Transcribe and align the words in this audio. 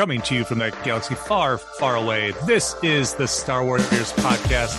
Coming 0.00 0.22
to 0.22 0.34
you 0.34 0.44
from 0.44 0.60
that 0.60 0.82
galaxy 0.82 1.14
far, 1.14 1.58
far 1.58 1.96
away, 1.96 2.32
this 2.46 2.74
is 2.82 3.12
the 3.12 3.28
Star 3.28 3.62
Warriors 3.62 4.14
podcast. 4.14 4.74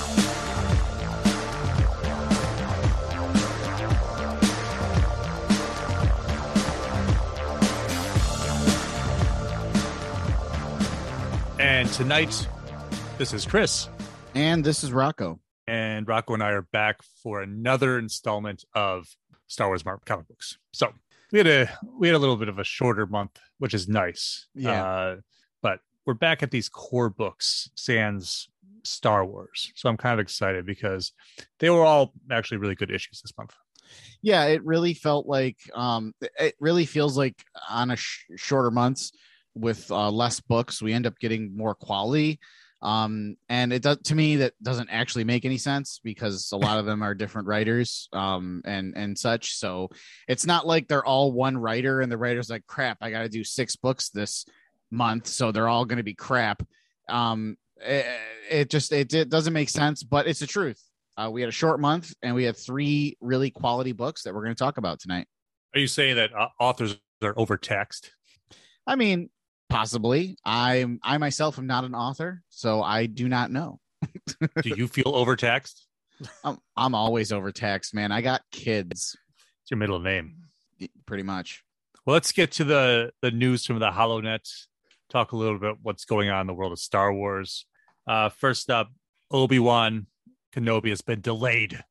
And 11.60 11.88
tonight, 11.92 12.48
this 13.20 13.32
is 13.32 13.46
Chris. 13.46 13.90
And 14.34 14.64
this 14.64 14.84
is 14.84 14.92
Rocco. 14.92 15.40
And 15.68 16.08
Rocco 16.08 16.34
and 16.34 16.42
I 16.42 16.50
are 16.50 16.64
back 16.64 17.04
for 17.22 17.44
another 17.44 18.00
installment 18.00 18.66
of 18.74 19.16
Star 19.46 19.68
Wars 19.68 19.86
Marvel 19.86 20.02
comic 20.04 20.28
books. 20.28 20.58
So 20.74 20.94
we 21.32 21.38
had 21.38 21.48
a 21.48 21.70
we 21.98 22.08
had 22.08 22.16
a 22.16 22.20
little 22.20 22.38
bit 22.38 22.50
of 22.50 22.60
a 22.60 22.64
shorter 22.64 23.06
month, 23.06 23.40
which 23.58 23.74
is 23.74 23.88
nice. 23.88 24.48
Yeah. 24.54 24.84
Uh, 24.84 25.16
but 25.62 25.80
we're 26.06 26.14
back 26.14 26.44
at 26.44 26.52
these 26.52 26.70
core 26.70 27.10
books, 27.10 27.70
sans 27.76 28.50
Star 28.84 29.26
Wars. 29.26 29.72
So 29.76 29.90
I'm 29.90 29.98
kind 29.98 30.14
of 30.14 30.20
excited 30.20 30.66
because 30.66 31.14
they 31.60 31.70
were 31.70 31.84
all 31.84 32.14
actually 32.32 32.58
really 32.58 32.76
good 32.76 32.92
issues 32.92 33.22
this 33.22 33.34
month. 33.38 33.54
Yeah, 34.22 34.46
it 34.46 34.64
really 34.64 34.94
felt 34.94 35.28
like 35.28 35.58
um 35.74 36.14
it 36.40 36.56
really 36.60 36.86
feels 36.86 37.18
like 37.18 37.44
on 37.70 37.92
a 37.92 37.96
sh- 37.96 38.26
shorter 38.36 38.72
months 38.72 39.12
with 39.54 39.92
uh, 39.92 40.10
less 40.10 40.40
books, 40.40 40.82
we 40.82 40.94
end 40.94 41.06
up 41.06 41.20
getting 41.20 41.56
more 41.56 41.76
quality. 41.76 42.40
Um, 42.82 43.36
and 43.48 43.72
it 43.72 43.84
does 43.84 44.00
to 44.06 44.16
me 44.16 44.38
that 44.38 44.54
doesn't 44.64 44.90
actually 44.90 45.24
make 45.24 45.46
any 45.46 45.58
sense 45.58 46.00
because 46.04 46.52
a 46.52 46.58
lot 46.58 46.80
of 46.80 46.86
them 46.86 47.04
are 47.04 47.14
different 47.14 47.48
writers 47.48 48.10
um 48.12 48.62
and 48.66 48.98
and 48.98 49.18
such. 49.18 49.56
So 49.56 49.90
it's 50.28 50.48
not 50.48 50.66
like 50.66 50.88
they're 50.88 51.06
all 51.06 51.32
one 51.32 51.58
writer 51.58 52.02
and 52.02 52.12
the 52.12 52.18
writer's 52.18 52.50
like 52.50 52.66
crap, 52.66 52.98
I 53.02 53.12
gotta 53.12 53.30
do 53.30 53.44
six 53.44 53.76
books 53.76 54.10
this 54.10 54.46
month, 54.90 55.28
so 55.28 55.52
they're 55.52 55.68
all 55.68 55.86
gonna 55.86 56.02
be 56.04 56.16
crap. 56.16 56.64
Um 57.08 57.58
it, 57.78 58.06
it 58.50 58.70
just 58.70 58.92
it, 58.92 59.14
it 59.14 59.30
doesn't 59.30 59.54
make 59.54 59.70
sense, 59.70 60.02
but 60.04 60.28
it's 60.28 60.40
the 60.40 60.48
truth. 60.48 60.82
Uh, 61.18 61.30
we 61.30 61.42
had 61.42 61.50
a 61.50 61.54
short 61.54 61.80
month 61.80 62.14
and 62.22 62.34
we 62.34 62.44
had 62.44 62.58
three 62.58 63.18
really 63.22 63.52
quality 63.52 63.92
books 63.92 64.24
that 64.24 64.34
we're 64.34 64.44
going 64.44 64.56
to 64.56 64.60
talk 64.60 64.78
about 64.78 65.00
tonight. 65.00 65.28
Are 65.76 65.80
you 65.80 65.88
saying 65.88 66.16
that 66.16 66.34
uh, 66.34 66.48
authors 66.60 66.98
are 67.22 67.38
overtaxed? 67.38 68.12
I 68.88 68.96
mean, 68.96 69.30
possibly. 69.72 70.38
I'm 70.46 71.00
I 71.04 71.18
myself 71.18 71.58
am 71.58 71.68
not 71.68 71.84
an 71.84 71.96
author, 71.96 72.44
so 72.50 72.84
I 72.84 73.06
do 73.08 73.28
not 73.28 73.52
know. 73.52 73.80
Do 74.62 74.70
you 74.70 74.88
feel 74.88 75.10
overtaxed? 75.16 75.88
I'm, 76.44 76.58
I'm 76.78 76.94
always 76.96 77.32
overtaxed, 77.32 77.94
man. 77.96 78.12
I 78.12 78.22
got 78.22 78.42
kids, 78.52 79.16
It's 79.64 79.72
your 79.72 79.78
middle 79.78 80.00
name. 80.00 80.36
pretty 81.06 81.24
much. 81.24 81.64
Well, 82.06 82.14
let's 82.16 82.32
get 82.32 82.52
to 82.54 82.64
the 82.64 83.12
the 83.22 83.32
news 83.32 83.66
from 83.66 83.80
the 83.80 83.92
Hollow 83.92 84.22
HoloNet. 84.22 84.50
Talk 85.10 85.32
a 85.32 85.36
little 85.38 85.60
bit 85.60 85.76
what's 85.82 86.06
going 86.06 86.30
on 86.30 86.42
in 86.42 86.48
the 86.48 86.54
world 86.54 86.72
of 86.72 86.80
Star 86.80 87.14
Wars. 87.14 87.66
Uh, 88.08 88.30
first 88.30 88.70
up, 88.70 88.92
Obi 89.30 89.60
Wan 89.60 90.08
Kenobi 90.56 90.90
has 90.90 91.02
been 91.02 91.22
delayed 91.22 91.84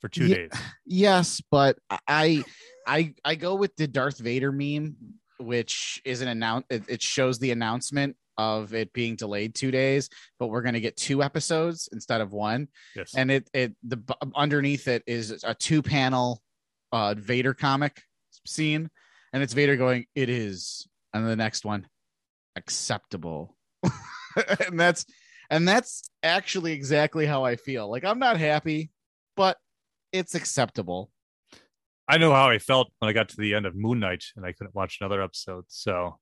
for 0.00 0.08
two 0.08 0.26
Yeah. 0.26 0.34
days. 0.36 0.50
Yes, 0.86 1.42
but 1.50 1.78
I 2.06 2.44
I 2.86 3.14
I 3.24 3.34
go 3.34 3.54
with 3.54 3.74
the 3.76 3.86
Darth 3.88 4.18
Vader 4.18 4.52
meme, 4.52 4.96
which 5.40 6.00
is 6.04 6.20
an 6.20 6.28
announce. 6.28 6.66
It, 6.70 6.84
it 6.88 7.02
shows 7.02 7.38
the 7.38 7.50
announcement 7.50 8.16
of 8.38 8.74
it 8.74 8.92
being 8.92 9.16
delayed 9.16 9.54
two 9.54 9.70
days, 9.70 10.08
but 10.38 10.46
we're 10.48 10.62
going 10.62 10.74
to 10.74 10.80
get 10.80 10.96
two 10.96 11.22
episodes 11.22 11.88
instead 11.92 12.20
of 12.20 12.32
one. 12.32 12.68
Yes, 12.94 13.14
and 13.14 13.30
it 13.30 13.48
it 13.52 13.74
the 13.82 13.98
underneath 14.34 14.88
it 14.88 15.02
is 15.06 15.44
a 15.44 15.54
two 15.54 15.82
panel 15.82 16.40
uh 16.92 17.14
Vader 17.16 17.54
comic 17.54 18.02
scene 18.46 18.90
and 19.32 19.42
it's 19.42 19.52
Vader 19.52 19.76
going 19.76 20.06
it 20.14 20.28
is 20.28 20.86
and 21.12 21.26
the 21.26 21.36
next 21.36 21.64
one 21.64 21.86
acceptable 22.56 23.56
and 24.66 24.78
that's 24.78 25.06
and 25.50 25.66
that's 25.66 26.08
actually 26.22 26.72
exactly 26.72 27.26
how 27.26 27.44
I 27.44 27.56
feel 27.56 27.90
like 27.90 28.04
I'm 28.04 28.18
not 28.18 28.38
happy 28.38 28.90
but 29.36 29.56
it's 30.12 30.34
acceptable 30.34 31.10
I 32.10 32.18
know 32.18 32.32
how 32.32 32.50
I 32.50 32.58
felt 32.58 32.90
when 32.98 33.08
I 33.08 33.12
got 33.12 33.28
to 33.28 33.36
the 33.36 33.54
end 33.54 33.66
of 33.66 33.76
Moon 33.76 34.00
Knight 34.00 34.24
and 34.34 34.44
I 34.44 34.50
couldn't 34.50 34.74
watch 34.74 34.98
another 35.00 35.22
episode. 35.22 35.64
So 35.68 36.18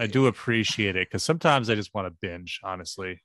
I 0.00 0.08
do 0.08 0.26
appreciate 0.26 0.96
it 0.96 1.08
because 1.08 1.22
sometimes 1.22 1.70
I 1.70 1.76
just 1.76 1.94
want 1.94 2.08
to 2.08 2.16
binge. 2.20 2.58
Honestly, 2.64 3.22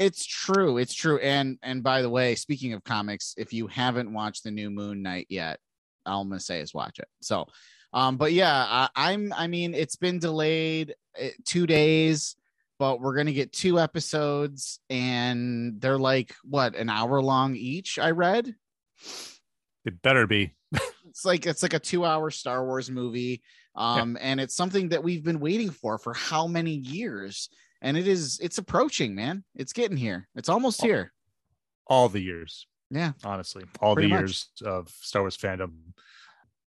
it's 0.00 0.26
true 0.26 0.78
it's 0.78 0.94
true 0.94 1.18
and 1.18 1.58
and 1.62 1.82
by 1.82 2.02
the 2.02 2.10
way 2.10 2.34
speaking 2.34 2.72
of 2.72 2.82
comics 2.82 3.34
if 3.38 3.52
you 3.52 3.68
haven't 3.68 4.12
watched 4.12 4.42
the 4.42 4.50
new 4.50 4.68
moon 4.68 5.00
knight 5.00 5.26
yet 5.30 5.58
all 6.04 6.20
i'm 6.20 6.28
gonna 6.28 6.38
say 6.38 6.60
is 6.60 6.74
watch 6.74 6.98
it 6.98 7.08
so 7.22 7.46
um 7.94 8.18
but 8.18 8.32
yeah 8.34 8.66
I, 8.68 8.88
i'm 8.94 9.32
i 9.32 9.46
mean 9.46 9.72
it's 9.72 9.96
been 9.96 10.18
delayed 10.18 10.94
uh, 11.20 11.28
two 11.46 11.66
days 11.66 12.36
but 12.78 13.00
we're 13.00 13.16
gonna 13.16 13.32
get 13.32 13.52
two 13.52 13.80
episodes 13.80 14.78
and 14.90 15.80
they're 15.80 15.98
like 15.98 16.34
what 16.44 16.76
an 16.76 16.90
hour 16.90 17.22
long 17.22 17.56
each 17.56 17.98
i 17.98 18.10
read 18.10 18.54
it 19.86 20.02
better 20.02 20.26
be. 20.26 20.52
it's 21.16 21.24
like 21.24 21.46
it's 21.46 21.62
like 21.62 21.72
a 21.72 21.78
two 21.78 22.04
hour 22.04 22.30
star 22.30 22.66
wars 22.66 22.90
movie 22.90 23.40
um 23.74 24.18
and 24.20 24.38
it's 24.38 24.54
something 24.54 24.90
that 24.90 25.02
we've 25.02 25.24
been 25.24 25.40
waiting 25.40 25.70
for 25.70 25.96
for 25.96 26.12
how 26.12 26.46
many 26.46 26.72
years 26.72 27.48
and 27.80 27.96
it 27.96 28.06
is 28.06 28.38
it's 28.42 28.58
approaching 28.58 29.14
man 29.14 29.42
it's 29.54 29.72
getting 29.72 29.96
here 29.96 30.28
it's 30.34 30.50
almost 30.50 30.82
Oh. 30.82 30.86
here 30.86 31.12
all 31.86 32.08
the 32.10 32.20
years. 32.20 32.66
Yeah. 32.90 33.12
honestly, 33.24 33.64
all 33.80 33.94
Pretty 33.94 34.08
the 34.08 34.14
much. 34.14 34.20
years 34.22 34.48
of 34.64 34.88
Star 35.00 35.22
Wars 35.22 35.36
fandom. 35.36 35.70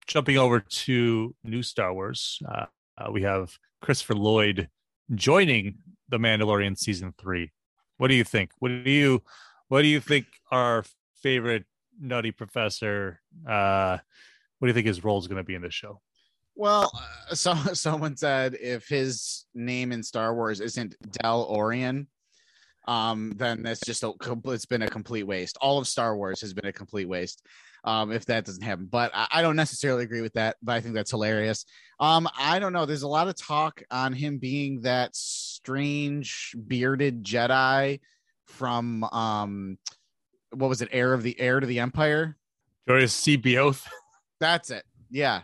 Jumping 0.06 0.38
over 0.38 0.60
to 0.60 1.34
new 1.42 1.62
Star 1.62 1.92
Wars, 1.92 2.38
uh, 2.48 2.66
uh, 2.98 3.10
we 3.10 3.22
have 3.22 3.50
Christopher 3.82 4.14
Lloyd 4.14 4.68
joining 5.14 5.78
the 6.08 6.18
Mandalorian 6.18 6.78
season 6.78 7.12
three. 7.18 7.50
What 7.96 8.08
do 8.08 8.14
you 8.14 8.24
think? 8.24 8.50
What 8.60 8.68
do 8.68 8.90
you 8.90 9.22
what 9.68 9.82
do 9.82 9.88
you 9.88 10.00
think 10.00 10.26
our 10.52 10.84
favorite 11.22 11.64
nutty 12.00 12.30
professor? 12.30 13.20
Uh, 13.48 13.98
what 14.58 14.66
do 14.66 14.70
you 14.70 14.74
think 14.74 14.86
his 14.86 15.04
role 15.04 15.18
is 15.18 15.26
going 15.26 15.38
to 15.38 15.44
be 15.44 15.54
in 15.54 15.62
this 15.62 15.74
show? 15.74 16.00
Well, 16.54 16.90
uh, 17.30 17.34
so 17.34 17.54
someone 17.74 18.16
said 18.16 18.56
if 18.60 18.88
his 18.88 19.44
name 19.54 19.92
in 19.92 20.02
Star 20.02 20.34
Wars 20.34 20.60
isn't 20.60 20.96
Del 21.22 21.44
Orion, 21.44 22.08
um, 22.88 23.32
then 23.36 23.62
that's 23.62 23.80
just 23.80 24.04
a 24.04 24.12
it's 24.46 24.66
been 24.66 24.82
a 24.82 24.88
complete 24.88 25.24
waste. 25.24 25.58
All 25.60 25.78
of 25.78 25.86
Star 25.86 26.16
Wars 26.16 26.40
has 26.40 26.54
been 26.54 26.66
a 26.66 26.72
complete 26.72 27.08
waste. 27.08 27.42
Um, 27.84 28.10
if 28.10 28.26
that 28.26 28.44
doesn't 28.44 28.64
happen, 28.64 28.86
but 28.90 29.12
I, 29.14 29.28
I 29.30 29.42
don't 29.42 29.54
necessarily 29.54 30.02
agree 30.02 30.20
with 30.20 30.32
that. 30.32 30.56
But 30.60 30.72
I 30.72 30.80
think 30.80 30.94
that's 30.94 31.10
hilarious. 31.10 31.64
Um, 32.00 32.28
I 32.36 32.58
don't 32.58 32.72
know. 32.72 32.84
There's 32.84 33.02
a 33.02 33.08
lot 33.08 33.28
of 33.28 33.36
talk 33.36 33.80
on 33.92 34.12
him 34.12 34.38
being 34.38 34.80
that 34.80 35.14
strange 35.14 36.56
bearded 36.66 37.22
Jedi 37.22 38.00
from 38.46 39.04
um, 39.04 39.78
what 40.50 40.68
was 40.68 40.82
it? 40.82 40.88
Heir 40.90 41.12
of 41.12 41.22
the 41.22 41.38
Heir 41.38 41.60
to 41.60 41.66
the 41.66 41.78
Empire. 41.78 42.36
Joruus 42.88 43.14
C'baoth. 43.14 43.86
That's 44.40 44.70
it. 44.70 44.84
Yeah. 45.10 45.42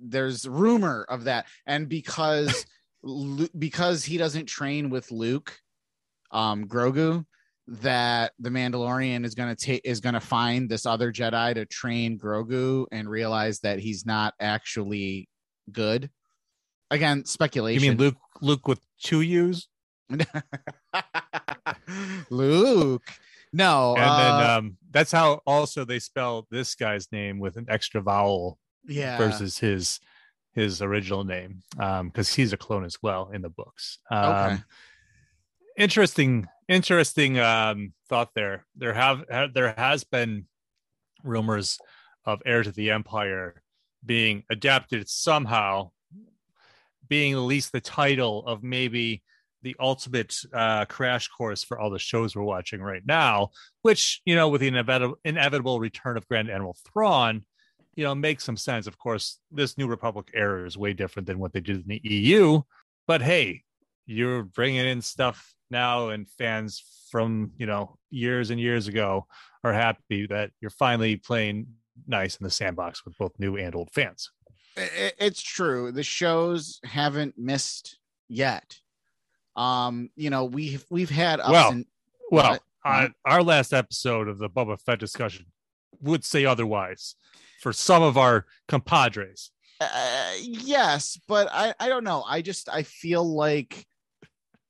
There's 0.00 0.46
rumor 0.46 1.06
of 1.08 1.24
that. 1.24 1.46
And 1.66 1.88
because 1.88 2.66
Lu- 3.04 3.48
because 3.58 4.04
he 4.04 4.16
doesn't 4.16 4.46
train 4.46 4.88
with 4.88 5.10
Luke, 5.10 5.58
um, 6.30 6.66
Grogu, 6.66 7.26
that 7.66 8.32
the 8.38 8.50
Mandalorian 8.50 9.24
is 9.24 9.34
gonna 9.34 9.54
take 9.54 9.82
is 9.84 10.00
gonna 10.00 10.20
find 10.20 10.70
this 10.70 10.86
other 10.86 11.12
Jedi 11.12 11.54
to 11.54 11.66
train 11.66 12.18
Grogu 12.18 12.86
and 12.92 13.08
realize 13.08 13.60
that 13.60 13.78
he's 13.78 14.06
not 14.06 14.32
actually 14.40 15.28
good. 15.70 16.10
Again, 16.90 17.26
speculation. 17.26 17.82
You 17.82 17.90
mean 17.90 17.98
Luke? 17.98 18.16
Luke 18.40 18.68
with 18.68 18.80
two 19.02 19.20
U's, 19.20 19.68
Luke. 22.30 23.10
No, 23.54 23.94
and 23.96 24.10
uh, 24.10 24.16
then 24.16 24.50
um, 24.50 24.76
that's 24.90 25.12
how 25.12 25.40
also 25.46 25.84
they 25.84 26.00
spell 26.00 26.46
this 26.50 26.74
guy's 26.74 27.10
name 27.12 27.38
with 27.38 27.56
an 27.56 27.66
extra 27.68 28.00
vowel 28.00 28.58
yeah. 28.86 29.16
versus 29.16 29.58
his 29.58 30.00
his 30.54 30.80
original 30.80 31.24
name 31.24 31.62
um 31.78 32.08
because 32.08 32.32
he's 32.32 32.52
a 32.52 32.56
clone 32.56 32.84
as 32.84 32.96
well 33.02 33.30
in 33.32 33.42
the 33.42 33.48
books 33.48 33.98
um 34.10 34.34
Okay. 34.34 34.62
interesting 35.76 36.46
interesting 36.68 37.38
um 37.38 37.92
thought 38.08 38.30
there 38.34 38.64
there 38.76 38.94
have 38.94 39.24
ha- 39.30 39.48
there 39.52 39.74
has 39.76 40.04
been 40.04 40.46
rumors 41.24 41.78
of 42.24 42.40
heir 42.46 42.62
to 42.62 42.70
the 42.70 42.90
empire 42.90 43.62
being 44.06 44.44
adapted 44.48 45.08
somehow 45.08 45.90
being 47.08 47.32
at 47.32 47.38
least 47.38 47.72
the 47.72 47.80
title 47.80 48.46
of 48.46 48.62
maybe 48.62 49.22
the 49.64 49.74
ultimate 49.80 50.36
uh, 50.52 50.84
crash 50.84 51.26
course 51.28 51.64
for 51.64 51.78
all 51.78 51.90
the 51.90 51.98
shows 51.98 52.36
we're 52.36 52.42
watching 52.42 52.80
right 52.80 53.02
now, 53.04 53.48
which, 53.82 54.20
you 54.24 54.36
know, 54.36 54.48
with 54.48 54.60
the 54.60 54.68
inevitable, 54.68 55.18
inevitable 55.24 55.80
return 55.80 56.16
of 56.16 56.28
Grand 56.28 56.50
Admiral 56.50 56.76
Thrawn, 56.92 57.44
you 57.96 58.04
know, 58.04 58.14
makes 58.14 58.44
some 58.44 58.56
sense. 58.56 58.86
Of 58.86 58.98
course, 58.98 59.40
this 59.50 59.76
New 59.76 59.88
Republic 59.88 60.30
era 60.34 60.66
is 60.66 60.76
way 60.76 60.92
different 60.92 61.26
than 61.26 61.38
what 61.38 61.52
they 61.52 61.60
did 61.60 61.76
in 61.76 61.88
the 61.88 62.00
EU, 62.04 62.62
but 63.08 63.22
hey, 63.22 63.62
you're 64.06 64.44
bringing 64.44 64.86
in 64.86 65.00
stuff 65.00 65.54
now, 65.70 66.10
and 66.10 66.28
fans 66.28 66.82
from, 67.10 67.52
you 67.56 67.66
know, 67.66 67.96
years 68.10 68.50
and 68.50 68.60
years 68.60 68.86
ago 68.86 69.26
are 69.64 69.72
happy 69.72 70.26
that 70.26 70.50
you're 70.60 70.70
finally 70.70 71.16
playing 71.16 71.66
nice 72.06 72.36
in 72.36 72.44
the 72.44 72.50
sandbox 72.50 73.04
with 73.04 73.16
both 73.16 73.32
new 73.38 73.56
and 73.56 73.74
old 73.74 73.90
fans. 73.92 74.30
It's 74.76 75.40
true. 75.40 75.90
The 75.92 76.02
shows 76.02 76.80
haven't 76.84 77.38
missed 77.38 77.98
yet. 78.28 78.78
Um, 79.56 80.10
you 80.16 80.30
know, 80.30 80.44
we've 80.44 80.84
we've 80.90 81.10
had 81.10 81.38
Well, 81.38 81.70
and 81.70 81.86
Well, 82.30 82.52
What? 82.52 82.62
uh, 82.84 83.08
our 83.24 83.42
last 83.42 83.72
episode 83.72 84.28
of 84.28 84.38
the 84.38 84.48
Boba 84.50 84.80
Fett 84.80 84.98
discussion 84.98 85.46
would 86.00 86.24
say 86.24 86.44
otherwise 86.44 87.14
for 87.60 87.72
some 87.72 88.02
of 88.02 88.16
our 88.18 88.46
compadres. 88.68 89.50
Uh, 89.80 90.32
yes, 90.40 91.18
but 91.28 91.48
I 91.52 91.74
I 91.80 91.88
don't 91.88 92.04
know. 92.04 92.22
I 92.26 92.42
just 92.42 92.68
I 92.68 92.82
feel 92.82 93.24
like 93.24 93.86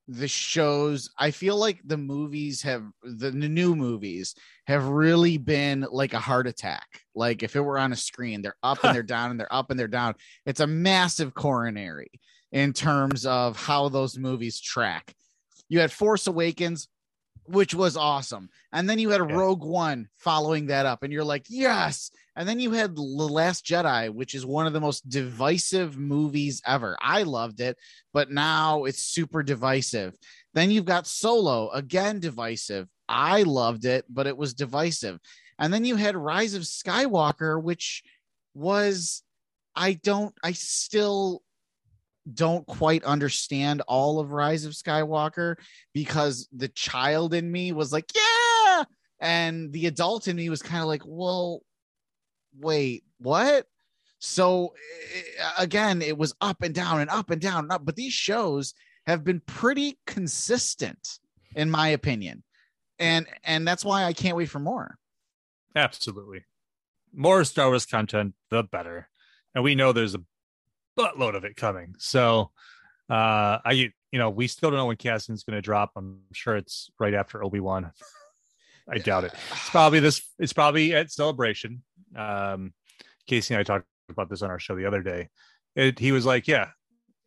the 0.06 0.28
shows 0.28 1.08
I 1.18 1.30
feel 1.30 1.56
like 1.56 1.80
the 1.84 1.96
movies 1.96 2.60
have 2.62 2.84
the 3.02 3.32
new 3.32 3.74
movies 3.74 4.34
have 4.66 4.84
really 4.86 5.38
been 5.38 5.86
like 5.90 6.12
a 6.12 6.18
heart 6.18 6.46
attack. 6.46 6.86
Like 7.14 7.42
if 7.42 7.56
it 7.56 7.60
were 7.60 7.78
on 7.78 7.92
a 7.92 7.96
screen, 7.96 8.42
they're 8.42 8.56
up 8.62 8.84
and 8.84 8.94
they're 8.94 9.02
down 9.02 9.30
and 9.30 9.40
they're 9.40 9.52
up 9.54 9.70
and 9.70 9.80
they're 9.80 9.88
down. 9.88 10.14
It's 10.46 10.60
a 10.60 10.66
massive 10.66 11.32
coronary 11.34 12.10
in 12.54 12.72
terms 12.72 13.26
of 13.26 13.56
how 13.56 13.88
those 13.88 14.16
movies 14.16 14.60
track. 14.60 15.12
You 15.68 15.80
had 15.80 15.90
Force 15.90 16.28
Awakens, 16.28 16.88
which 17.46 17.74
was 17.74 17.96
awesome. 17.96 18.48
And 18.72 18.88
then 18.88 19.00
you 19.00 19.10
had 19.10 19.28
Yeah. 19.28 19.36
Rogue 19.36 19.64
One 19.64 20.08
following 20.18 20.66
that 20.66 20.86
up, 20.86 21.02
and 21.02 21.12
you're 21.12 21.24
like, 21.24 21.46
yes. 21.48 22.12
And 22.36 22.48
then 22.48 22.60
you 22.60 22.70
had 22.70 22.94
The 22.94 23.02
Last 23.02 23.66
Jedi, 23.66 24.08
which 24.08 24.34
is 24.34 24.46
one 24.46 24.68
of 24.68 24.72
the 24.72 24.80
most 24.80 25.08
divisive 25.08 25.98
movies 25.98 26.62
ever. 26.64 26.96
I 27.02 27.24
loved 27.24 27.60
it, 27.60 27.76
but 28.12 28.30
now 28.30 28.84
it's 28.84 29.02
super 29.02 29.42
divisive. 29.42 30.14
Then 30.54 30.70
you've 30.70 30.84
got 30.84 31.08
Solo, 31.08 31.70
again, 31.70 32.20
divisive. 32.20 32.88
I 33.08 33.42
loved 33.42 33.84
it, 33.84 34.04
but 34.08 34.28
it 34.28 34.36
was 34.36 34.54
divisive. 34.54 35.18
And 35.58 35.74
then 35.74 35.84
you 35.84 35.96
had 35.96 36.14
Rise 36.16 36.54
of 36.54 36.62
Skywalker, 36.62 37.60
which 37.60 38.04
was, 38.54 39.24
I 39.74 39.94
don't, 39.94 40.34
I 40.42 40.52
still 40.52 41.42
don't 42.32 42.66
quite 42.66 43.04
understand 43.04 43.82
all 43.86 44.18
of 44.18 44.32
Rise 44.32 44.64
of 44.64 44.72
Skywalker 44.72 45.56
because 45.92 46.48
the 46.52 46.68
child 46.68 47.34
in 47.34 47.50
me 47.50 47.72
was 47.72 47.92
like, 47.92 48.10
yeah. 48.14 48.84
And 49.20 49.72
the 49.72 49.86
adult 49.86 50.28
in 50.28 50.36
me 50.36 50.48
was 50.48 50.62
kind 50.62 50.82
of 50.82 50.88
like, 50.88 51.02
well, 51.04 51.62
wait, 52.58 53.04
what? 53.18 53.66
So 54.18 54.74
eh, 55.14 55.50
again, 55.58 56.02
it 56.02 56.16
was 56.16 56.34
up 56.40 56.62
and 56.62 56.74
down 56.74 57.00
and 57.00 57.10
up 57.10 57.30
and 57.30 57.40
down 57.40 57.64
and 57.64 57.72
up. 57.72 57.84
But 57.84 57.96
these 57.96 58.12
shows 58.12 58.74
have 59.06 59.22
been 59.22 59.40
pretty 59.40 59.98
consistent, 60.06 61.18
in 61.54 61.70
my 61.70 61.88
opinion. 61.88 62.42
And 62.98 63.26
and 63.42 63.66
that's 63.66 63.84
why 63.84 64.04
I 64.04 64.12
can't 64.12 64.36
wait 64.36 64.48
for 64.48 64.60
more. 64.60 64.96
Absolutely. 65.76 66.44
More 67.12 67.44
Star 67.44 67.68
Wars 67.68 67.86
content, 67.86 68.34
the 68.50 68.62
better. 68.62 69.08
And 69.54 69.62
we 69.62 69.74
know 69.74 69.92
there's 69.92 70.14
a 70.14 70.22
buttload 70.98 71.34
of 71.36 71.44
it 71.44 71.56
coming. 71.56 71.94
So 71.98 72.50
uh 73.10 73.58
I 73.64 73.90
you 74.12 74.18
know, 74.18 74.30
we 74.30 74.46
still 74.46 74.70
don't 74.70 74.78
know 74.78 74.86
when 74.86 74.96
Cassian's 74.96 75.44
gonna 75.44 75.62
drop. 75.62 75.92
I'm 75.96 76.20
sure 76.32 76.56
it's 76.56 76.90
right 76.98 77.14
after 77.14 77.44
Obi-Wan. 77.44 77.90
I 78.88 78.98
doubt 78.98 79.24
it. 79.24 79.32
It's 79.50 79.70
probably 79.70 80.00
this 80.00 80.22
it's 80.38 80.52
probably 80.52 80.94
at 80.94 81.10
celebration. 81.10 81.82
Um 82.16 82.72
Casey 83.26 83.54
and 83.54 83.60
I 83.60 83.64
talked 83.64 83.86
about 84.08 84.28
this 84.28 84.42
on 84.42 84.50
our 84.50 84.58
show 84.58 84.76
the 84.76 84.86
other 84.86 85.02
day. 85.02 85.28
It, 85.74 85.98
he 85.98 86.12
was 86.12 86.26
like, 86.26 86.46
Yeah, 86.46 86.68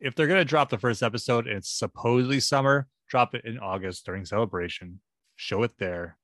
if 0.00 0.14
they're 0.14 0.26
gonna 0.28 0.44
drop 0.44 0.70
the 0.70 0.78
first 0.78 1.02
episode 1.02 1.46
and 1.46 1.56
it's 1.56 1.70
supposedly 1.70 2.40
summer, 2.40 2.86
drop 3.08 3.34
it 3.34 3.44
in 3.44 3.58
August 3.58 4.06
during 4.06 4.24
celebration, 4.24 5.00
show 5.36 5.62
it 5.62 5.72
there. 5.78 6.16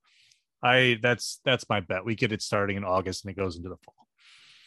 I 0.63 0.99
that's 1.03 1.41
that's 1.45 1.69
my 1.69 1.81
bet. 1.81 2.05
We 2.05 2.15
get 2.15 2.33
it 2.33 2.43
starting 2.43 2.77
in 2.77 2.85
August 2.85 3.25
and 3.25 3.31
it 3.31 3.37
goes 3.37 3.57
into 3.57 3.69
the 3.69 3.77
fall. 3.85 4.04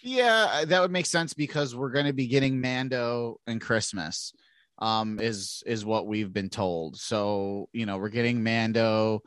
Yeah, 0.07 0.63
that 0.65 0.81
would 0.81 0.91
make 0.91 1.05
sense 1.05 1.33
because 1.33 1.75
we're 1.75 1.91
going 1.91 2.05
to 2.05 2.13
be 2.13 2.27
getting 2.27 2.61
Mando 2.61 3.41
and 3.45 3.59
Christmas. 3.59 4.31
Um, 4.79 5.19
is 5.19 5.63
is 5.65 5.83
what 5.83 6.07
we've 6.07 6.31
been 6.31 6.49
told. 6.49 6.97
So 6.97 7.67
you 7.73 7.85
know 7.85 7.97
we're 7.97 8.07
getting 8.07 8.41
Mando 8.41 9.21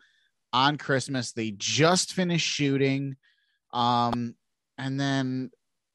on 0.54 0.78
Christmas. 0.78 1.32
They 1.32 1.50
just 1.50 2.14
finished 2.14 2.46
shooting, 2.46 3.16
um, 3.74 4.36
and 4.78 4.98
then 4.98 5.50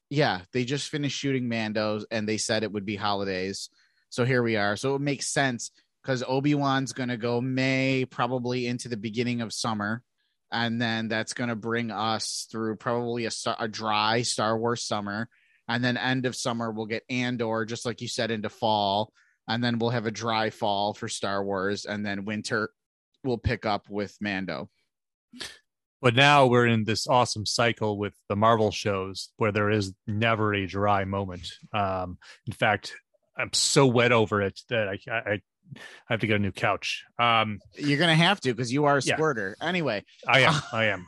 yeah, 0.08 0.42
they 0.52 0.64
just 0.64 0.88
finished 0.88 1.18
shooting 1.18 1.48
Mando's, 1.48 2.06
and 2.12 2.28
they 2.28 2.36
said 2.36 2.62
it 2.62 2.70
would 2.70 2.86
be 2.86 2.96
holidays. 2.96 3.70
So 4.10 4.24
here 4.24 4.44
we 4.44 4.54
are. 4.54 4.76
So 4.76 4.94
it 4.94 5.00
makes 5.00 5.26
sense 5.26 5.72
because 6.00 6.22
Obi 6.28 6.54
Wan's 6.54 6.92
going 6.92 7.08
to 7.08 7.16
go 7.16 7.40
May, 7.40 8.04
probably 8.04 8.68
into 8.68 8.88
the 8.88 8.96
beginning 8.96 9.40
of 9.40 9.52
summer 9.52 10.04
and 10.52 10.80
then 10.80 11.08
that's 11.08 11.32
going 11.32 11.48
to 11.50 11.56
bring 11.56 11.90
us 11.90 12.46
through 12.50 12.76
probably 12.76 13.26
a, 13.26 13.30
a 13.58 13.68
dry 13.68 14.22
Star 14.22 14.58
Wars 14.58 14.82
summer, 14.82 15.28
and 15.68 15.84
then 15.84 15.96
end 15.96 16.26
of 16.26 16.36
summer 16.36 16.70
we'll 16.70 16.86
get 16.86 17.04
Andor, 17.10 17.64
just 17.64 17.86
like 17.86 18.00
you 18.00 18.08
said, 18.08 18.30
into 18.30 18.48
fall, 18.48 19.12
and 19.48 19.62
then 19.62 19.78
we'll 19.78 19.90
have 19.90 20.06
a 20.06 20.10
dry 20.10 20.50
fall 20.50 20.94
for 20.94 21.08
Star 21.08 21.44
Wars, 21.44 21.84
and 21.84 22.04
then 22.04 22.24
winter 22.24 22.70
we'll 23.24 23.38
pick 23.38 23.66
up 23.66 23.88
with 23.88 24.16
Mando. 24.20 24.70
But 26.02 26.14
now 26.14 26.46
we're 26.46 26.66
in 26.66 26.84
this 26.84 27.06
awesome 27.08 27.46
cycle 27.46 27.98
with 27.98 28.14
the 28.28 28.36
Marvel 28.36 28.70
shows 28.70 29.30
where 29.38 29.50
there 29.50 29.70
is 29.70 29.92
never 30.06 30.54
a 30.54 30.66
dry 30.66 31.04
moment. 31.04 31.50
Um, 31.72 32.18
in 32.46 32.52
fact, 32.52 32.94
I'm 33.36 33.52
so 33.52 33.86
wet 33.86 34.12
over 34.12 34.42
it 34.42 34.60
that 34.68 34.88
I, 34.88 34.98
I, 35.10 35.40
I 35.76 36.12
have 36.12 36.20
to 36.20 36.26
get 36.26 36.36
a 36.36 36.38
new 36.38 36.52
couch. 36.52 37.04
Um, 37.18 37.58
You're 37.74 37.98
gonna 37.98 38.14
have 38.14 38.40
to 38.40 38.52
because 38.54 38.72
you 38.72 38.84
are 38.86 38.98
a 38.98 39.02
Yeah. 39.02 39.14
squirter. 39.16 39.56
Anyway, 39.60 40.04
I 40.26 40.40
am. 40.40 40.54
I 40.72 40.84
am. 40.86 41.06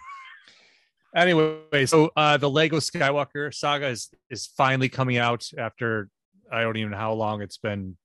Anyway, 1.17 1.87
so 1.87 2.11
uh, 2.17 2.37
the 2.37 2.51
Lego 2.51 2.79
Skywalker 2.79 3.53
saga 3.55 3.89
is 3.89 4.11
is 4.31 4.47
finally 4.57 4.89
coming 4.89 5.17
out 5.17 5.47
after 5.57 6.09
I 6.53 6.63
don't 6.63 6.77
even 6.77 6.93
know 6.93 6.99
how 6.99 7.13
long 7.15 7.41
it's 7.43 7.59
been 7.59 7.97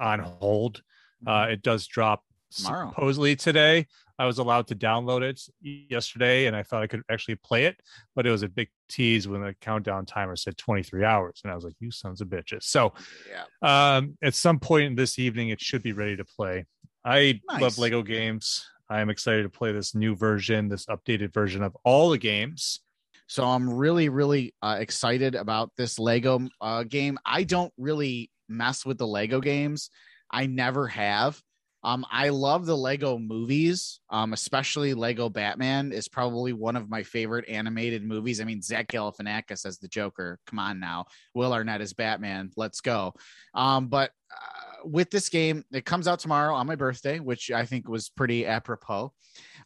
on 0.00 0.20
hold. 0.20 0.82
Uh, 1.26 1.46
it 1.50 1.62
does 1.62 1.86
drop 1.86 2.22
Tomorrow. 2.56 2.90
supposedly 2.90 3.36
today. 3.36 3.86
I 4.16 4.26
was 4.26 4.38
allowed 4.38 4.68
to 4.68 4.76
download 4.76 5.22
it 5.22 5.40
yesterday, 5.60 6.46
and 6.46 6.54
I 6.54 6.62
thought 6.62 6.84
I 6.84 6.86
could 6.86 7.02
actually 7.10 7.34
play 7.36 7.64
it, 7.64 7.80
but 8.14 8.26
it 8.26 8.30
was 8.30 8.44
a 8.44 8.48
big 8.48 8.68
tease 8.88 9.26
when 9.26 9.40
the 9.42 9.54
countdown 9.60 10.06
timer 10.06 10.36
said 10.36 10.56
23 10.56 11.04
hours, 11.04 11.40
and 11.42 11.50
I 11.50 11.56
was 11.56 11.64
like, 11.64 11.74
"You 11.80 11.90
sons 11.90 12.20
of 12.20 12.28
bitches!" 12.28 12.62
So, 12.62 12.92
yeah, 13.28 13.96
um, 13.96 14.16
at 14.22 14.34
some 14.36 14.60
point 14.60 14.96
this 14.96 15.18
evening, 15.18 15.48
it 15.48 15.60
should 15.60 15.82
be 15.82 15.92
ready 15.92 16.16
to 16.16 16.24
play. 16.24 16.64
I 17.04 17.40
Nice. 17.50 17.60
love 17.60 17.78
Lego 17.78 18.02
games. 18.02 18.64
I 18.88 19.00
am 19.00 19.10
excited 19.10 19.42
to 19.42 19.48
play 19.48 19.72
this 19.72 19.94
new 19.96 20.14
version, 20.14 20.68
this 20.68 20.86
updated 20.86 21.32
version 21.34 21.62
of 21.64 21.76
all 21.84 22.10
the 22.10 22.18
games. 22.18 22.80
So 23.26 23.44
I'm 23.44 23.68
really, 23.68 24.10
really 24.10 24.54
uh, 24.62 24.76
excited 24.78 25.34
about 25.34 25.72
this 25.76 25.98
Lego 25.98 26.46
uh, 26.60 26.84
game. 26.84 27.18
I 27.26 27.42
don't 27.42 27.72
really 27.78 28.30
mess 28.48 28.84
with 28.86 28.98
the 28.98 29.06
Lego 29.06 29.40
games. 29.40 29.90
I 30.30 30.46
never 30.46 30.86
have. 30.88 31.40
Um, 31.84 32.06
I 32.10 32.30
love 32.30 32.64
the 32.64 32.76
Lego 32.76 33.18
movies, 33.18 34.00
um, 34.08 34.32
especially 34.32 34.94
Lego 34.94 35.28
Batman 35.28 35.92
is 35.92 36.08
probably 36.08 36.54
one 36.54 36.76
of 36.76 36.88
my 36.88 37.02
favorite 37.02 37.46
animated 37.46 38.02
movies. 38.02 38.40
I 38.40 38.44
mean, 38.44 38.62
Zach 38.62 38.88
Galifianakis 38.88 39.66
as 39.66 39.78
the 39.78 39.88
Joker. 39.88 40.38
Come 40.46 40.58
on 40.58 40.80
now, 40.80 41.04
Will 41.34 41.52
Arnett 41.52 41.82
as 41.82 41.92
Batman. 41.92 42.50
Let's 42.56 42.80
go. 42.80 43.12
Um, 43.52 43.88
but 43.88 44.12
uh, 44.32 44.88
with 44.88 45.10
this 45.10 45.28
game, 45.28 45.62
it 45.72 45.84
comes 45.84 46.08
out 46.08 46.20
tomorrow 46.20 46.54
on 46.54 46.66
my 46.66 46.74
birthday, 46.74 47.18
which 47.18 47.50
I 47.50 47.66
think 47.66 47.86
was 47.86 48.08
pretty 48.08 48.46
apropos. 48.46 49.12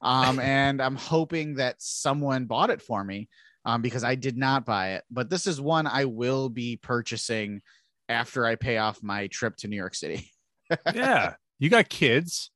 Um, 0.02 0.40
and 0.40 0.82
I'm 0.82 0.96
hoping 0.96 1.54
that 1.54 1.76
someone 1.78 2.46
bought 2.46 2.70
it 2.70 2.82
for 2.82 3.04
me 3.04 3.28
um, 3.64 3.80
because 3.80 4.02
I 4.02 4.16
did 4.16 4.36
not 4.36 4.66
buy 4.66 4.94
it. 4.94 5.04
But 5.08 5.30
this 5.30 5.46
is 5.46 5.60
one 5.60 5.86
I 5.86 6.06
will 6.06 6.48
be 6.48 6.76
purchasing 6.76 7.62
after 8.08 8.44
I 8.44 8.56
pay 8.56 8.78
off 8.78 9.04
my 9.04 9.28
trip 9.28 9.56
to 9.58 9.68
New 9.68 9.76
York 9.76 9.94
City. 9.94 10.32
yeah, 10.94 11.34
you 11.58 11.68
got 11.70 11.88
kids. 11.88 12.50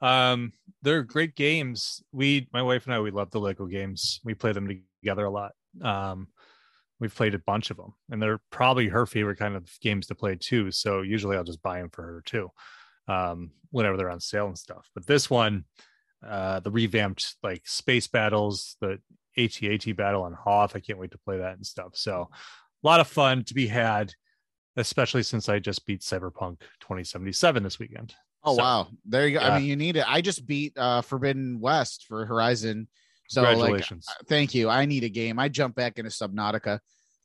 Um, 0.00 0.52
they're 0.82 1.02
great 1.02 1.34
games. 1.34 2.02
We, 2.12 2.48
my 2.52 2.62
wife 2.62 2.84
and 2.86 2.94
I, 2.94 3.00
we 3.00 3.10
love 3.10 3.30
the 3.30 3.40
Lego 3.40 3.66
games. 3.66 4.20
We 4.24 4.34
play 4.34 4.52
them 4.52 4.68
together 5.02 5.24
a 5.24 5.30
lot. 5.30 5.52
Um, 5.82 6.28
we've 7.00 7.14
played 7.14 7.34
a 7.34 7.38
bunch 7.38 7.70
of 7.70 7.76
them, 7.76 7.94
and 8.10 8.20
they're 8.20 8.40
probably 8.50 8.88
her 8.88 9.06
favorite 9.06 9.38
kind 9.38 9.56
of 9.56 9.68
games 9.80 10.06
to 10.08 10.14
play 10.14 10.36
too. 10.36 10.70
So 10.70 11.02
usually 11.02 11.36
I'll 11.36 11.44
just 11.44 11.62
buy 11.62 11.78
them 11.78 11.90
for 11.90 12.02
her 12.02 12.22
too, 12.24 12.50
um, 13.08 13.50
whenever 13.70 13.96
they're 13.96 14.10
on 14.10 14.20
sale 14.20 14.46
and 14.46 14.58
stuff. 14.58 14.88
But 14.94 15.06
this 15.06 15.28
one, 15.30 15.64
uh, 16.26 16.60
the 16.60 16.70
revamped 16.70 17.36
like 17.42 17.66
space 17.66 18.06
battles, 18.06 18.76
the 18.80 18.98
AT-AT 19.36 19.96
battle 19.96 20.22
on 20.22 20.32
Hoth, 20.32 20.76
I 20.76 20.80
can't 20.80 20.98
wait 20.98 21.10
to 21.10 21.18
play 21.18 21.38
that 21.38 21.56
and 21.56 21.66
stuff. 21.66 21.92
So 21.94 22.28
a 22.82 22.86
lot 22.86 23.00
of 23.00 23.08
fun 23.08 23.44
to 23.44 23.54
be 23.54 23.66
had, 23.66 24.12
especially 24.76 25.22
since 25.22 25.48
I 25.48 25.58
just 25.58 25.86
beat 25.86 26.02
Cyberpunk 26.02 26.60
2077 26.80 27.62
this 27.62 27.78
weekend. 27.78 28.14
Oh 28.44 28.56
So, 28.56 28.62
wow, 28.62 28.88
there 29.06 29.26
you 29.26 29.38
go. 29.38 29.44
yeah. 29.44 29.54
I 29.54 29.58
mean, 29.58 29.68
you 29.68 29.76
need 29.76 29.96
it. 29.96 30.04
I 30.06 30.20
just 30.20 30.46
beat 30.46 30.76
uh, 30.76 31.00
Forbidden 31.02 31.60
West 31.60 32.06
for 32.06 32.26
Horizon. 32.26 32.88
So 33.28 33.42
like, 33.42 33.84
thank 34.28 34.54
you. 34.54 34.68
I 34.68 34.84
need 34.84 35.02
a 35.04 35.08
game. 35.08 35.38
I 35.38 35.48
jump 35.48 35.74
back 35.74 35.98
into 35.98 36.10
Subnautica 36.10 36.78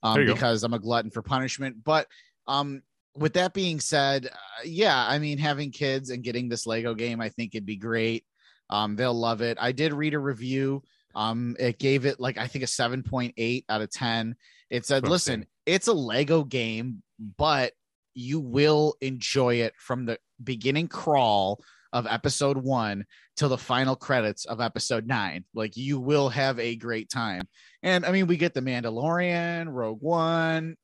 um, 0.04 0.20
you 0.20 0.28
go. 0.28 0.34
because 0.34 0.64
I'm 0.64 0.74
a 0.74 0.80
glutton 0.80 1.12
for 1.12 1.22
punishment. 1.22 1.84
But 1.84 2.08
um, 2.48 2.82
with 3.16 3.34
that 3.34 3.54
being 3.54 3.80
said, 3.80 4.28
uh, 4.28 4.62
yeah, 4.64 5.06
I 5.08 5.20
mean, 5.20 5.38
having 5.38 5.72
kids 5.72 6.10
and 6.10 6.24
getting 6.24 6.50
this 6.50 6.66
Lego 6.66 6.94
game, 6.94 7.22
I 7.22 7.30
think 7.30 7.54
it'd 7.54 7.66
be 7.66 7.76
great. 7.76 8.24
Um, 8.70 8.96
they'll 8.96 9.14
love 9.14 9.42
it. 9.42 9.58
I 9.60 9.72
did 9.72 9.94
read 9.94 10.14
a 10.14 10.20
review. 10.20 10.84
Um, 11.16 11.56
it 11.60 11.80
gave 11.80 12.06
it 12.06 12.20
like 12.20 12.38
I 12.38 12.48
think 12.48 12.64
a 12.64 12.68
7.8 12.68 13.66
out 13.68 13.82
of 13.82 13.92
10. 13.92 14.36
It 14.70 14.86
said, 14.86 15.06
Oh, 15.06 15.10
listen, 15.10 15.46
it's 15.66 15.88
a 15.88 15.94
Lego 15.94 16.44
game, 16.44 17.02
but 17.38 17.74
you 18.14 18.40
will 18.40 18.96
enjoy 19.02 19.56
it 19.56 19.74
from 19.78 20.06
the 20.06 20.18
beginning 20.44 20.88
crawl 20.88 21.60
of 21.92 22.06
episode 22.06 22.58
one 22.58 23.06
till 23.36 23.50
the 23.50 23.58
final 23.58 23.96
credits 23.96 24.46
of 24.46 24.62
episode 24.62 25.08
nine. 25.08 25.46
Like 25.54 25.76
you 25.76 26.00
will 26.00 26.30
have 26.30 26.60
a 26.60 26.76
great 26.76 27.10
time. 27.10 27.48
And 27.82 28.06
I 28.06 28.12
mean, 28.12 28.28
we 28.28 28.38
get 28.38 28.54
the 28.54 28.62
Mandalorian, 28.62 29.68
Rogue 29.72 30.02
One, 30.02 30.76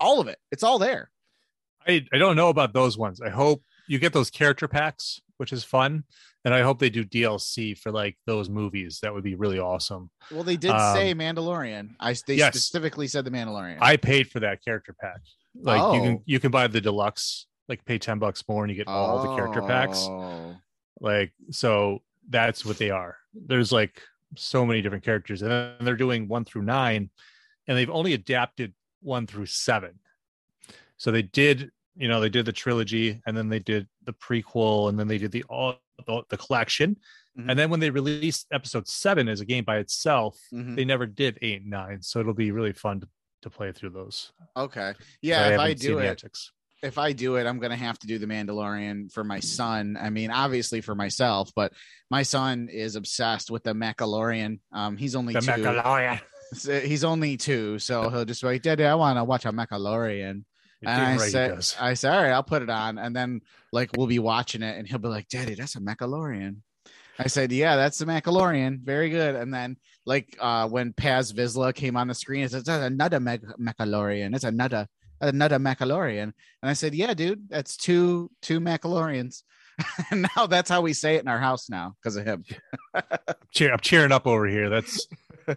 all 0.00 0.20
of 0.20 0.28
it. 0.28 0.38
It's 0.50 0.62
all 0.62 0.78
there. 0.78 1.10
I, 1.86 2.04
I 2.12 2.18
don't 2.18 2.36
know 2.36 2.48
about 2.48 2.72
those 2.72 2.98
ones. 2.98 3.20
I 3.20 3.30
hope 3.30 3.62
you 3.88 3.98
get 3.98 4.12
those 4.12 4.30
character 4.30 4.68
packs, 4.68 5.20
which 5.36 5.52
is 5.52 5.64
fun. 5.64 6.04
And 6.44 6.54
I 6.54 6.62
hope 6.62 6.78
they 6.78 6.90
do 6.90 7.04
DLC 7.04 7.76
for 7.76 7.92
like 7.92 8.16
those 8.26 8.48
movies. 8.48 9.00
That 9.02 9.12
would 9.12 9.24
be 9.24 9.34
really 9.34 9.58
awesome. 9.58 10.10
Well, 10.30 10.42
they 10.42 10.56
did 10.56 10.70
Um, 10.70 10.96
say 10.96 11.14
Mandalorian. 11.14 11.90
I 12.00 12.14
they 12.26 12.36
yes. 12.36 12.54
specifically 12.54 13.08
said 13.08 13.24
the 13.26 13.30
Mandalorian. 13.30 13.76
I 13.80 13.96
paid 13.98 14.30
for 14.30 14.40
that 14.40 14.64
character 14.64 14.94
pack. 14.98 15.20
Like 15.54 15.78
you 15.94 16.00
Oh. 16.00 16.02
can 16.04 16.22
you 16.26 16.40
can 16.40 16.50
buy 16.50 16.66
the 16.66 16.80
deluxe, 16.80 17.46
like 17.68 17.84
pay 17.84 17.98
10 17.98 18.18
bucks 18.18 18.44
more 18.48 18.64
and 18.64 18.70
you 18.70 18.76
get 18.76 18.88
all 18.88 19.22
the 19.22 19.36
character 19.36 19.62
packs. 19.62 19.98
Oh. 20.02 20.56
Like 21.00 21.32
so 21.50 22.02
that's 22.28 22.64
what 22.64 22.78
they 22.78 22.90
are. 22.90 23.16
There's 23.34 23.72
like 23.72 24.02
so 24.36 24.64
many 24.64 24.80
different 24.80 25.04
characters, 25.04 25.42
and 25.42 25.74
they're 25.80 25.96
doing 25.96 26.28
one 26.28 26.44
through 26.44 26.62
nine, 26.62 27.10
and 27.66 27.76
they've 27.76 27.90
only 27.90 28.12
adapted 28.14 28.72
one 29.00 29.26
through 29.26 29.46
seven. 29.46 29.98
So 30.98 31.10
they 31.10 31.22
did, 31.22 31.72
you 31.96 32.06
know, 32.06 32.20
they 32.20 32.28
did 32.28 32.44
the 32.46 32.52
trilogy, 32.52 33.20
and 33.26 33.36
then 33.36 33.48
they 33.48 33.58
did 33.58 33.88
the 34.04 34.12
prequel, 34.12 34.88
and 34.88 34.98
then 34.98 35.08
they 35.08 35.18
did 35.18 35.32
the 35.32 35.42
all 35.48 35.76
the, 36.06 36.22
the 36.28 36.36
collection, 36.36 36.96
Mhm. 37.38 37.50
and 37.50 37.58
then 37.58 37.70
when 37.70 37.80
they 37.80 37.90
released 37.90 38.46
episode 38.52 38.86
seven 38.86 39.28
as 39.28 39.40
a 39.40 39.44
game 39.44 39.64
by 39.64 39.78
itself, 39.78 40.38
Mhm. 40.52 40.76
they 40.76 40.84
never 40.84 41.06
did 41.06 41.38
eight 41.42 41.62
and 41.62 41.70
nine. 41.70 42.00
So 42.02 42.20
it'll 42.20 42.32
be 42.34 42.52
really 42.52 42.72
fun 42.72 43.00
to, 43.00 43.08
to 43.42 43.50
play 43.50 43.72
through 43.72 43.90
those. 43.90 44.32
Okay. 44.56 44.94
Yeah, 45.22 45.48
if 45.50 45.60
I 45.60 45.74
do 45.74 45.98
it, 45.98 46.22
if 46.82 46.98
I 46.98 47.12
do 47.12 47.36
it, 47.36 47.46
I'm 47.46 47.58
gonna 47.58 47.76
have 47.76 47.98
to 48.00 48.06
do 48.06 48.18
the 48.18 48.26
Mandalorian 48.26 49.12
for 49.12 49.24
my 49.24 49.40
son. 49.40 49.96
I 50.00 50.10
mean, 50.10 50.30
obviously 50.30 50.80
for 50.80 50.94
myself, 50.94 51.50
but 51.54 51.72
my 52.10 52.22
son 52.22 52.68
is 52.70 52.96
obsessed 52.96 53.50
with 53.50 53.64
the 53.64 53.72
Macalorian. 53.74 54.60
Um, 54.72 54.96
he's 54.96 55.14
only 55.14 55.34
The 55.34 55.40
two. 55.40 55.50
Mandalorian. 55.50 56.20
He's 56.82 57.04
only 57.04 57.36
two, 57.36 57.78
so 57.78 58.10
he'll 58.10 58.24
just 58.24 58.42
be 58.42 58.48
like, 58.48 58.62
"Daddy, 58.62 58.82
I 58.84 58.96
want 58.96 59.18
to 59.18 59.22
watch 59.22 59.44
a 59.44 59.52
Macalorian." 59.52 60.42
You're 60.80 60.90
And 60.90 61.02
I 61.02 61.16
right 61.16 61.30
said. 61.30 61.52
I 61.78 61.94
said, 61.94 62.12
all 62.12 62.22
right, 62.22 62.32
I'll 62.32 62.42
put 62.42 62.62
it 62.62 62.70
on. 62.70 62.98
And 62.98 63.14
then 63.14 63.42
like 63.72 63.90
we'll 63.96 64.06
be 64.06 64.18
watching 64.18 64.62
it 64.62 64.76
and 64.78 64.88
he'll 64.88 64.98
be 64.98 65.08
like, 65.08 65.28
Daddy, 65.28 65.54
that's 65.54 65.76
a 65.76 65.80
Macalorian. 65.80 66.56
I 67.18 67.26
said, 67.26 67.52
Yeah, 67.52 67.76
that's 67.76 67.98
the 67.98 68.06
Macalorian. 68.06 68.80
Very 68.80 69.10
good. 69.10 69.34
And 69.34 69.52
then 69.52 69.76
like 70.06 70.36
uh 70.40 70.68
when 70.68 70.92
Paz 70.92 71.32
Vizsla 71.32 71.74
came 71.74 71.96
on 71.96 72.08
the 72.08 72.14
screen, 72.14 72.44
it 72.44 72.50
says 72.50 72.64
that's 72.64 72.84
another 72.84 73.20
Mac- 73.20 73.42
Macalorian. 73.58 74.34
It's 74.34 74.44
another 74.44 74.86
another 75.20 75.58
Macalorian. 75.58 76.22
And 76.22 76.34
I 76.62 76.72
said, 76.72 76.94
Yeah, 76.94 77.14
dude, 77.14 77.48
that's 77.48 77.76
two 77.76 78.30
two 78.42 78.60
Macalorians. 78.60 79.42
and 80.10 80.26
now 80.36 80.46
that's 80.46 80.68
how 80.68 80.80
we 80.80 80.92
say 80.92 81.16
it 81.16 81.22
in 81.22 81.28
our 81.28 81.38
house 81.38 81.70
now 81.70 81.94
because 82.02 82.16
of 82.16 82.24
him. 82.26 82.44
cheer, 83.52 83.72
I'm 83.72 83.80
cheering 83.80 84.12
up 84.12 84.26
over 84.26 84.46
here. 84.46 84.68
That's 84.68 85.06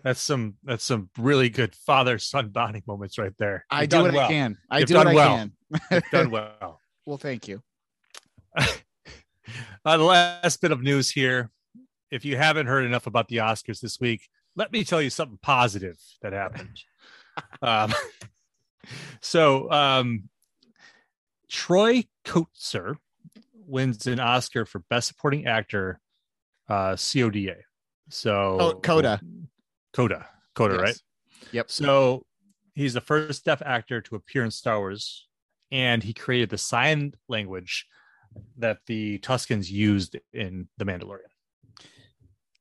that's 0.04 0.22
some 0.22 0.56
that's 0.64 0.84
some 0.84 1.10
really 1.18 1.50
good 1.50 1.76
father 1.76 2.18
son 2.18 2.50
bonding 2.50 2.84
moments 2.88 3.18
right 3.18 3.34
there. 3.38 3.66
I 3.70 3.82
You've 3.82 3.90
do 3.90 3.96
done 3.98 4.04
what 4.06 4.14
well. 4.14 4.26
I 4.26 4.30
can. 4.30 4.58
I 4.70 4.80
You've 4.80 4.88
do 4.88 4.96
what 4.96 5.04
done 5.04 5.12
I 5.12 5.16
well. 5.16 5.36
can. 5.38 5.52
You've 5.92 6.12
done 6.12 6.32
well. 6.32 6.80
Well, 7.06 7.18
thank 7.18 7.48
you. 7.48 7.62
Uh, 9.86 9.98
the 9.98 10.04
last 10.04 10.62
bit 10.62 10.72
of 10.72 10.82
news 10.82 11.12
here. 11.12 11.52
If 12.14 12.26
you 12.26 12.38
haven't 12.38 12.68
heard 12.68 12.86
enough 12.86 13.08
about 13.08 13.28
the 13.28 13.38
Oscars 13.38 13.80
this 13.80 14.00
week, 14.00 14.30
let 14.56 14.72
me 14.72 14.84
tell 14.84 15.02
you 15.02 15.10
something 15.10 15.40
positive 15.42 15.98
that 16.22 16.32
happened. 16.32 16.80
um, 17.64 17.92
so, 19.20 19.72
um, 19.72 20.30
Troy 21.50 22.04
Kotsur 22.24 22.98
wins 23.66 24.06
an 24.06 24.20
Oscar 24.20 24.66
for 24.66 24.78
Best 24.92 25.08
Supporting 25.08 25.48
Actor, 25.48 26.00
uh, 26.70 26.96
CODA. 26.96 27.56
So, 28.10 28.58
Oh, 28.60 28.74
Coda. 28.76 29.20
Coda, 29.92 30.28
Coda, 30.54 30.76
Yes. 30.76 30.82
right? 30.84 31.02
Yep. 31.52 31.72
So 31.72 32.28
he's 32.76 32.94
the 32.94 33.02
first 33.02 33.44
deaf 33.44 33.64
actor 33.66 34.02
to 34.02 34.16
appear 34.16 34.44
in 34.44 34.52
Star 34.52 34.78
Wars, 34.78 35.28
and 35.72 36.04
he 36.04 36.14
created 36.14 36.52
the 36.52 36.60
sign 36.60 37.14
language 37.28 37.88
that 38.58 38.80
the 38.86 39.18
Tuskens 39.18 39.72
used 39.72 40.16
in 40.32 40.68
The 40.78 40.86
Mandalorian. 40.86 41.33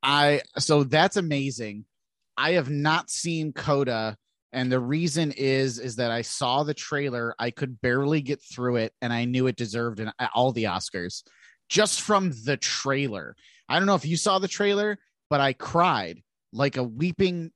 I 0.02 0.42
so 0.58 0.84
that's 0.84 1.16
amazing. 1.16 1.84
I 2.36 2.52
have 2.52 2.70
not 2.70 3.10
seen 3.10 3.52
Coda, 3.52 4.16
and 4.52 4.70
the 4.70 4.80
reason 4.80 5.32
is 5.32 5.78
is 5.78 5.96
that 5.96 6.10
I 6.10 6.22
saw 6.22 6.64
the 6.64 6.74
trailer. 6.74 7.34
I 7.38 7.50
could 7.50 7.80
barely 7.80 8.20
get 8.20 8.40
through 8.42 8.76
it, 8.76 8.92
and 9.00 9.12
I 9.12 9.24
knew 9.24 9.46
it 9.46 9.56
deserved 9.56 10.00
an, 10.00 10.12
all 10.34 10.52
the 10.52 10.64
Oscars 10.64 11.22
just 11.68 12.02
from 12.02 12.32
the 12.44 12.56
trailer. 12.56 13.34
I 13.68 13.78
don't 13.78 13.86
know 13.86 13.94
if 13.94 14.04
you 14.04 14.16
saw 14.16 14.38
the 14.38 14.48
trailer, 14.48 14.98
but 15.30 15.40
I 15.40 15.54
cried 15.54 16.22
like 16.52 16.76
a 16.76 16.82
weeping 16.82 17.50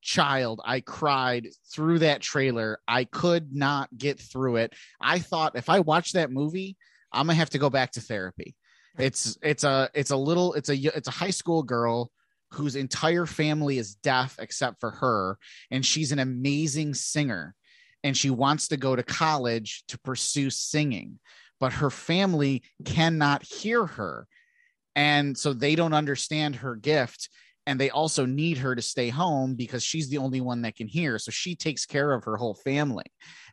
child. 0.00 0.60
I 0.64 0.80
cried 0.80 1.48
through 1.72 1.98
that 2.00 2.22
trailer. 2.22 2.78
I 2.88 3.04
could 3.04 3.54
not 3.54 3.90
get 3.96 4.18
through 4.18 4.56
it. 4.56 4.72
I 5.00 5.18
thought 5.18 5.56
if 5.56 5.68
I 5.68 5.80
watch 5.80 6.12
that 6.12 6.30
movie, 6.30 6.76
I'm 7.12 7.26
gonna 7.26 7.34
have 7.34 7.50
to 7.50 7.58
go 7.58 7.68
back 7.70 7.92
to 7.92 8.00
therapy. 8.00 8.56
It's 8.98 9.38
it's 9.42 9.64
a 9.64 9.90
it's 9.94 10.10
a 10.10 10.16
little 10.16 10.54
it's 10.54 10.68
a 10.68 10.76
it's 10.76 11.08
a 11.08 11.12
high 11.12 11.30
school 11.30 11.62
girl 11.62 12.10
whose 12.50 12.76
entire 12.76 13.24
family 13.26 13.78
is 13.78 13.94
deaf 13.94 14.36
except 14.38 14.78
for 14.78 14.90
her 14.90 15.38
and 15.70 15.86
she's 15.86 16.12
an 16.12 16.18
amazing 16.18 16.92
singer 16.92 17.54
and 18.04 18.16
she 18.16 18.28
wants 18.28 18.68
to 18.68 18.76
go 18.76 18.94
to 18.94 19.02
college 19.02 19.84
to 19.88 19.98
pursue 20.00 20.50
singing 20.50 21.18
but 21.62 21.74
her 21.74 21.90
family 21.90 22.60
cannot 22.84 23.44
hear 23.44 23.86
her. 23.86 24.26
And 24.96 25.38
so 25.38 25.52
they 25.52 25.76
don't 25.76 25.94
understand 25.94 26.56
her 26.56 26.74
gift 26.74 27.28
and 27.68 27.78
they 27.78 27.88
also 27.88 28.26
need 28.26 28.58
her 28.58 28.74
to 28.74 28.82
stay 28.82 29.10
home 29.10 29.54
because 29.54 29.84
she's 29.84 30.08
the 30.08 30.18
only 30.18 30.40
one 30.40 30.62
that 30.62 30.74
can 30.74 30.88
hear. 30.88 31.20
So 31.20 31.30
she 31.30 31.54
takes 31.54 31.86
care 31.86 32.14
of 32.14 32.24
her 32.24 32.36
whole 32.36 32.54
family 32.54 33.04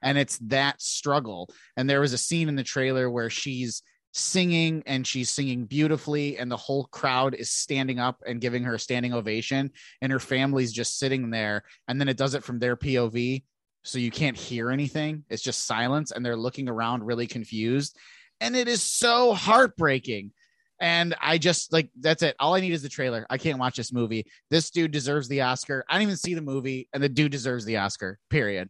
and 0.01 0.17
it's 0.17 0.39
that 0.39 0.81
struggle. 0.81 1.53
And 1.77 1.88
there 1.88 2.01
was 2.01 2.12
a 2.12 2.17
scene 2.17 2.50
in 2.50 2.55
the 2.55 2.63
trailer 2.63 3.12
where 3.12 3.29
she's 3.29 3.84
singing 4.19 4.83
and 4.85 5.05
she's 5.05 5.29
singing 5.29 5.65
beautifully 5.65 6.38
and 6.38 6.51
the 6.51 6.57
whole 6.57 6.85
crowd 6.85 7.33
is 7.33 7.49
standing 7.49 7.99
up 7.99 8.21
and 8.25 8.41
giving 8.41 8.63
her 8.63 8.75
a 8.75 8.79
standing 8.79 9.13
ovation 9.13 9.71
and 10.01 10.11
her 10.11 10.19
family's 10.19 10.71
just 10.71 10.99
sitting 10.99 11.29
there 11.29 11.63
and 11.88 11.99
then 11.99 12.09
it 12.09 12.17
does 12.17 12.33
it 12.33 12.43
from 12.43 12.59
their 12.59 12.75
POV 12.75 13.43
so 13.83 13.97
you 13.97 14.11
can't 14.11 14.38
hear 14.38 14.71
anything 14.71 15.23
it's 15.29 15.41
just 15.41 15.65
silence 15.65 16.11
and 16.11 16.25
they're 16.25 16.35
looking 16.35 16.67
around 16.67 17.03
really 17.03 17.27
confused 17.27 17.97
and 18.41 18.55
it 18.55 18.67
is 18.67 18.81
so 18.81 19.33
heartbreaking 19.33 20.31
and 20.79 21.15
I 21.21 21.38
just 21.38 21.73
like 21.73 21.89
that's 21.99 22.23
it. 22.23 22.35
All 22.39 22.55
I 22.55 22.61
need 22.61 22.71
is 22.71 22.81
the 22.81 22.89
trailer. 22.89 23.25
I 23.29 23.38
can't 23.38 23.59
watch 23.59 23.75
this 23.75 23.91
movie. 23.91 24.25
This 24.49 24.69
dude 24.69 24.91
deserves 24.91 25.27
the 25.27 25.41
Oscar. 25.41 25.83
I 25.89 25.95
didn't 25.95 26.03
even 26.03 26.17
see 26.17 26.33
the 26.35 26.41
movie, 26.41 26.88
and 26.93 27.03
the 27.03 27.09
dude 27.09 27.31
deserves 27.31 27.65
the 27.65 27.77
Oscar. 27.77 28.17
Period. 28.29 28.69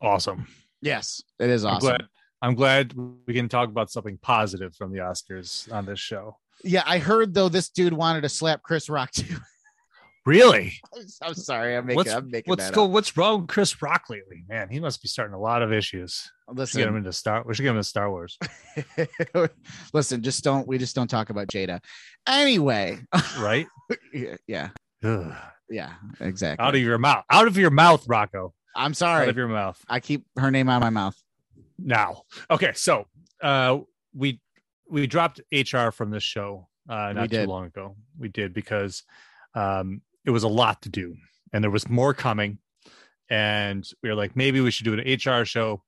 Awesome. 0.00 0.46
Yes, 0.80 1.22
it 1.38 1.50
is 1.50 1.64
I'm 1.64 1.74
awesome. 1.74 1.88
glad. 1.88 2.08
I'm 2.42 2.54
glad 2.54 2.94
we 3.26 3.34
can 3.34 3.48
talk 3.48 3.68
about 3.68 3.90
something 3.90 4.18
positive 4.20 4.74
from 4.74 4.92
the 4.92 4.98
Oscars 4.98 5.70
on 5.72 5.84
this 5.86 6.00
show. 6.00 6.36
Yeah, 6.64 6.82
I 6.86 6.98
heard 6.98 7.34
though 7.34 7.48
this 7.48 7.68
dude 7.68 7.92
wanted 7.92 8.22
to 8.22 8.28
slap 8.28 8.62
Chris 8.62 8.88
Rock 8.88 9.10
too. 9.12 9.36
Really? 10.26 10.74
I'm 11.22 11.34
sorry, 11.34 11.76
I'm 11.76 11.86
making. 11.86 11.96
What's 11.96 12.12
I'm 12.12 12.30
making 12.30 12.50
what's 12.50 12.66
that 12.66 12.74
go. 12.74 12.84
What's 12.84 13.16
wrong 13.16 13.40
with 13.40 13.48
Chris 13.48 13.80
Rock 13.80 14.04
lately? 14.10 14.44
Man, 14.48 14.68
he 14.68 14.78
must 14.78 15.00
be 15.02 15.08
starting 15.08 15.34
a 15.34 15.38
lot 15.40 15.62
of 15.62 15.72
issues. 15.72 16.30
Let's 16.46 16.74
get 16.74 16.88
him 16.88 16.96
into 16.96 17.12
Star. 17.12 17.42
We 17.46 17.54
should 17.54 17.62
get 17.62 17.70
him 17.70 17.76
into 17.76 17.88
Star 17.88 18.10
Wars. 18.10 18.38
listen. 19.94 20.22
Just 20.22 20.44
don't. 20.44 20.68
We 20.68 20.78
just 20.78 20.94
don't 20.94 21.08
talk 21.08 21.30
about 21.30 21.48
Jada. 21.48 21.80
Anyway, 22.28 22.98
Right? 23.38 23.66
yeah, 24.12 24.36
yeah, 24.46 24.68
Ugh. 25.02 25.34
yeah, 25.70 25.94
exactly. 26.20 26.64
Out 26.64 26.74
of 26.74 26.80
your 26.80 26.98
mouth. 26.98 27.24
Out 27.30 27.46
of 27.46 27.56
your 27.56 27.70
mouth, 27.70 28.04
Rocco. 28.06 28.52
I'm 28.76 28.94
sorry. 28.94 29.22
Out 29.22 29.30
of 29.30 29.36
your 29.36 29.48
mouth. 29.48 29.82
I 29.88 30.00
keep 30.00 30.26
her 30.36 30.50
name 30.50 30.68
out 30.68 30.76
of 30.76 30.82
my 30.82 30.90
mouth. 30.90 31.16
Now. 31.82 32.22
Okay, 32.50 32.72
so 32.74 33.06
uh 33.42 33.78
we 34.14 34.40
we 34.88 35.06
dropped 35.06 35.40
HR 35.52 35.90
from 35.90 36.10
this 36.10 36.22
show 36.22 36.68
uh 36.88 37.12
not 37.12 37.30
too 37.30 37.46
long 37.46 37.66
ago. 37.66 37.96
We 38.18 38.28
did 38.28 38.52
because 38.52 39.02
um 39.54 40.02
it 40.24 40.30
was 40.30 40.42
a 40.42 40.48
lot 40.48 40.82
to 40.82 40.88
do 40.88 41.16
and 41.52 41.62
there 41.64 41.70
was 41.70 41.88
more 41.88 42.14
coming 42.14 42.58
and 43.28 43.88
we 44.02 44.08
were 44.08 44.14
like 44.14 44.36
maybe 44.36 44.60
we 44.60 44.70
should 44.70 44.84
do 44.84 44.98
an 44.98 45.00
HR 45.00 45.44
show. 45.44 45.82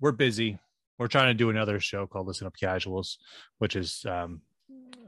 We're 0.00 0.12
busy. 0.12 0.58
We're 0.98 1.08
trying 1.08 1.28
to 1.28 1.34
do 1.34 1.50
another 1.50 1.78
show 1.80 2.06
called 2.06 2.26
Listen 2.26 2.46
Up 2.46 2.56
Casuals, 2.56 3.18
which 3.58 3.76
is 3.76 4.04
um 4.08 4.42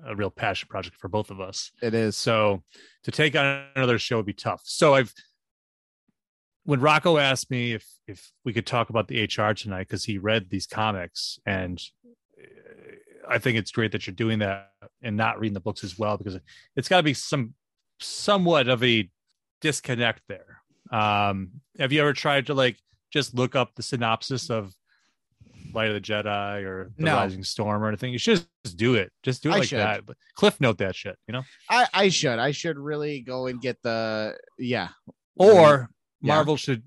a 0.07 0.17
real 0.17 0.31
passion 0.31 0.69
project 0.69 0.97
for 0.97 1.09
both 1.09 1.31
of 1.31 1.41
us. 1.41 1.73
It 1.83 1.95
is. 1.95 2.17
So 2.17 2.63
to 3.05 3.11
take 3.11 3.37
on 3.37 3.65
another 3.77 3.99
show 3.99 4.17
would 4.17 4.27
be 4.27 4.33
tough. 4.33 4.63
So 4.65 4.95
I've 4.95 5.13
when 6.71 6.79
Rocco 6.81 7.19
asked 7.19 7.51
me 7.51 7.73
if 7.73 7.85
if 8.07 8.31
we 8.45 8.53
could 8.53 8.65
talk 8.65 8.91
about 8.91 9.09
the 9.09 9.25
HR 9.25 9.55
tonight 9.55 9.89
because 9.89 10.05
he 10.05 10.19
read 10.19 10.51
these 10.51 10.69
comics 10.69 11.41
and 11.45 11.83
uh, 12.41 12.95
I 13.29 13.39
think 13.39 13.59
it's 13.59 13.73
great 13.73 13.91
that 13.91 14.07
you're 14.07 14.15
doing 14.15 14.39
that 14.39 14.71
and 15.03 15.17
not 15.17 15.41
reading 15.41 15.55
the 15.55 15.61
books 15.61 15.83
as 15.83 15.99
well 15.99 16.17
because 16.17 16.39
it's 16.77 16.89
got 16.89 16.99
to 16.99 17.03
be 17.03 17.13
some 17.13 17.55
somewhat 17.99 18.69
of 18.69 18.85
a 18.85 19.11
disconnect 19.61 20.23
there. 20.29 20.63
Um, 20.93 21.51
have 21.81 21.91
you 21.91 22.03
ever 22.03 22.13
tried 22.13 22.47
to 22.47 22.55
like 22.55 22.77
just 23.13 23.35
look 23.35 23.57
up 23.57 23.75
the 23.75 23.83
synopsis 23.83 24.49
of 24.49 24.73
Light 25.75 25.89
of 25.89 25.95
the 25.95 26.01
Jedi 26.01 26.63
or 26.63 26.93
the 26.97 27.05
No. 27.05 27.17
Rising 27.17 27.43
Storm 27.43 27.83
or 27.83 27.89
anything. 27.89 28.13
You 28.13 28.19
should 28.19 28.47
just 28.65 28.77
do 28.77 28.95
it. 28.95 29.11
Just 29.25 29.43
do 29.43 29.51
it 29.51 29.55
I 29.55 29.59
like 29.59 29.69
should. 29.69 29.81
that. 29.81 30.07
But 30.07 30.17
cliff 30.37 30.61
note 30.61 30.79
that 30.79 30.95
shit, 30.95 31.17
you 31.27 31.33
know. 31.33 31.43
I, 31.69 31.89
I 31.93 32.09
should. 32.11 32.39
I 32.39 32.53
should 32.53 32.79
really 32.79 33.23
go 33.23 33.47
and 33.49 33.61
get 33.61 33.83
the 33.83 34.37
yeah. 34.57 34.89
Or 35.37 35.91
Yeah. 36.23 36.35
Marvel 36.35 36.57
should 36.57 36.83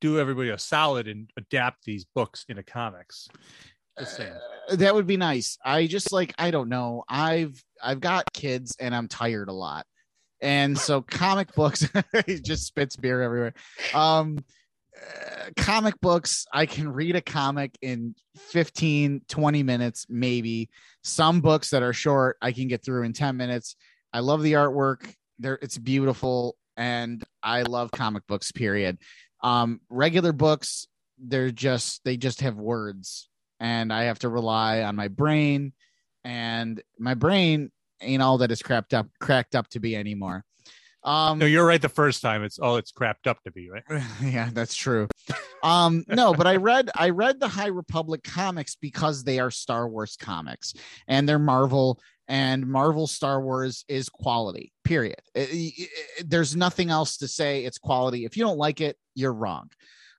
do 0.00 0.18
everybody 0.18 0.50
a 0.50 0.58
solid 0.58 1.08
and 1.08 1.30
adapt 1.36 1.84
these 1.84 2.04
books 2.04 2.44
into 2.48 2.62
comics. 2.62 3.28
Uh, 4.70 4.76
that 4.76 4.94
would 4.94 5.06
be 5.06 5.16
nice. 5.16 5.58
I 5.64 5.86
just 5.86 6.12
like 6.12 6.34
I 6.38 6.50
don't 6.50 6.68
know. 6.68 7.04
I've 7.08 7.62
I've 7.82 8.00
got 8.00 8.32
kids 8.32 8.76
and 8.80 8.94
I'm 8.94 9.08
tired 9.08 9.48
a 9.48 9.52
lot. 9.52 9.86
And 10.40 10.78
so 10.78 11.02
comic 11.02 11.54
books 11.54 11.86
he 12.26 12.40
just 12.40 12.66
spits 12.66 12.96
beer 12.96 13.22
everywhere. 13.22 13.54
Um 13.92 14.44
uh, 14.96 15.50
comic 15.56 16.00
books 16.00 16.46
I 16.52 16.66
can 16.66 16.88
read 16.88 17.16
a 17.16 17.20
comic 17.20 17.76
in 17.82 18.14
15 18.36 19.22
20 19.28 19.62
minutes 19.62 20.06
maybe. 20.08 20.70
Some 21.04 21.40
books 21.40 21.70
that 21.70 21.82
are 21.82 21.92
short 21.92 22.38
I 22.40 22.52
can 22.52 22.68
get 22.68 22.84
through 22.84 23.02
in 23.02 23.12
10 23.12 23.36
minutes. 23.36 23.76
I 24.12 24.20
love 24.20 24.42
the 24.42 24.54
artwork. 24.54 25.12
There 25.38 25.58
it's 25.60 25.76
beautiful 25.78 26.56
and 26.80 27.22
I 27.42 27.62
love 27.62 27.90
comic 27.92 28.26
books 28.26 28.50
period. 28.50 28.98
Um 29.42 29.80
regular 29.88 30.32
books 30.32 30.88
they're 31.22 31.50
just 31.50 32.02
they 32.04 32.16
just 32.16 32.40
have 32.40 32.56
words 32.56 33.28
and 33.60 33.92
I 33.92 34.04
have 34.04 34.18
to 34.20 34.28
rely 34.28 34.82
on 34.82 34.96
my 34.96 35.08
brain, 35.08 35.74
and 36.24 36.82
my 36.98 37.14
brain 37.14 37.70
ain't 38.00 38.22
all 38.22 38.38
that 38.38 38.50
it's 38.50 38.62
cracked 38.62 38.94
up 38.94 39.06
cracked 39.20 39.54
up 39.54 39.68
to 39.70 39.80
be 39.80 39.94
anymore. 39.94 40.44
Um, 41.02 41.38
No, 41.38 41.46
you're 41.46 41.66
right 41.66 41.80
the 41.80 41.88
first 41.88 42.20
time. 42.22 42.42
It's 42.42 42.58
all 42.58 42.76
it's 42.76 42.92
crapped 42.92 43.26
up 43.26 43.42
to 43.44 43.50
be, 43.50 43.70
right? 43.70 43.84
yeah, 44.22 44.50
that's 44.52 44.74
true. 44.74 45.08
Um, 45.62 46.04
no, 46.08 46.34
but 46.34 46.46
I 46.46 46.56
read 46.56 46.90
I 46.94 47.10
read 47.10 47.38
the 47.40 47.48
High 47.48 47.68
Republic 47.68 48.22
comics 48.22 48.74
because 48.74 49.24
they 49.24 49.38
are 49.38 49.50
Star 49.50 49.88
Wars 49.88 50.16
comics 50.18 50.74
and 51.06 51.28
they're 51.28 51.38
Marvel 51.38 52.00
and 52.30 52.66
Marvel 52.66 53.06
Star 53.06 53.42
Wars 53.42 53.84
is 53.88 54.08
quality. 54.08 54.72
Period. 54.84 55.20
It- 55.34 55.50
it- 55.50 55.90
it- 56.18 56.30
there's 56.30 56.54
nothing 56.54 56.88
else 56.88 57.18
to 57.18 57.28
say. 57.28 57.64
It's 57.64 57.78
quality. 57.78 58.24
If 58.24 58.36
you 58.36 58.44
don't 58.44 58.56
like 58.56 58.80
it, 58.80 58.96
you're 59.14 59.34
wrong, 59.34 59.68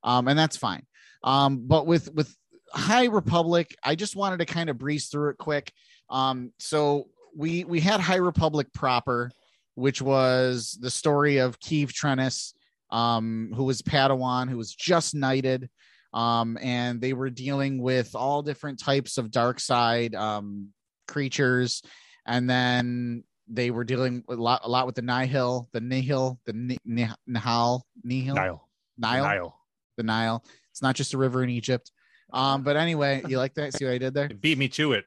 um, 0.04 0.28
and 0.28 0.38
that's 0.38 0.58
fine. 0.58 0.86
Um, 1.24 1.66
but 1.68 1.88
with 1.88 2.12
with 2.14 2.36
High 2.74 3.06
Republic, 3.06 3.76
I 3.84 3.96
just 3.96 4.16
wanted 4.16 4.40
to 4.40 4.46
kind 4.46 4.70
of 4.70 4.78
breeze 4.78 5.08
through 5.08 5.32
it 5.32 5.38
quick. 5.38 5.72
Um, 6.10 6.52
so 6.60 7.08
we 7.36 7.64
we 7.64 7.80
had 7.80 8.00
High 8.02 8.16
Republic 8.18 8.68
proper, 8.74 9.32
which 9.76 10.02
was 10.02 10.78
the 10.82 10.92
story 10.92 11.38
of 11.38 11.60
Keeve 11.60 11.92
Trennis, 11.94 12.54
um, 12.90 13.54
who 13.56 13.64
was 13.64 13.82
Padawan, 13.82 14.50
who 14.50 14.58
was 14.58 14.76
just 14.76 15.16
knighted. 15.16 15.70
Um, 16.14 16.58
and 16.62 17.00
they 17.00 17.14
were 17.14 17.30
dealing 17.30 17.82
with 17.82 18.16
all 18.16 18.42
different 18.42 18.80
types 18.80 19.18
of 19.18 19.32
dark 19.32 19.62
side 19.62 20.14
um, 20.14 20.74
creatures. 21.08 21.82
And 22.26 22.50
then 22.50 23.24
they 23.48 23.72
were 23.72 23.84
dealing 23.84 24.24
with 24.28 24.40
a 24.40 24.42
lot, 24.42 24.62
a 24.64 24.70
lot 24.70 24.86
with 24.86 24.96
the 24.96 25.02
Nihil, 25.02 25.70
the 25.74 25.82
Nihil, 25.82 26.40
the 26.46 26.54
Ni- 26.54 26.78
Ni- 26.86 27.10
Nihal, 27.30 27.82
Nihil, 28.04 28.36
Nile. 28.36 28.68
Nile, 28.98 29.24
Nile. 29.24 29.58
the 29.98 30.04
Nile. 30.04 30.44
It's 30.70 30.82
not 30.82 30.96
just 30.96 31.14
a 31.14 31.18
river 31.18 31.44
in 31.44 31.50
Egypt. 31.50 31.92
Um, 32.32 32.64
but 32.64 32.78
anyway, 32.78 33.22
you 33.28 33.38
like 33.38 33.56
that? 33.56 33.74
See 33.74 33.86
what 33.86 33.94
I 33.94 33.98
did 33.98 34.14
there? 34.14 34.26
It 34.26 34.40
beat 34.40 34.58
me 34.58 34.70
to 34.70 34.94
it. 34.94 35.06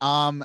Um, 0.00 0.44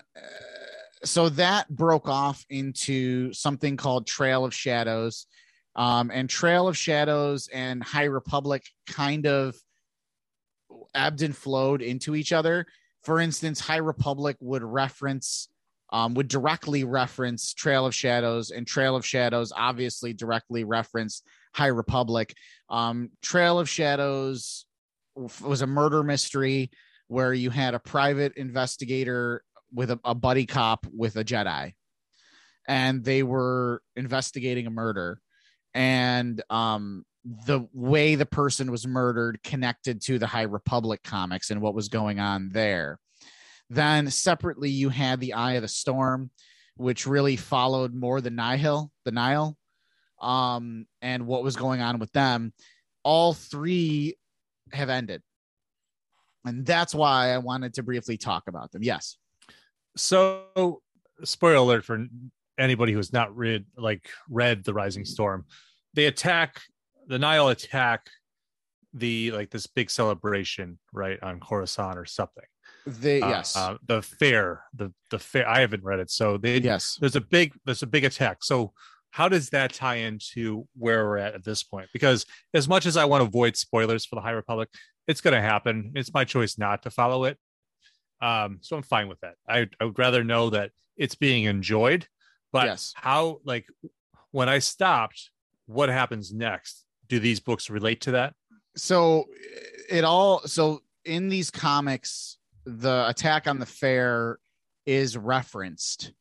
so 1.04 1.30
that 1.30 1.70
broke 1.70 2.08
off 2.08 2.44
into 2.50 3.32
something 3.34 3.78
called 3.78 4.08
Trail 4.08 4.46
of 4.46 4.54
Shadows. 4.54 5.28
Um, 5.76 6.10
and 6.12 6.30
Trail 6.30 6.68
of 6.68 6.76
Shadows 6.76 7.48
and 7.54 7.84
High 7.84 8.06
Republic 8.06 8.66
kind 8.88 9.28
of 9.28 9.56
ebbed 10.96 11.22
and 11.22 11.36
flowed 11.36 11.82
into 11.82 12.16
each 12.16 12.34
other. 12.34 12.66
For 13.04 13.20
instance, 13.20 13.60
High 13.60 13.78
Republic 13.78 14.36
would 14.40 14.64
reference, 14.64 15.50
um, 15.92 16.14
would 16.14 16.28
directly 16.28 16.84
reference 16.84 17.54
Trail 17.54 17.86
of 17.86 17.96
Shadows, 17.96 18.52
and 18.52 18.66
Trail 18.66 18.96
of 18.96 19.06
Shadows 19.06 19.52
obviously 19.56 20.14
directly 20.14 20.64
referenced 20.64 21.26
High 21.54 21.68
Republic. 21.68 22.34
Um, 22.70 23.10
Trail 23.22 23.60
of 23.60 23.70
Shadows 23.70 24.66
was 25.16 25.62
a 25.62 25.68
murder 25.68 26.04
mystery 26.04 26.70
where 27.08 27.34
you 27.34 27.50
had 27.50 27.74
a 27.74 27.80
private 27.80 28.34
investigator 28.38 29.44
with 29.74 29.92
a, 29.92 30.00
a 30.04 30.16
buddy 30.16 30.46
cop 30.46 30.86
with 30.96 31.16
a 31.16 31.24
Jedi, 31.24 31.74
and 32.68 33.04
they 33.04 33.24
were 33.24 33.82
investigating 33.96 34.68
a 34.68 34.72
murder. 34.72 35.20
And 35.74 36.42
um, 36.50 37.06
the 37.46 37.68
way 37.74 38.16
the 38.16 38.26
person 38.26 38.72
was 38.72 38.88
murdered 38.88 39.42
connected 39.44 40.02
to 40.02 40.20
the 40.20 40.28
High 40.28 40.44
Republic 40.44 41.02
comics 41.04 41.50
and 41.52 41.62
what 41.62 41.76
was 41.76 41.90
going 41.90 42.20
on 42.20 42.50
there. 42.50 43.00
Then 43.70 44.10
separately, 44.10 44.70
you 44.70 44.90
had 44.90 45.20
the 45.20 45.34
Eye 45.34 45.54
of 45.54 45.62
the 45.62 45.68
Storm, 45.68 46.32
which 46.76 47.06
really 47.06 47.36
followed 47.36 47.94
more 47.94 48.22
the 48.22 48.32
Nihil, 48.32 48.92
the 49.06 49.12
Nile, 49.12 49.58
um, 50.22 50.86
and 51.02 51.28
what 51.28 51.44
was 51.44 51.56
going 51.56 51.82
on 51.82 52.00
with 52.00 52.12
them. 52.12 52.54
All 53.04 53.34
three 53.34 54.18
have 54.72 54.90
ended. 54.90 55.22
And 56.46 56.66
that's 56.66 56.96
why 56.96 57.30
I 57.30 57.38
wanted 57.38 57.76
to 57.76 57.84
briefly 57.84 58.18
talk 58.18 58.48
about 58.48 58.72
them. 58.72 58.82
Yes. 58.82 59.18
So, 59.96 60.82
spoiler 61.24 61.56
alert 61.56 61.86
for 61.86 62.06
anybody 62.58 62.94
who's 62.94 63.14
not 63.14 63.36
read 63.36 63.66
like 63.78 64.10
read 64.30 64.64
the 64.64 64.74
Rising 64.74 65.06
Storm. 65.06 65.46
They 65.94 66.06
attack 66.06 66.62
the 67.08 67.20
Nile 67.20 67.50
attack 67.50 68.10
the 68.94 69.32
like 69.32 69.50
this 69.50 69.68
big 69.68 69.90
celebration 69.90 70.80
right 70.94 71.22
on 71.22 71.40
Coruscant 71.40 71.98
or 71.98 72.06
something. 72.06 72.46
They, 72.86 73.22
Uh, 73.22 73.30
yes. 73.30 73.56
uh, 73.56 73.78
the 73.86 74.02
fair, 74.02 74.64
the 74.74 74.92
the 75.12 75.20
fair. 75.20 75.48
I 75.48 75.60
haven't 75.60 75.84
read 75.84 76.00
it, 76.00 76.10
so 76.10 76.38
they 76.38 76.60
yes. 76.60 76.98
there's 77.00 77.16
a 77.16 77.22
big 77.22 77.54
there's 77.66 77.84
a 77.84 77.88
big 77.88 78.04
attack. 78.06 78.44
So 78.44 78.74
how 79.12 79.28
does 79.28 79.50
that 79.50 79.74
tie 79.74 79.96
into 79.96 80.68
where 80.78 81.06
we're 81.06 81.18
at 81.18 81.34
at 81.36 81.44
this 81.44 81.64
point? 81.64 81.90
Because 81.94 82.26
as 82.54 82.68
much 82.68 82.86
as 82.86 82.96
I 82.98 83.06
want 83.06 83.22
to 83.22 83.28
avoid 83.28 83.58
spoilers 83.58 84.06
for 84.06 84.16
the 84.16 84.22
High 84.22 84.32
Republic, 84.32 84.70
it's 85.08 85.22
going 85.22 85.34
to 85.34 85.42
happen. 85.42 85.92
It's 85.96 86.14
my 86.14 86.24
choice 86.26 86.58
not 86.58 86.84
to 86.84 86.92
follow 86.92 87.26
it. 87.26 87.38
Um, 88.22 88.60
so 88.62 88.76
I'm 88.76 88.84
fine 88.84 89.08
with 89.08 89.20
that. 89.22 89.36
I, 89.48 89.68
I 89.80 89.86
would 89.86 89.98
rather 89.98 90.24
know 90.24 90.50
that 90.52 90.72
it's 90.98 91.16
being 91.16 91.46
enjoyed, 91.46 92.06
but 92.52 92.66
Yes. 92.66 92.94
how 92.96 93.40
like 93.46 93.66
when 94.32 94.50
I 94.50 94.60
stopped, 94.60 95.32
what 95.66 95.90
happens 95.90 96.34
next? 96.34 96.86
Do 97.08 97.20
these 97.20 97.40
books 97.40 97.70
relate 97.70 98.02
to 98.02 98.12
that? 98.12 98.34
so 98.76 99.26
it 99.90 100.04
all 100.04 100.40
so 100.46 100.80
in 101.04 101.28
these 101.28 101.50
comics 101.50 102.38
the 102.78 103.08
attack 103.08 103.48
on 103.48 103.60
the 103.60 103.66
fair 103.66 104.40
is 104.86 105.18
referenced. 105.18 106.14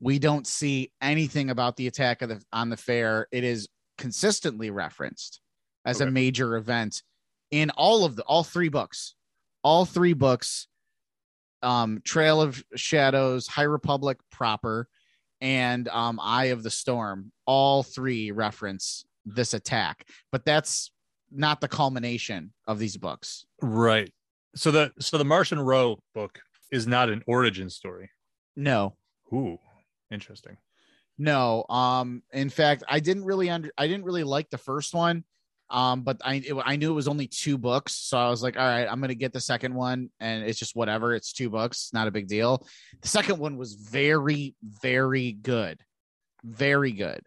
We 0.00 0.18
don't 0.18 0.46
see 0.46 0.92
anything 1.02 1.50
about 1.50 1.76
the 1.76 1.88
attack 1.88 2.22
of 2.22 2.28
the 2.28 2.42
on 2.52 2.68
the 2.68 2.76
fair. 2.76 3.26
It 3.32 3.44
is 3.44 3.68
consistently 3.96 4.70
referenced 4.70 5.40
as 5.84 6.00
a 6.00 6.10
major 6.10 6.56
event 6.56 7.02
in 7.50 7.70
all 7.70 8.04
of 8.04 8.14
the 8.14 8.22
all 8.22 8.44
three 8.44 8.68
books. 8.68 9.14
All 9.64 9.84
three 9.84 10.12
books 10.12 10.68
um 11.62 12.00
trail 12.04 12.40
of 12.40 12.62
shadows 12.76 13.48
high 13.48 13.64
republic 13.64 14.18
proper 14.30 14.88
and 15.40 15.88
um 15.88 16.20
eye 16.22 16.46
of 16.46 16.62
the 16.62 16.70
storm 16.70 17.32
all 17.46 17.82
three 17.82 18.30
reference 18.30 19.04
this 19.26 19.54
attack. 19.54 20.06
But 20.30 20.44
that's 20.44 20.92
not 21.30 21.60
the 21.60 21.68
culmination 21.68 22.52
of 22.66 22.78
these 22.78 22.96
books. 22.96 23.44
Right. 23.60 24.12
So 24.54 24.70
the 24.70 24.92
so 24.98 25.18
the 25.18 25.24
Marchion 25.24 25.64
Ro 25.64 25.98
book 26.14 26.38
is 26.72 26.86
not 26.86 27.10
an 27.10 27.22
origin 27.26 27.70
story. 27.70 28.10
No, 28.56 28.96
Ooh, 29.32 29.58
interesting. 30.10 30.56
no. 31.16 31.64
Um, 31.68 32.22
in 32.32 32.50
fact, 32.50 32.82
I 32.88 33.00
didn't 33.00 33.24
really 33.24 33.50
under 33.50 33.70
I 33.78 33.86
didn't 33.86 34.04
really 34.04 34.24
like 34.24 34.50
the 34.50 34.58
first 34.58 34.94
one. 34.94 35.24
Um, 35.70 36.00
but 36.02 36.16
I 36.24 36.36
it, 36.36 36.56
I 36.64 36.76
knew 36.76 36.90
it 36.90 36.94
was 36.94 37.08
only 37.08 37.26
two 37.26 37.58
books, 37.58 37.94
so 37.94 38.16
I 38.16 38.30
was 38.30 38.42
like, 38.42 38.56
all 38.56 38.66
right, 38.66 38.86
I'm 38.90 39.02
gonna 39.02 39.14
get 39.14 39.34
the 39.34 39.40
second 39.40 39.74
one, 39.74 40.08
and 40.18 40.42
it's 40.44 40.58
just 40.58 40.74
whatever. 40.74 41.14
It's 41.14 41.32
two 41.32 41.50
books, 41.50 41.90
not 41.92 42.08
a 42.08 42.10
big 42.10 42.26
deal. 42.26 42.66
The 43.02 43.08
second 43.08 43.38
one 43.38 43.58
was 43.58 43.74
very, 43.74 44.56
very 44.62 45.32
good, 45.32 45.78
very 46.42 46.92
good. 46.92 47.20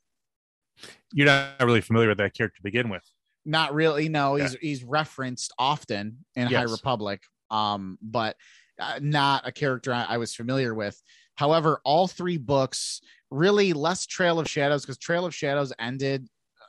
You're 1.13 1.27
not 1.27 1.61
really 1.61 1.81
familiar 1.81 2.09
with 2.09 2.17
that 2.17 2.33
character 2.33 2.57
to 2.57 2.63
begin 2.63 2.89
with. 2.89 3.03
Not 3.45 3.73
really. 3.73 4.09
No, 4.09 4.35
he's 4.35 4.55
he's 4.61 4.83
referenced 4.83 5.53
often 5.57 6.25
in 6.35 6.47
High 6.47 6.63
Republic, 6.63 7.21
um, 7.49 7.97
but 8.01 8.35
uh, 8.79 8.99
not 9.01 9.47
a 9.47 9.51
character 9.51 9.93
I, 9.93 10.05
I 10.09 10.17
was 10.17 10.35
familiar 10.35 10.73
with. 10.73 11.01
However, 11.35 11.81
all 11.83 12.07
three 12.07 12.37
books 12.37 13.01
really 13.31 13.73
less 13.73 14.05
Trail 14.05 14.39
of 14.39 14.47
Shadows 14.49 14.83
because 14.83 14.97
Trail 14.97 15.25
of 15.25 15.33
Shadows 15.33 15.73
ended 15.79 16.27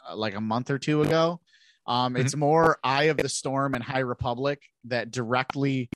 uh, 0.08 0.16
like 0.16 0.34
a 0.34 0.40
month 0.40 0.70
or 0.70 0.78
two 0.78 1.02
ago. 1.02 1.40
Um, 1.86 2.16
it's 2.16 2.36
more 2.36 2.78
Eye 2.84 3.04
of 3.04 3.16
the 3.16 3.28
Storm 3.28 3.74
and 3.74 3.82
High 3.82 4.00
Republic 4.00 4.62
that 4.84 5.10
directly, 5.10 5.90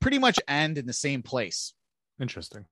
pretty 0.00 0.18
much 0.18 0.38
end 0.46 0.78
in 0.78 0.86
the 0.86 0.92
same 0.92 1.22
place, 1.22 1.74
Interesting. 2.20 2.66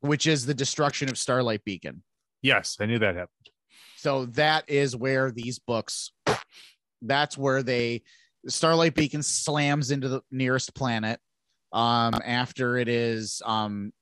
which 0.00 0.26
is 0.26 0.46
the 0.46 0.54
destruction 0.54 1.10
of 1.10 1.18
Starlight 1.18 1.62
Beacon. 1.64 2.02
Yes, 2.42 2.78
I 2.80 2.86
knew 2.86 2.98
that 2.98 3.16
happened. 3.16 3.50
So 3.98 4.26
that 4.26 4.64
is 4.68 4.96
where 4.96 5.30
these 5.30 5.58
books, 5.58 6.12
that's 7.02 7.36
where 7.36 7.62
they, 7.62 8.02
Starlight 8.48 8.94
Beacon 8.94 9.22
slams 9.22 9.90
into 9.90 10.08
the 10.08 10.22
nearest 10.30 10.74
planet 10.74 11.20
um, 11.72 12.14
after 12.24 12.78
it 12.78 12.88
is 12.88 13.42
um, 13.44 13.92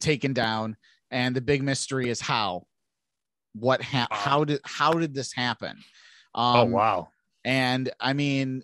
taken 0.00 0.32
down, 0.32 0.76
and 1.10 1.34
the 1.34 1.40
big 1.40 1.62
mystery 1.62 2.08
is 2.08 2.20
how. 2.20 2.66
What 3.54 3.82
ha- 3.82 4.08
how 4.10 4.44
did 4.44 4.60
how 4.64 4.92
did 4.92 5.14
this 5.14 5.32
happen? 5.32 5.78
Um, 6.34 6.56
oh 6.56 6.64
wow! 6.66 7.08
And 7.44 7.90
I 7.98 8.12
mean, 8.12 8.62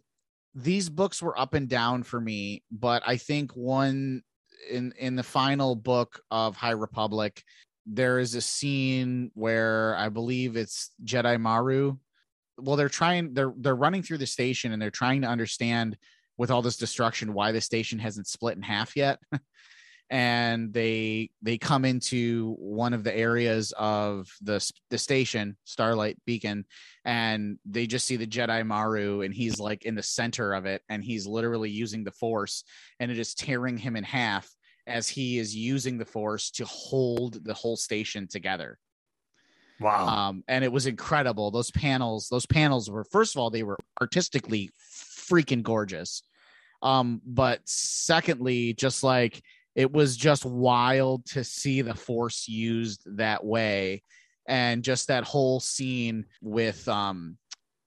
these 0.54 0.88
books 0.88 1.22
were 1.22 1.38
up 1.38 1.54
and 1.54 1.68
down 1.68 2.02
for 2.02 2.20
me, 2.20 2.62
but 2.70 3.02
I 3.06 3.16
think 3.16 3.52
one 3.56 4.22
in 4.70 4.92
in 4.98 5.16
the 5.16 5.22
final 5.22 5.74
book 5.74 6.20
of 6.30 6.56
High 6.56 6.70
Republic, 6.72 7.42
there 7.86 8.18
is 8.18 8.34
a 8.34 8.40
scene 8.40 9.30
where 9.34 9.96
I 9.96 10.08
believe 10.10 10.56
it's 10.56 10.90
Jedi 11.04 11.40
Maru. 11.40 11.96
Well, 12.62 12.76
they're 12.76 12.88
trying 12.88 13.34
they're 13.34 13.52
they're 13.56 13.74
running 13.74 14.02
through 14.02 14.18
the 14.18 14.26
station 14.26 14.72
and 14.72 14.80
they're 14.80 14.90
trying 14.90 15.22
to 15.22 15.28
understand 15.28 15.96
with 16.38 16.50
all 16.50 16.62
this 16.62 16.76
destruction 16.76 17.34
why 17.34 17.52
the 17.52 17.60
station 17.60 17.98
hasn't 17.98 18.26
split 18.26 18.56
in 18.56 18.62
half 18.62 18.96
yet. 18.96 19.18
and 20.12 20.74
they 20.74 21.30
they 21.40 21.56
come 21.56 21.86
into 21.86 22.54
one 22.58 22.92
of 22.92 23.02
the 23.02 23.16
areas 23.16 23.72
of 23.78 24.28
the 24.42 24.72
the 24.90 24.98
station 24.98 25.56
starlight 25.64 26.18
beacon 26.26 26.66
and 27.06 27.58
they 27.64 27.86
just 27.86 28.04
see 28.04 28.16
the 28.16 28.26
jedi 28.26 28.64
maru 28.64 29.22
and 29.22 29.32
he's 29.32 29.58
like 29.58 29.86
in 29.86 29.94
the 29.94 30.02
center 30.02 30.52
of 30.52 30.66
it 30.66 30.82
and 30.90 31.02
he's 31.02 31.26
literally 31.26 31.70
using 31.70 32.04
the 32.04 32.10
force 32.10 32.62
and 33.00 33.10
it 33.10 33.18
is 33.18 33.34
tearing 33.34 33.78
him 33.78 33.96
in 33.96 34.04
half 34.04 34.50
as 34.86 35.08
he 35.08 35.38
is 35.38 35.56
using 35.56 35.96
the 35.96 36.04
force 36.04 36.50
to 36.50 36.66
hold 36.66 37.42
the 37.44 37.54
whole 37.54 37.76
station 37.76 38.28
together 38.28 38.78
wow. 39.82 40.06
Um 40.06 40.44
and 40.48 40.64
it 40.64 40.72
was 40.72 40.86
incredible. 40.86 41.50
Those 41.50 41.70
panels 41.70 42.28
those 42.28 42.46
panels 42.46 42.90
were 42.90 43.04
first 43.04 43.34
of 43.34 43.40
all 43.40 43.50
they 43.50 43.62
were 43.62 43.78
artistically 44.00 44.70
freaking 44.80 45.62
gorgeous. 45.62 46.22
Um 46.82 47.20
but 47.24 47.60
secondly 47.64 48.74
just 48.74 49.02
like 49.02 49.42
it 49.74 49.90
was 49.90 50.16
just 50.16 50.44
wild 50.44 51.24
to 51.26 51.42
see 51.44 51.80
the 51.82 51.94
force 51.94 52.46
used 52.48 53.02
that 53.16 53.44
way. 53.44 54.02
And 54.46 54.82
just 54.82 55.08
that 55.08 55.24
whole 55.24 55.60
scene 55.60 56.26
with 56.40 56.86
um 56.88 57.38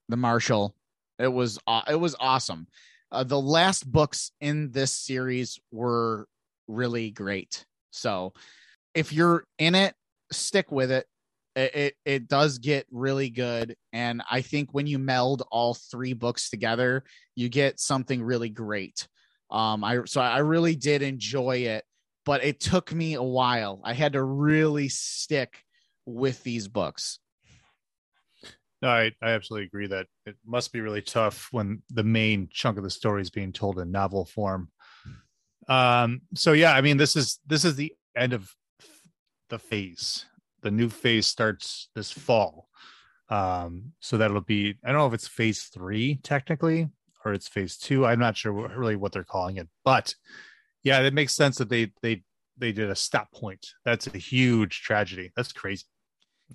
the 0.10 0.18
marshal 0.18 0.76
it 1.20 1.28
was 1.28 1.60
uh, 1.68 1.82
it 1.90 1.96
was 1.96 2.16
awesome. 2.20 2.68
Uh, 3.12 3.24
the 3.24 3.40
last 3.40 3.90
books 3.90 4.32
in 4.42 4.72
this 4.72 4.92
series 4.92 5.60
were 5.72 6.28
really 6.68 7.12
great. 7.12 7.66
So 7.92 8.34
if 8.94 9.14
you're 9.14 9.46
in 9.58 9.76
it 9.76 9.96
stick 10.32 10.72
with 10.72 10.92
it 10.92 11.06
it, 11.56 11.76
it, 11.76 11.96
it 12.06 12.28
does 12.28 12.58
get 12.58 12.86
really 12.92 13.30
good 13.30 13.76
and 13.94 14.22
i 14.30 14.42
think 14.42 14.74
when 14.74 14.88
you 14.88 15.00
meld 15.00 15.44
all 15.52 15.74
three 15.74 16.14
books 16.14 16.50
together 16.50 17.04
you 17.36 17.50
get 17.50 17.80
something 17.80 18.22
really 18.22 18.50
great 18.50 19.08
um, 19.50 19.84
I 19.84 20.02
so 20.06 20.22
I 20.22 20.40
really 20.40 20.76
did 20.76 21.02
enjoy 21.02 21.58
it, 21.58 21.86
but 22.26 22.44
it 22.44 22.60
took 22.60 22.94
me 22.94 23.14
a 23.14 23.24
while. 23.24 23.80
I 23.84 23.94
had 23.94 24.14
to 24.14 24.24
really 24.24 24.90
stick 24.90 25.64
with 26.06 26.44
these 26.44 26.68
books. 26.68 27.20
No, 28.82 28.90
I, 28.90 29.12
I 29.22 29.30
absolutely 29.30 29.68
agree 29.68 29.88
that 29.88 30.08
it 30.26 30.36
must 30.46 30.74
be 30.74 30.82
really 30.82 31.02
tough 31.02 31.48
when 31.52 31.82
the 31.90 32.04
main 32.04 32.50
chunk 32.52 32.78
of 32.78 32.84
the 32.84 32.90
story 32.90 33.22
is 33.22 33.30
being 33.30 33.54
told 33.54 33.80
in 33.80 33.92
novel 33.92 34.26
form. 34.26 34.70
Um, 35.68 36.22
so 36.36 36.52
yeah, 36.52 36.74
I 36.74 36.82
mean, 36.82 36.98
this 36.98 37.16
is 37.16 37.40
this 37.46 37.66
is 37.66 37.76
the 37.76 37.94
end 38.16 38.34
of 38.34 38.52
the 39.50 39.60
phase. 39.60 40.26
The 40.66 40.72
new 40.72 40.90
phase 40.90 41.28
starts 41.28 41.90
this 41.94 42.12
fall. 42.12 42.70
Um, 43.30 43.94
so 44.00 44.18
that'll 44.18 44.42
be 44.42 44.80
I 44.84 44.88
don't 44.88 44.98
know 44.98 45.06
if 45.06 45.14
it's 45.14 45.28
phase 45.28 45.66
three 45.66 46.20
technically, 46.24 46.90
or 47.24 47.34
it's 47.34 47.48
phase 47.48 47.78
two. 47.78 48.04
I'm 48.04 48.18
not 48.18 48.36
sure 48.36 48.52
what, 48.52 48.76
really 48.76 48.96
what 48.96 49.12
they're 49.12 49.24
calling 49.24 49.58
it, 49.58 49.68
but 49.84 50.16
yeah, 50.82 51.02
it 51.02 51.14
makes 51.14 51.36
sense 51.36 51.60
that 51.60 51.70
they 51.70 51.92
they 52.02 52.24
they 52.58 52.72
did 52.72 52.90
a 52.90 52.96
stop 52.96 53.32
point. 53.32 53.64
That's 53.84 54.08
a 54.08 54.18
huge 54.18 54.82
tragedy. 54.82 55.32
That's 55.36 55.54
crazy. 55.54 55.84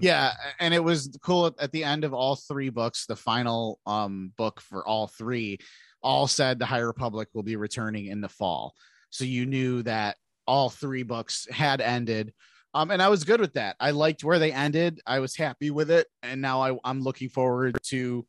Yeah, 0.01 0.33
and 0.59 0.75
it 0.75 0.83
was 0.83 1.17
cool 1.23 1.55
at 1.61 1.71
the 1.71 1.85
end 1.85 2.03
of 2.03 2.13
all 2.13 2.35
three 2.35 2.71
books. 2.71 3.07
The 3.07 3.15
final 3.15 3.79
um 3.87 4.33
book 4.37 4.61
for 4.61 4.85
all 4.85 5.07
three 5.07 5.59
all 6.03 6.27
said 6.27 6.59
the 6.59 6.67
High 6.67 6.79
Republic 6.79 7.29
will 7.33 7.45
be 7.45 7.55
returning 7.55 8.07
in 8.07 8.21
the 8.21 8.29
fall. 8.29 8.75
So 9.11 9.25
you 9.25 9.47
knew 9.47 9.85
that 9.85 10.17
all 10.49 10.69
three 10.69 11.05
books 11.05 11.47
had 11.49 11.81
ended. 11.81 12.33
Um, 12.73 12.91
and 12.91 13.03
I 13.03 13.09
was 13.09 13.25
good 13.25 13.41
with 13.41 13.55
that. 13.55 13.77
I 13.81 13.91
liked 13.91 14.23
where 14.23 14.39
they 14.39 14.53
ended. 14.53 15.01
I 15.07 15.19
was 15.19 15.35
happy 15.35 15.71
with 15.71 15.91
it, 15.91 16.07
and 16.23 16.41
now 16.41 16.63
I, 16.63 16.79
I'm 16.85 17.03
looking 17.03 17.29
forward 17.29 17.79
to 17.85 18.27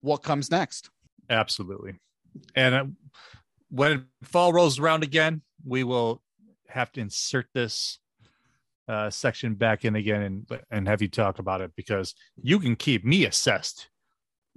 what 0.00 0.22
comes 0.22 0.50
next. 0.50 0.90
Absolutely. 1.30 1.94
And 2.54 2.74
uh, 2.74 2.84
when 3.70 4.06
fall 4.22 4.52
rolls 4.52 4.78
around 4.78 5.02
again, 5.02 5.42
we 5.64 5.84
will 5.84 6.22
have 6.68 6.92
to 6.92 7.00
insert 7.00 7.46
this 7.54 7.98
uh, 8.88 9.10
section 9.10 9.54
back 9.54 9.84
in 9.84 9.96
again 9.96 10.22
and 10.22 10.60
and 10.70 10.88
have 10.88 11.02
you 11.02 11.08
talk 11.08 11.38
about 11.38 11.60
it 11.60 11.70
because 11.76 12.14
you 12.42 12.58
can 12.58 12.74
keep 12.74 13.04
me 13.04 13.26
assessed 13.26 13.88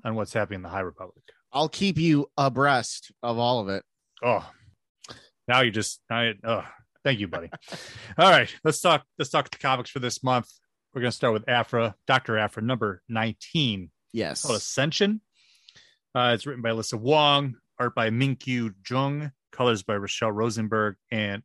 on 0.05 0.15
what's 0.15 0.33
happening 0.33 0.57
in 0.57 0.63
the 0.63 0.69
High 0.69 0.79
Republic. 0.81 1.23
I'll 1.51 1.69
keep 1.69 1.97
you 1.97 2.27
abreast 2.37 3.11
of 3.21 3.37
all 3.37 3.59
of 3.59 3.67
it. 3.67 3.83
Oh, 4.23 4.49
now 5.47 5.61
you 5.61 5.71
just 5.71 5.99
I 6.09 6.33
oh 6.43 6.63
thank 7.03 7.19
you, 7.19 7.27
buddy. 7.27 7.49
all 8.17 8.29
right, 8.29 8.53
let's 8.63 8.81
talk. 8.81 9.05
Let's 9.17 9.29
talk 9.31 9.49
the 9.49 9.57
comics 9.57 9.89
for 9.89 9.99
this 9.99 10.23
month. 10.23 10.47
We're 10.93 11.01
gonna 11.01 11.11
start 11.11 11.33
with 11.33 11.47
Aphra, 11.47 11.95
Doctor 12.07 12.37
Aphra, 12.37 12.63
number 12.63 13.01
nineteen. 13.07 13.91
Yes, 14.13 14.43
called 14.43 14.57
Ascension. 14.57 15.21
Uh, 16.13 16.31
it's 16.33 16.45
written 16.45 16.61
by 16.61 16.69
Alyssa 16.69 16.99
Wong, 16.99 17.55
art 17.79 17.95
by 17.95 18.09
Minkyu 18.09 18.73
Jung, 18.89 19.31
colors 19.51 19.83
by 19.83 19.93
Rachelle 19.93 20.33
Rosenberg, 20.33 20.95
and 21.09 21.43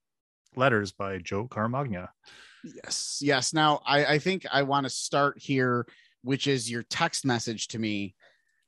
letters 0.57 0.93
by 0.93 1.19
Joe 1.19 1.47
Caramagna. 1.47 2.09
Yes, 2.65 3.21
yes. 3.23 3.53
Now 3.55 3.81
I, 3.87 4.05
I 4.05 4.19
think 4.19 4.45
I 4.51 4.63
want 4.63 4.85
to 4.85 4.91
start 4.91 5.39
here, 5.39 5.87
which 6.23 6.47
is 6.47 6.71
your 6.71 6.83
text 6.83 7.25
message 7.25 7.69
to 7.69 7.79
me, 7.79 8.15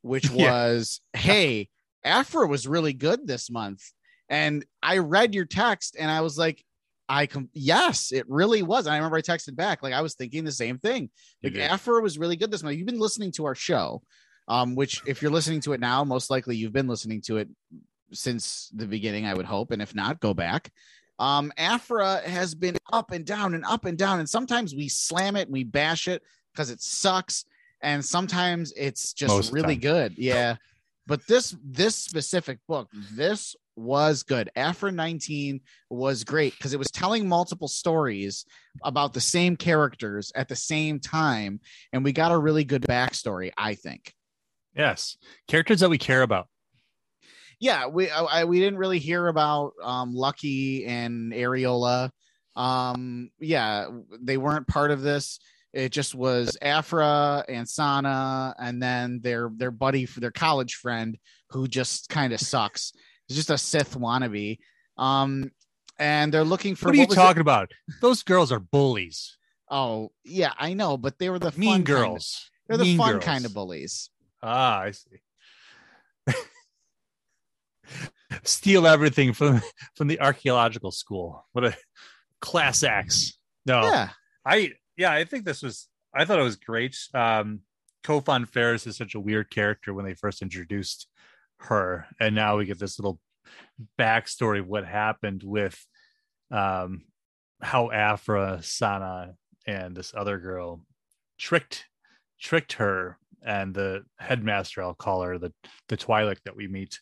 which 0.03 0.31
was, 0.31 1.01
yeah. 1.15 1.21
"Hey, 1.21 1.69
Aphra 2.05 2.47
was 2.47 2.69
really 2.69 2.93
good 2.93 3.27
this 3.27 3.51
month," 3.51 3.83
and 4.29 4.65
I 4.83 4.99
read 4.99 5.35
your 5.35 5.47
text 5.47 5.97
and 5.99 6.11
I 6.11 6.21
was 6.21 6.39
like, 6.39 6.63
I 7.09 7.27
com- 7.27 7.49
yes, 7.55 8.13
it 8.13 8.25
really 8.29 8.63
was. 8.63 8.87
And 8.87 8.95
I 8.95 8.99
remember 8.99 9.17
I 9.17 9.23
texted 9.23 9.57
back 9.57 9.83
like 9.83 9.95
I 9.95 10.03
was 10.03 10.15
thinking 10.15 10.45
the 10.45 10.53
same 10.53 10.79
thing. 10.79 11.11
Like 11.43 11.57
Aphra 11.57 12.03
was 12.03 12.19
really 12.19 12.37
good 12.37 12.51
this 12.51 12.63
month. 12.63 12.77
You've 12.77 12.87
been 12.87 13.01
listening 13.01 13.33
to 13.33 13.47
our 13.47 13.55
show, 13.55 14.03
um, 14.47 14.75
which 14.75 15.03
if 15.07 15.23
you're 15.23 15.31
listening 15.31 15.61
to 15.63 15.73
it 15.73 15.81
now, 15.81 16.05
most 16.05 16.31
likely 16.31 16.57
you've 16.57 16.73
been 16.73 16.89
listening 16.89 17.23
to 17.23 17.39
it 17.39 17.49
since 18.13 18.71
the 18.75 18.87
beginning, 18.87 19.27
I 19.27 19.35
would 19.35 19.47
hope. 19.47 19.71
And 19.71 19.81
if 19.81 19.95
not, 19.95 20.21
go 20.21 20.35
back. 20.35 20.71
Um, 21.19 21.53
Aphra 21.57 22.21
has 22.25 22.55
been 22.55 22.77
up 22.93 23.11
and 23.11 23.25
down 23.25 23.55
and 23.55 23.65
up 23.65 23.85
and 23.85 23.99
down. 23.99 24.21
And 24.21 24.29
sometimes 24.29 24.75
we 24.75 24.89
slam 24.89 25.37
it 25.37 25.49
and 25.49 25.53
we 25.53 25.65
bash 25.65 26.09
it 26.09 26.23
because 26.53 26.71
it 26.71 26.81
sucks. 26.81 27.45
And 27.83 28.05
sometimes 28.05 28.73
it's 28.77 29.13
just 29.13 29.35
most 29.35 29.53
really 29.53 29.77
good. 29.77 30.15
Yeah. 30.17 30.57
But 31.07 31.27
this 31.27 31.57
this 31.65 31.97
specific 31.97 32.59
book, 32.69 32.89
this 33.13 33.57
was 33.79 34.23
good. 34.23 34.51
Aphra 34.57 34.93
19 34.93 35.61
was 35.91 36.25
great 36.25 36.53
because 36.53 36.75
it 36.75 36.79
was 36.79 36.91
telling 36.91 37.29
multiple 37.29 37.69
stories 37.69 38.45
about 38.83 39.13
the 39.13 39.21
same 39.21 39.57
characters 39.57 40.33
at 40.35 40.49
the 40.49 40.57
same 40.57 41.01
time. 41.01 41.61
And 41.93 42.05
we 42.05 42.13
got 42.13 42.33
a 42.33 42.39
really 42.39 42.65
good 42.65 42.83
backstory, 42.83 43.53
I 43.57 43.75
think. 43.75 44.13
Yes. 44.77 45.17
Characters 45.47 45.81
that 45.81 45.91
we 45.91 45.99
care 45.99 46.23
about. 46.23 46.49
Yeah, 47.61 47.89
we 47.89 48.09
I, 48.09 48.45
we 48.45 48.61
didn't 48.61 48.79
really 48.79 49.01
hear 49.01 49.27
about 49.27 49.73
um, 49.83 50.15
Lucky 50.15 50.87
and 50.87 51.33
Areola. 51.33 52.11
Um, 52.55 53.31
yeah, 53.41 53.89
they 54.21 54.37
weren't 54.37 54.69
part 54.69 54.93
of 54.93 55.03
this. 55.03 55.41
It 55.73 55.91
just 55.91 56.15
was 56.15 56.57
Aphra 56.63 57.45
and 57.49 57.69
Sana, 57.69 58.55
and 58.59 58.81
then 58.81 59.21
their 59.23 59.51
their 59.55 59.73
buddy 59.73 60.05
their 60.05 60.31
college 60.31 60.77
friend 60.77 61.19
who 61.51 61.67
just 61.67 62.09
kind 62.09 62.33
of 62.33 62.41
sucks. 62.41 62.93
He's 63.29 63.37
just 63.37 63.51
a 63.51 63.59
Sith 63.59 63.95
wannabe. 63.95 64.59
Um, 64.97 65.53
and 65.99 66.33
they're 66.33 66.45
looking 66.45 66.75
for. 66.75 66.87
What 66.87 66.95
are 66.95 66.99
you 66.99 67.07
talking 67.07 67.39
it? 67.39 67.43
about? 67.43 67.73
Those 68.01 68.23
girls 68.23 68.51
are 68.53 68.61
bullies. 68.61 69.37
Oh 69.71 70.11
yeah, 70.25 70.53
I 70.59 70.75
know, 70.75 70.97
but 70.97 71.19
they 71.19 71.29
were 71.31 71.39
the 71.39 71.53
mean 71.57 71.83
girls. 71.83 72.51
Kind 72.69 72.75
of, 72.75 72.79
they're 72.79 72.79
the 72.79 72.91
mean 72.91 72.99
fun 72.99 73.13
girls. 73.13 73.25
kind 73.25 73.45
of 73.45 73.55
bullies. 73.55 74.11
Ah, 74.43 74.81
I 74.81 74.91
see. 74.93 75.21
Steal 78.45 78.87
everything 78.87 79.33
from 79.33 79.61
from 79.95 80.09
the 80.09 80.21
archaeological 80.21 80.91
school. 80.91 81.47
What 81.53 81.65
a 81.65 81.77
class 82.41 82.83
acts. 82.83 83.39
No, 83.67 83.83
yeah, 83.83 84.11
I 84.45 84.73
yeah, 84.97 85.13
I 85.13 85.25
think 85.25 85.45
this 85.45 85.63
was. 85.63 85.89
I 86.15 86.25
thought 86.25 86.39
it 86.39 86.45
was 86.45 86.57
great. 86.57 86.97
Um, 87.13 87.61
Kofan 88.05 88.49
Ferris 88.49 88.87
is 88.87 88.97
such 88.97 89.15
a 89.15 89.21
weird 89.21 89.51
character 89.51 89.93
when 89.93 90.07
they 90.07 90.15
first 90.15 90.41
introduced 90.41 91.09
her, 91.59 92.07
and 92.21 92.35
now 92.35 92.57
we 92.57 92.67
get 92.67 92.79
this 92.79 92.99
little 92.99 93.21
backstory 93.99 94.61
of 94.61 94.69
what 94.69 94.85
happened 94.85 95.43
with 95.45 95.87
um 96.51 97.03
how 97.61 97.91
Aphra 97.91 98.61
Sana, 98.63 99.35
and 99.67 99.97
this 99.97 100.13
other 100.17 100.39
girl 100.39 100.85
tricked 101.39 101.87
tricked 102.41 102.75
her 102.75 103.19
and 103.45 103.75
the 103.75 104.05
headmaster, 104.19 104.83
I'll 104.83 104.95
call 104.95 105.23
her 105.23 105.39
the 105.39 105.53
the 105.89 105.97
Twi'lek 105.97 106.39
that 106.45 106.57
we 106.57 106.69
meet, 106.69 107.01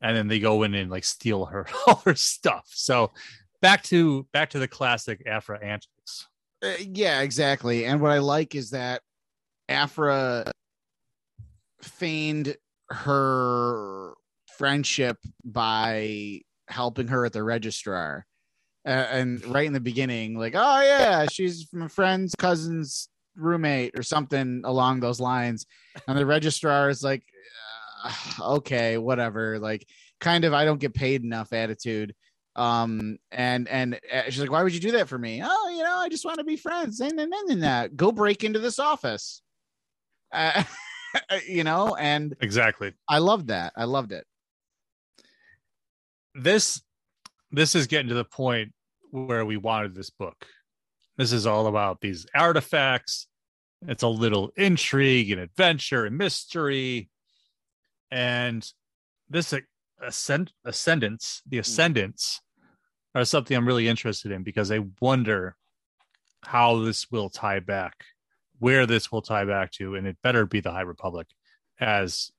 and 0.00 0.16
then 0.16 0.28
they 0.28 0.40
go 0.40 0.62
in 0.62 0.74
and 0.74 0.90
like 0.90 1.04
steal 1.04 1.46
her 1.46 1.66
all 1.86 2.02
her 2.04 2.14
stuff. 2.14 2.66
So 2.68 3.12
back 3.60 3.82
to 3.84 4.26
back 4.32 4.50
to 4.50 4.58
the 4.58 4.68
classic 4.68 5.22
Aphra 5.26 5.64
antics. 5.64 6.26
Uh, 6.62 6.72
yeah, 6.80 7.20
exactly. 7.20 7.84
And 7.84 8.00
what 8.00 8.10
I 8.10 8.18
like 8.18 8.54
is 8.54 8.70
that 8.70 9.02
afra 9.68 10.50
feigned 11.80 12.56
her 12.90 14.14
friendship 14.56 15.18
by 15.44 16.40
helping 16.68 17.08
her 17.08 17.24
at 17.24 17.32
the 17.32 17.42
registrar. 17.42 18.26
Uh, 18.86 19.06
and 19.10 19.44
right 19.46 19.66
in 19.66 19.72
the 19.72 19.80
beginning, 19.80 20.38
like, 20.38 20.54
oh 20.56 20.80
yeah, 20.80 21.26
she's 21.30 21.64
from 21.64 21.82
a 21.82 21.88
friend's 21.88 22.34
cousin's 22.34 23.08
roommate 23.36 23.98
or 23.98 24.02
something 24.02 24.62
along 24.64 25.00
those 25.00 25.20
lines. 25.20 25.66
And 26.06 26.16
the 26.16 26.26
registrar 26.26 26.88
is 26.88 27.02
like, 27.02 27.22
uh, 28.04 28.54
okay, 28.56 28.98
whatever. 28.98 29.58
Like, 29.58 29.86
kind 30.20 30.44
of, 30.44 30.54
I 30.54 30.64
don't 30.64 30.80
get 30.80 30.94
paid 30.94 31.22
enough 31.22 31.52
attitude. 31.52 32.14
Um, 32.56 33.18
and 33.30 33.68
and 33.68 34.00
uh, 34.12 34.22
she's 34.24 34.40
like, 34.40 34.50
why 34.50 34.62
would 34.62 34.74
you 34.74 34.80
do 34.80 34.92
that 34.92 35.08
for 35.08 35.18
me? 35.18 35.42
Oh, 35.44 35.68
you 35.70 35.84
know, 35.84 35.96
I 35.96 36.08
just 36.08 36.24
want 36.24 36.38
to 36.38 36.44
be 36.44 36.56
friends. 36.56 37.00
And 37.00 37.18
then 37.18 37.30
and, 37.48 37.62
that 37.62 37.96
go 37.96 38.10
break 38.10 38.42
into 38.42 38.58
this 38.58 38.78
office. 38.78 39.42
Uh, 40.32 40.64
you 41.48 41.64
know, 41.64 41.96
and 41.96 42.34
exactly. 42.40 42.92
I 43.08 43.18
loved 43.18 43.48
that. 43.48 43.72
I 43.76 43.84
loved 43.84 44.12
it. 44.12 44.24
This 46.34 46.82
this 47.50 47.74
is 47.74 47.86
getting 47.86 48.08
to 48.08 48.14
the 48.14 48.24
point 48.24 48.72
where 49.10 49.44
we 49.44 49.56
wanted 49.56 49.94
this 49.94 50.10
book. 50.10 50.46
This 51.16 51.32
is 51.32 51.46
all 51.46 51.66
about 51.66 52.00
these 52.00 52.26
artifacts. 52.34 53.26
It's 53.86 54.02
a 54.02 54.08
little 54.08 54.50
intrigue 54.56 55.30
and 55.30 55.40
adventure 55.40 56.04
and 56.04 56.18
mystery. 56.18 57.08
And 58.10 58.68
this 59.28 59.54
ascend- 60.02 60.52
ascendants, 60.64 61.42
the 61.46 61.56
hmm. 61.56 61.60
ascendants, 61.60 62.40
are 63.14 63.24
something 63.24 63.56
I'm 63.56 63.66
really 63.66 63.88
interested 63.88 64.32
in 64.32 64.42
because 64.42 64.70
I 64.70 64.80
wonder 65.00 65.56
how 66.44 66.80
this 66.80 67.10
will 67.10 67.30
tie 67.30 67.60
back, 67.60 68.04
where 68.58 68.86
this 68.86 69.10
will 69.12 69.22
tie 69.22 69.44
back 69.44 69.72
to, 69.72 69.94
and 69.94 70.06
it 70.06 70.16
better 70.22 70.46
be 70.46 70.60
the 70.60 70.72
High 70.72 70.82
Republic, 70.82 71.28
as 71.80 72.30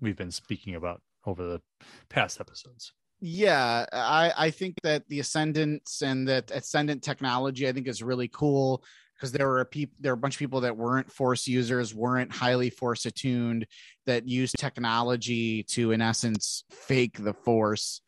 we've 0.00 0.16
been 0.16 0.30
speaking 0.30 0.74
about 0.74 1.02
over 1.26 1.44
the 1.44 1.60
past 2.08 2.40
episodes. 2.40 2.92
Yeah 3.20 3.84
i 3.92 4.32
i 4.36 4.50
think 4.50 4.76
that 4.84 5.02
the 5.08 5.18
ascendants 5.18 6.02
and 6.02 6.28
that 6.28 6.52
ascendant 6.52 7.02
technology 7.02 7.68
i 7.68 7.72
think 7.72 7.88
is 7.88 8.00
really 8.00 8.28
cool 8.28 8.84
because 9.18 9.32
there 9.32 9.48
were 9.48 9.60
a 9.60 9.64
people 9.64 9.96
there 9.98 10.12
were 10.12 10.18
a 10.18 10.20
bunch 10.20 10.36
of 10.36 10.38
people 10.38 10.60
that 10.60 10.76
weren't 10.76 11.10
force 11.10 11.48
users 11.48 11.92
weren't 11.94 12.32
highly 12.32 12.70
force 12.70 13.06
attuned 13.06 13.66
that 14.06 14.28
used 14.28 14.56
technology 14.56 15.64
to 15.64 15.90
in 15.90 16.00
essence 16.00 16.64
fake 16.70 17.18
the 17.18 17.34
force. 17.34 18.00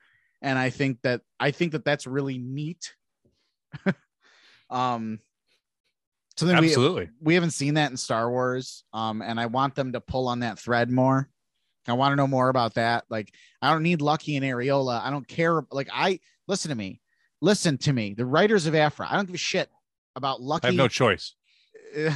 And 0.43 0.59
i 0.59 0.71
think 0.71 0.99
that 1.03 1.23
i 1.41 1.51
think 1.51 1.73
that 1.73 1.85
that's 1.85 2.07
really 2.07 2.39
neat. 2.39 2.95
Um 4.71 5.19
something 6.41 6.57
absolutely 6.57 7.05
we, 7.05 7.11
we 7.27 7.35
haven't 7.35 7.51
seen 7.51 7.75
that 7.75 7.91
in 7.91 7.97
star 7.97 8.31
wars 8.31 8.85
um 8.93 9.23
and 9.23 9.39
i 9.39 9.47
want 9.47 9.75
them 9.75 9.93
to 9.93 10.01
pull 10.01 10.29
on 10.29 10.41
that 10.41 10.59
thread 10.59 10.91
more 10.91 11.29
I 11.89 11.95
want 11.95 12.13
to 12.13 12.17
know 12.17 12.27
more 12.27 12.49
about 12.49 12.75
that. 12.75 13.05
Like, 13.09 13.33
I 13.63 13.73
don't 13.73 13.83
need 13.83 14.03
Lucky 14.03 14.37
and 14.37 14.45
Areola. 14.45 15.01
I 15.03 15.11
don't 15.11 15.27
care. 15.27 15.63
Like, 15.71 15.89
I 15.93 16.21
listen 16.47 16.71
to 16.71 16.75
me. 16.75 17.01
Listen 17.41 17.79
to 17.79 17.93
me. 17.93 18.15
The 18.15 18.27
writers 18.27 18.67
of 18.67 18.75
Aphra. 18.75 19.07
I 19.11 19.17
don't 19.17 19.27
give 19.27 19.35
a 19.35 19.39
shit 19.39 19.69
about 20.17 20.41
Lucky. 20.43 20.69
I 20.69 20.69
have 20.69 20.77
no 20.77 20.89
choice. 20.89 21.35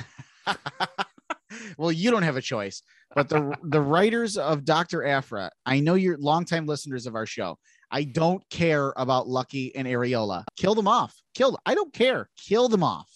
well, 1.79 1.93
you 1.93 2.11
don't 2.11 2.23
have 2.23 2.37
a 2.37 2.43
choice. 2.43 2.83
But 3.15 3.29
the 3.29 3.55
the 3.63 3.81
writers 3.81 4.37
of 4.37 4.65
Dr. 4.65 5.05
Aphra. 5.05 5.51
I 5.65 5.81
know 5.81 5.95
you're 5.95 6.19
longtime 6.19 6.67
listeners 6.67 7.07
of 7.07 7.15
our 7.15 7.27
show. 7.27 7.59
I 7.91 8.05
don't 8.05 8.43
care 8.51 8.93
about 8.97 9.29
Lucky 9.29 9.75
and 9.75 9.87
Areola. 9.87 10.45
Kill 10.57 10.75
them 10.75 10.89
off. 10.89 11.15
Kill. 11.35 11.53
Them. 11.53 11.61
I 11.65 11.75
don't 11.75 11.93
care. 11.93 12.29
Kill 12.37 12.69
them 12.69 12.83
off. 12.83 13.09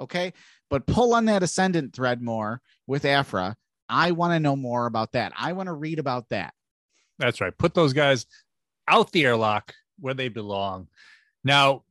Okay. 0.00 0.32
But 0.70 0.86
pull 0.86 1.14
on 1.14 1.26
that 1.26 1.42
ascendant 1.42 1.94
thread 1.94 2.20
more 2.22 2.60
with 2.86 3.04
Aphra. 3.04 3.56
I 3.88 4.12
want 4.12 4.32
to 4.32 4.40
know 4.40 4.56
more 4.56 4.86
about 4.86 5.12
that. 5.12 5.32
I 5.38 5.52
want 5.52 5.68
to 5.68 5.72
read 5.72 5.98
about 5.98 6.28
that. 6.30 6.54
That's 7.18 7.40
right. 7.40 7.56
Put 7.56 7.74
those 7.74 7.92
guys 7.92 8.26
out 8.88 9.12
the 9.12 9.24
airlock 9.24 9.74
where 10.00 10.14
they 10.14 10.28
belong. 10.28 10.88
Now, 11.44 11.84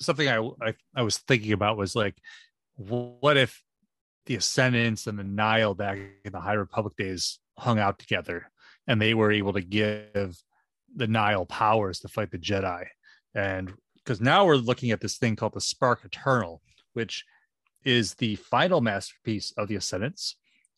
something 0.00 0.28
I, 0.28 0.38
I, 0.60 0.74
I 0.94 1.02
was 1.02 1.18
thinking 1.18 1.52
about 1.52 1.76
was 1.76 1.94
like, 1.94 2.16
what 2.76 3.36
if 3.36 3.62
the 4.26 4.36
Ascendants 4.36 5.06
and 5.06 5.18
the 5.18 5.24
Nihil 5.24 5.74
back 5.74 5.98
in 6.24 6.32
the 6.32 6.40
High 6.40 6.54
Republic 6.54 6.96
days 6.96 7.38
hung 7.58 7.78
out 7.78 7.98
together 7.98 8.50
and 8.86 9.00
they 9.00 9.14
were 9.14 9.30
able 9.30 9.52
to 9.52 9.60
give 9.60 10.36
the 10.96 11.06
Nihil 11.06 11.46
powers 11.46 12.00
to 12.00 12.08
fight 12.08 12.30
the 12.30 12.38
Jedi? 12.38 12.86
And 13.34 13.72
because 13.96 14.20
now 14.20 14.44
we're 14.46 14.56
looking 14.56 14.90
at 14.90 15.00
this 15.00 15.18
thing 15.18 15.36
called 15.36 15.54
the 15.54 15.60
Spark 15.60 16.04
Eternal, 16.04 16.60
which 16.94 17.24
is 17.84 18.14
the 18.14 18.36
final 18.36 18.80
masterpiece 18.80 19.52
of 19.56 19.68
the 19.68 19.76
Ascendants 19.76 20.36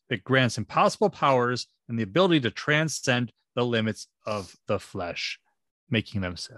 that 0.09 0.23
grants 0.23 0.57
impossible 0.57 1.09
powers 1.09 1.67
and 1.87 1.97
the 1.97 2.03
ability 2.03 2.41
to 2.41 2.51
transcend 2.51 3.31
the 3.55 3.65
limits 3.65 4.07
of 4.25 4.55
the 4.67 4.79
flesh, 4.79 5.39
making 5.89 6.21
them 6.21 6.37
Sith. 6.37 6.57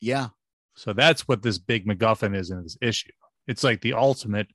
Yeah. 0.00 0.28
So 0.74 0.92
that's 0.92 1.26
what 1.28 1.42
this 1.42 1.58
big 1.58 1.86
MacGuffin 1.86 2.36
is 2.36 2.50
in 2.50 2.62
this 2.62 2.76
issue. 2.80 3.12
It's 3.46 3.64
like 3.64 3.80
the 3.80 3.94
ultimate 3.94 4.48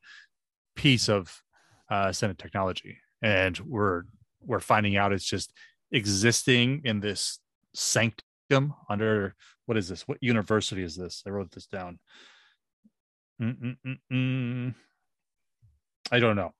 piece 0.75 1.09
of 1.09 1.41
uh, 1.89 2.11
Senate 2.11 2.37
technology, 2.37 2.97
and 3.21 3.57
we're 3.59 4.03
we're 4.41 4.59
finding 4.59 4.97
out 4.97 5.13
it's 5.13 5.25
just 5.25 5.53
existing 5.91 6.81
in 6.83 6.99
this 6.99 7.39
sanctum 7.73 8.73
under 8.89 9.35
what 9.65 9.77
is 9.77 9.87
this? 9.87 10.07
What 10.07 10.17
university 10.21 10.83
is 10.83 10.95
this? 10.95 11.23
I 11.25 11.29
wrote 11.29 11.51
this 11.51 11.67
down. 11.67 11.99
Mm-mm-mm-mm. 13.41 14.75
I 16.11 16.19
don't 16.19 16.35
know. 16.35 16.53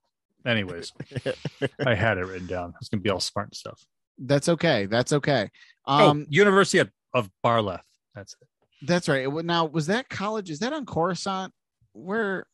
Anyways, 0.44 0.92
I 1.86 1.94
had 1.94 2.18
it 2.18 2.26
written 2.26 2.46
down. 2.46 2.74
It's 2.80 2.88
gonna 2.88 3.02
be 3.02 3.10
all 3.10 3.20
smart 3.20 3.48
and 3.48 3.56
stuff. 3.56 3.80
That's 4.18 4.48
okay. 4.48 4.86
That's 4.86 5.12
okay. 5.12 5.50
Oh, 5.86 6.10
um, 6.10 6.22
oh, 6.22 6.26
University 6.30 6.78
of, 6.78 6.90
of 7.14 7.30
Barleth. 7.44 7.80
That's 8.14 8.34
it. 8.40 8.48
That's 8.86 9.08
right. 9.08 9.28
Now, 9.44 9.66
was 9.66 9.86
that 9.86 10.08
college? 10.08 10.50
Is 10.50 10.58
that 10.60 10.72
on 10.72 10.86
Coruscant? 10.86 11.52
Where, 11.92 12.46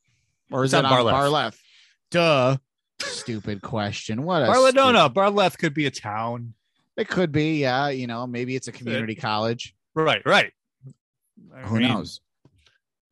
or 0.51 0.65
is 0.65 0.75
it's 0.75 0.81
it 0.81 0.85
on 0.85 0.93
Barleth? 0.93 1.13
Barleth? 1.13 1.57
Duh. 2.11 2.57
Stupid 3.01 3.63
question. 3.63 4.25
What? 4.25 4.43
A 4.43 4.47
Barleth? 4.47 4.75
No, 4.75 4.93
no. 4.93 5.09
Barleth 5.09 5.57
could 5.57 5.73
be 5.73 5.87
a 5.87 5.91
town. 5.91 6.55
It 6.97 7.09
could 7.09 7.33
be. 7.33 7.61
Yeah. 7.61 7.89
You 7.89 8.07
know, 8.07 8.27
maybe 8.27 8.57
it's 8.57 8.69
a 8.69 8.73
community 8.73 9.15
college. 9.15 9.75
Right. 9.95 10.23
Right. 10.27 10.53
I 11.55 11.61
Who 11.61 11.79
mean, 11.79 11.89
knows? 11.89 12.21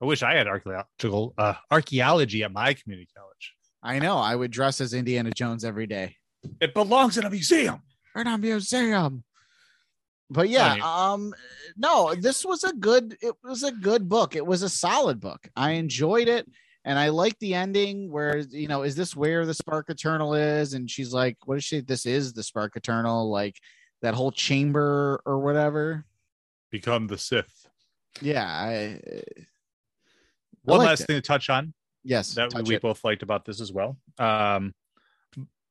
I 0.00 0.04
wish 0.04 0.22
I 0.22 0.34
had 0.34 0.46
archaeological 0.46 1.34
uh, 1.38 1.54
archaeology 1.70 2.42
at 2.42 2.52
my 2.52 2.74
community 2.74 3.08
college. 3.16 3.54
I 3.82 3.98
know. 3.98 4.18
I 4.18 4.34
would 4.34 4.50
dress 4.50 4.80
as 4.80 4.92
Indiana 4.92 5.30
Jones 5.30 5.64
every 5.64 5.86
day. 5.86 6.16
It 6.60 6.74
belongs 6.74 7.16
in 7.16 7.24
a 7.24 7.30
museum. 7.30 7.82
In 8.14 8.26
a 8.26 8.36
museum. 8.36 9.24
But 10.28 10.48
yeah, 10.48 10.76
um, 10.82 11.32
no, 11.76 12.14
this 12.14 12.44
was 12.44 12.64
a 12.64 12.72
good. 12.72 13.16
It 13.20 13.34
was 13.44 13.62
a 13.62 13.70
good 13.70 14.08
book. 14.08 14.34
It 14.34 14.44
was 14.44 14.62
a 14.62 14.68
solid 14.68 15.20
book. 15.20 15.48
I 15.54 15.72
enjoyed 15.72 16.26
it, 16.26 16.50
and 16.84 16.98
I 16.98 17.10
like 17.10 17.38
the 17.38 17.54
ending 17.54 18.10
where 18.10 18.38
you 18.38 18.66
know, 18.66 18.82
is 18.82 18.96
this 18.96 19.14
where 19.14 19.46
the 19.46 19.54
Spark 19.54 19.88
Eternal 19.88 20.34
is? 20.34 20.72
And 20.72 20.90
she's 20.90 21.12
like, 21.12 21.36
"What 21.44 21.58
is 21.58 21.64
she? 21.64 21.80
This 21.80 22.06
is 22.06 22.32
the 22.32 22.42
Spark 22.42 22.76
Eternal, 22.76 23.30
like 23.30 23.56
that 24.02 24.14
whole 24.14 24.32
chamber 24.32 25.22
or 25.24 25.38
whatever." 25.38 26.04
Become 26.72 27.06
the 27.06 27.18
Sith. 27.18 27.68
Yeah. 28.20 28.44
I, 28.44 29.00
One 30.66 30.80
last 30.80 31.00
it. 31.00 31.06
thing 31.06 31.16
to 31.16 31.22
touch 31.22 31.48
on 31.50 31.72
Yes, 32.04 32.34
that 32.34 32.52
we 32.66 32.76
it. 32.76 32.82
both 32.82 33.02
liked 33.04 33.22
about 33.22 33.44
this 33.44 33.60
as 33.60 33.72
well. 33.72 33.96
Um, 34.18 34.74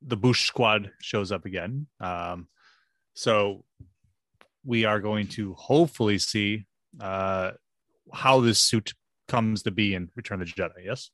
the 0.02 0.18
Boushh 0.18 0.46
Squad 0.46 0.92
shows 1.02 1.32
up 1.32 1.46
again. 1.46 1.88
Um, 2.00 2.48
so 3.14 3.64
we 4.66 4.86
are 4.86 5.00
going 5.00 5.28
to 5.28 5.54
hopefully 5.54 6.18
see 6.18 6.66
uh, 7.00 7.52
how 8.14 8.42
this 8.42 8.60
suit 8.60 8.94
comes 9.28 9.64
to 9.64 9.72
be 9.72 9.96
in 9.96 10.10
Return 10.16 10.42
of 10.42 10.48
the 10.48 10.54
Jedi. 10.54 10.86
Yes. 10.86 11.10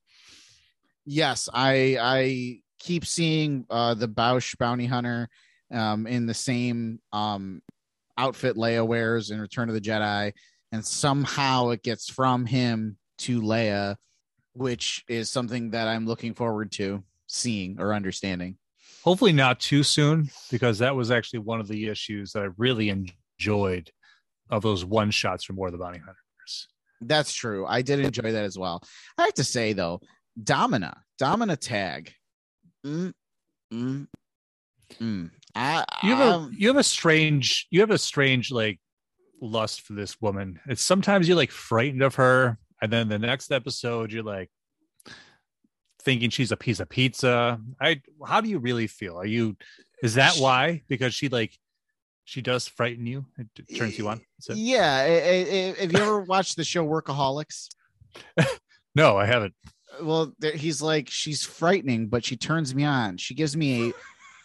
Yes, 1.06 1.50
I 1.54 1.98
I 2.00 2.60
keep 2.80 3.06
seeing 3.06 3.66
uh, 3.70 3.94
the 3.94 4.08
Boushh 4.08 4.58
bounty 4.58 4.86
hunter 4.86 5.30
um, 5.72 6.08
in 6.08 6.26
the 6.26 6.34
same 6.34 7.00
um, 7.14 7.62
outfit 8.18 8.56
Leia 8.56 8.86
wears 8.86 9.32
in 9.32 9.40
Return 9.40 9.70
of 9.70 9.76
the 9.76 9.82
Jedi, 9.82 10.34
and 10.72 10.86
somehow 10.86 11.70
it 11.70 11.84
gets 11.84 12.10
from 12.10 12.46
him 12.46 12.98
to 13.22 13.42
Leia 13.42 13.96
which 14.54 15.04
is 15.08 15.30
something 15.30 15.72
that 15.72 15.88
I'm 15.88 16.06
looking 16.06 16.34
forward 16.34 16.72
to 16.74 17.04
seeing 17.28 17.80
or 17.80 17.94
understanding. 17.94 18.58
Hopefully, 19.04 19.32
not 19.32 19.60
too 19.60 19.84
soon, 19.84 20.30
because 20.52 20.80
that 20.80 20.96
was 20.96 21.10
actually 21.10 21.40
one 21.40 21.60
of 21.60 21.68
the 21.68 21.88
issues 21.88 22.34
that 22.34 22.44
I 22.44 22.50
really 22.58 22.90
enjoyed 22.90 23.90
of 24.50 24.62
those 24.62 24.86
one 24.86 25.10
shots 25.12 25.44
from 25.44 25.56
War 25.56 25.68
of 25.68 25.72
the 25.72 25.80
Bounty 25.80 26.00
Hunters. 26.00 26.68
That's 27.00 27.34
true. 27.34 27.66
I 27.66 27.82
did 27.82 28.00
enjoy 28.00 28.32
that 28.32 28.44
as 28.44 28.58
well. 28.60 28.84
I 29.18 29.24
have 29.24 29.34
to 29.36 29.44
say 29.44 29.74
though, 29.74 30.02
Domina, 30.42 30.98
Domina 31.18 31.58
Tagge, 31.58 32.10
Mm, 32.86 33.14
mm, 33.72 34.08
mm. 35.00 35.30
I, 35.54 35.86
You 36.02 36.16
have 36.16 36.20
a 36.20 36.34
um, 36.36 36.56
you 36.58 36.68
have 36.68 36.78
a 36.78 36.84
strange 36.84 37.68
you 37.70 37.80
have 37.82 37.92
a 37.92 37.98
strange 37.98 38.52
like 38.52 38.80
lust 39.40 39.82
for 39.82 39.94
this 39.94 40.20
woman. 40.20 40.60
It's 40.68 40.82
sometimes 40.82 41.28
you're 41.28 41.38
like 41.38 41.52
frightened 41.52 42.02
of 42.02 42.16
her, 42.16 42.58
and 42.82 42.92
then 42.92 43.10
the 43.10 43.20
next 43.20 43.52
episode 43.52 44.12
you're 44.12 44.24
like 44.24 44.50
thinking 46.02 46.30
she's 46.30 46.52
a 46.52 46.58
piece 46.58 46.80
of 46.80 46.90
pizza. 46.90 47.60
I 47.80 48.02
how 48.26 48.42
do 48.42 48.50
you 48.50 48.60
really 48.60 48.88
feel? 48.88 49.18
Are 49.20 49.26
you 49.26 49.56
is 50.04 50.16
that 50.16 50.36
why? 50.38 50.82
Because 50.88 51.14
she 51.14 51.30
like 51.30 51.58
she 52.24 52.42
does 52.42 52.68
frighten 52.68 53.06
you. 53.06 53.26
It 53.38 53.78
turns 53.78 53.98
you 53.98 54.08
on. 54.08 54.22
It- 54.50 54.56
yeah. 54.58 55.04
Have 55.80 55.92
you 55.92 56.00
ever 56.00 56.22
watched 56.22 56.56
the 56.58 56.64
show 56.64 56.86
Workaholics? 56.86 57.68
No, 58.94 59.16
I 59.16 59.26
haven't. 59.26 59.54
well 60.02 60.34
he's 60.54 60.82
like 60.82 61.10
she's 61.10 61.46
frightening 61.46 62.08
but 62.08 62.26
she 62.26 62.36
turns 62.36 62.76
me 62.76 62.84
on 62.84 63.16
she 63.18 63.34
gives 63.34 63.56
me 63.56 63.90
a 63.90 63.94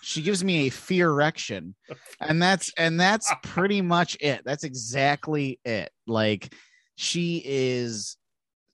she 0.03 0.23
gives 0.23 0.45
me 0.45 0.67
a 0.67 0.71
fear 0.71 1.09
erection 1.11 1.75
and 2.21 2.41
that's 2.41 2.73
and 2.79 2.99
that's 3.01 3.33
pretty 3.43 3.81
much 3.81 4.17
it 4.21 4.43
that's 4.45 4.63
exactly 4.63 5.59
it 5.65 5.91
like 6.07 6.53
she 6.97 7.43
is 7.45 8.17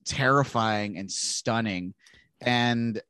terrifying 0.05 0.97
and 0.97 1.11
stunning 1.11 1.93
and 2.41 3.01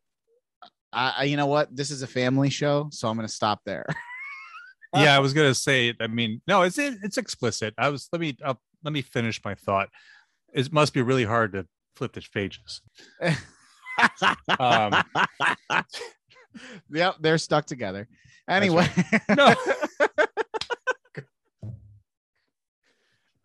I, 0.96 1.24
you 1.24 1.38
know 1.38 1.48
what 1.48 1.76
this 1.76 1.90
is 1.90 2.04
a 2.04 2.08
family 2.08 2.50
show 2.50 2.90
so 2.92 3.08
i'm 3.08 3.16
gonna 3.16 3.28
stop 3.28 3.62
there 3.66 3.86
yeah, 4.96 5.16
I 5.16 5.20
was 5.20 5.34
gonna 5.34 5.56
say. 5.56 5.94
I 6.00 6.06
mean, 6.08 6.42
no, 6.48 6.62
it's 6.62 6.78
it, 6.78 7.00
it's 7.02 7.18
explicit. 7.18 7.74
I 7.80 7.90
was 7.90 8.08
let 8.12 8.22
me 8.22 8.38
uh, 8.44 8.54
let 8.84 8.94
me 8.94 9.02
finish 9.02 9.44
my 9.44 9.56
thought. 9.56 9.90
It 10.54 10.72
must 10.72 10.94
be 10.94 11.02
really 11.02 11.24
hard 11.24 11.54
to 11.54 11.66
flip 11.96 12.14
the 12.14 12.24
pages. 12.34 12.82
Um, 14.60 15.04
yep 16.90 17.16
they're 17.20 17.38
stuck 17.38 17.66
together 17.66 18.08
anyway 18.50 18.88
no. 19.38 19.54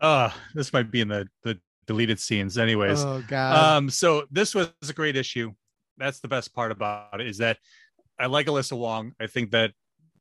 uh 0.01 0.31
this 0.55 0.73
might 0.73 0.91
be 0.91 1.03
in 1.03 1.09
the 1.09 1.29
the 1.43 1.59
deleted 1.89 2.21
scenes 2.21 2.57
anyways. 2.57 3.03
Oh 3.03 3.25
god. 3.27 3.77
Um 3.77 3.91
so 3.91 4.27
this 4.31 4.55
was 4.55 4.71
a 4.89 4.93
great 4.93 5.17
issue. 5.17 5.53
That's 5.97 6.21
the 6.21 6.29
best 6.29 6.55
part 6.55 6.71
about 6.71 7.21
it 7.21 7.27
is 7.27 7.39
that 7.39 7.59
i 8.21 8.27
like 8.27 8.47
alyssa 8.47 8.79
wong. 8.79 9.13
I 9.19 9.27
think 9.27 9.51
that 9.51 9.73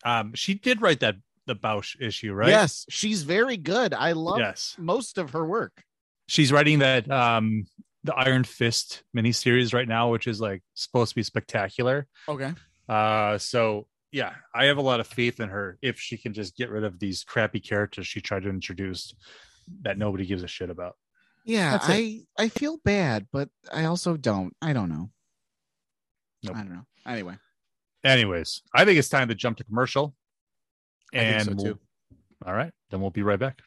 um 0.03 0.33
she 0.33 0.55
did 0.55 0.81
write 0.81 1.01
that 1.01 1.15
the 1.45 1.55
Bossk 1.55 2.01
issue 2.01 2.33
right? 2.33 2.49
Yes 2.49 2.85
she's 2.89 3.21
very 3.21 3.57
good. 3.57 3.93
I 3.93 4.13
love 4.13 4.39
yes. 4.39 4.75
most 4.79 5.19
of 5.19 5.31
her 5.31 5.45
work. 5.45 5.83
She's 6.27 6.51
writing 6.51 6.79
that 6.79 7.11
um 7.11 7.67
the 8.03 8.15
iron 8.15 8.45
fist 8.45 9.03
miniseries 9.15 9.73
right 9.73 9.87
now 9.87 10.09
which 10.09 10.25
is 10.25 10.41
like 10.41 10.63
supposed 10.73 11.09
to 11.11 11.15
be 11.15 11.23
spectacular. 11.23 12.07
Okay. 12.27 12.53
Uh 12.89 13.37
so 13.37 13.87
yeah 14.11 14.33
i 14.55 14.65
have 14.65 14.77
a 14.77 14.81
lot 14.81 15.01
of 15.01 15.07
faith 15.07 15.39
in 15.41 15.49
her 15.49 15.77
if 15.81 15.99
she 15.99 16.17
can 16.17 16.33
just 16.33 16.55
get 16.55 16.69
rid 16.69 16.85
of 16.85 16.97
these 16.97 17.25
crappy 17.25 17.59
characters 17.59 18.07
she 18.07 18.21
tried 18.21 18.43
to 18.43 18.49
introduce 18.49 19.13
that 19.81 19.97
nobody 19.97 20.25
gives 20.25 20.43
a 20.43 20.47
shit 20.47 20.69
about 20.69 20.95
Yeah, 21.47 21.79
I 21.81 22.21
I 22.37 22.49
feel 22.49 22.77
bad, 22.83 23.27
but 23.31 23.49
I 23.73 23.85
also 23.85 24.17
don't. 24.17 24.53
I 24.61 24.73
don't 24.73 24.89
know. 24.89 25.09
Nope. 26.43 26.55
I 26.55 26.59
don't 26.59 26.69
know. 26.73 26.85
Anyway, 27.05 27.37
anyways 28.03 28.61
i 28.73 28.85
think 28.85 28.99
it's 28.99 29.09
time 29.09 29.27
to 29.27 29.35
jump 29.35 29.57
to 29.57 29.63
commercial 29.63 30.13
I 31.13 31.17
think 31.17 31.35
and 31.49 31.59
so, 31.59 31.63
we'll- 31.63 31.79
all 32.45 32.53
right 32.53 32.71
then 32.91 33.01
we'll 33.01 33.09
be 33.09 33.23
right 33.23 33.39
back 33.39 33.61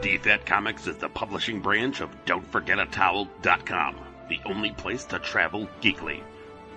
DFAT 0.00 0.46
Comics 0.46 0.86
is 0.86 0.96
the 0.96 1.08
publishing 1.08 1.60
branch 1.60 2.00
of 2.00 2.10
don't 2.24 2.46
forget 2.46 2.78
a 2.78 2.86
Don'tForgetATowel.com, 2.86 3.96
the 4.28 4.40
only 4.44 4.70
place 4.72 5.04
to 5.06 5.18
travel 5.18 5.68
geekly. 5.80 6.20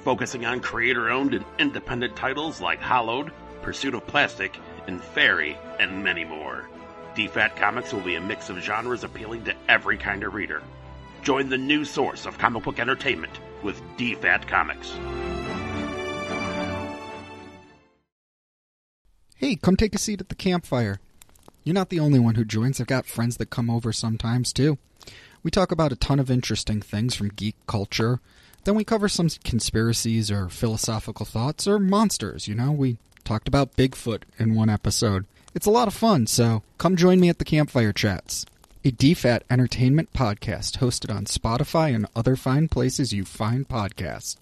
Focusing 0.03 0.45
on 0.45 0.59
creator 0.59 1.09
owned 1.09 1.33
and 1.35 1.45
independent 1.59 2.15
titles 2.15 2.59
like 2.61 2.79
Hollowed, 2.79 3.31
Pursuit 3.61 3.93
of 3.93 4.07
Plastic, 4.07 4.57
and 4.87 5.01
Fairy, 5.01 5.57
and 5.79 6.03
many 6.03 6.23
more. 6.23 6.69
DFAT 7.15 7.55
Comics 7.55 7.93
will 7.93 8.01
be 8.01 8.15
a 8.15 8.21
mix 8.21 8.49
of 8.49 8.57
genres 8.59 9.03
appealing 9.03 9.43
to 9.45 9.53
every 9.67 9.97
kind 9.97 10.23
of 10.23 10.33
reader. 10.33 10.61
Join 11.23 11.49
the 11.49 11.57
new 11.57 11.85
source 11.85 12.25
of 12.25 12.37
comic 12.37 12.63
book 12.63 12.79
entertainment 12.79 13.39
with 13.63 13.81
DFAT 13.97 14.47
Comics. 14.47 14.97
Hey, 19.35 19.55
come 19.55 19.75
take 19.75 19.95
a 19.95 19.97
seat 19.97 20.21
at 20.21 20.29
the 20.29 20.35
campfire. 20.35 20.99
You're 21.63 21.73
not 21.73 21.89
the 21.89 21.99
only 21.99 22.19
one 22.19 22.35
who 22.35 22.45
joins. 22.45 22.79
I've 22.79 22.87
got 22.87 23.05
friends 23.05 23.37
that 23.37 23.49
come 23.49 23.69
over 23.69 23.91
sometimes, 23.91 24.53
too. 24.53 24.77
We 25.43 25.51
talk 25.51 25.71
about 25.71 25.91
a 25.91 25.95
ton 25.95 26.19
of 26.19 26.31
interesting 26.31 26.81
things 26.81 27.15
from 27.15 27.29
geek 27.29 27.55
culture. 27.67 28.19
Then 28.63 28.75
we 28.75 28.83
cover 28.83 29.09
some 29.09 29.29
conspiracies 29.43 30.29
or 30.29 30.49
philosophical 30.49 31.25
thoughts 31.25 31.67
or 31.67 31.79
monsters, 31.79 32.47
you 32.47 32.53
know? 32.53 32.71
We 32.71 32.97
talked 33.23 33.47
about 33.47 33.75
Bigfoot 33.75 34.23
in 34.37 34.55
one 34.55 34.69
episode. 34.69 35.25
It's 35.53 35.65
a 35.65 35.71
lot 35.71 35.87
of 35.87 35.93
fun, 35.93 36.27
so 36.27 36.63
come 36.77 36.95
join 36.95 37.19
me 37.19 37.29
at 37.29 37.37
the 37.37 37.45
Campfire 37.45 37.93
Chats, 37.93 38.45
a 38.83 38.91
DFAT 38.91 39.41
entertainment 39.49 40.13
podcast 40.13 40.79
hosted 40.79 41.15
on 41.15 41.25
Spotify 41.25 41.93
and 41.93 42.07
other 42.15 42.35
fine 42.35 42.67
places 42.67 43.13
you 43.13 43.25
find 43.25 43.67
podcasts. 43.67 44.37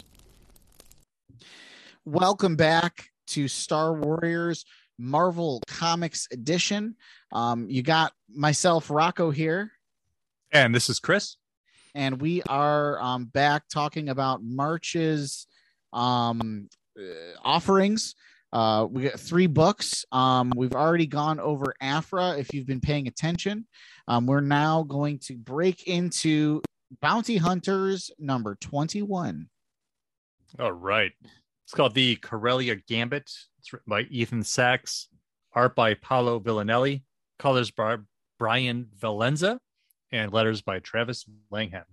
welcome 2.04 2.56
back 2.56 3.10
to 3.28 3.48
Star 3.48 3.92
Warriors 3.92 4.64
Marvel 4.98 5.62
Comics 5.66 6.26
Edition. 6.32 6.96
Um, 7.32 7.68
you 7.68 7.82
got 7.82 8.12
myself, 8.28 8.90
Rocco, 8.90 9.30
here, 9.30 9.72
and 10.52 10.74
this 10.74 10.88
is 10.90 10.98
chris 10.98 11.36
and 11.94 12.20
we 12.20 12.42
are 12.42 13.00
um, 13.00 13.26
back 13.26 13.64
talking 13.68 14.08
about 14.08 14.42
March's 14.42 15.46
um, 15.92 16.68
uh, 16.98 17.02
offerings. 17.42 18.14
Uh, 18.52 18.86
we 18.90 19.02
got 19.04 19.20
three 19.20 19.46
books. 19.46 20.04
Um, 20.12 20.52
we've 20.56 20.74
already 20.74 21.06
gone 21.06 21.38
over 21.38 21.74
Aphra. 21.80 22.36
If 22.38 22.52
you've 22.52 22.66
been 22.66 22.80
paying 22.80 23.06
attention, 23.06 23.66
um, 24.08 24.26
we're 24.26 24.40
now 24.40 24.82
going 24.82 25.18
to 25.20 25.36
break 25.36 25.86
into 25.86 26.60
Bounty 27.00 27.36
Hunters 27.36 28.10
number 28.18 28.56
twenty-one. 28.60 29.48
all 30.58 30.72
right 30.72 31.12
it's 31.64 31.72
called 31.72 31.94
the 31.94 32.16
corellia 32.16 32.74
gambit 32.88 33.30
it's 33.60 33.72
written 33.72 33.88
by 33.88 34.00
Ethan 34.10 34.42
Sacks 34.42 35.06
art 35.54 35.76
by 35.76 35.94
paolo 35.94 36.40
villanelli 36.40 37.04
colors 37.38 37.70
by 37.70 37.96
brian 38.40 38.88
valenza 38.98 39.58
and 40.10 40.32
letters 40.32 40.60
by 40.62 40.80
Travis 40.80 41.24
Lanham 41.52 41.84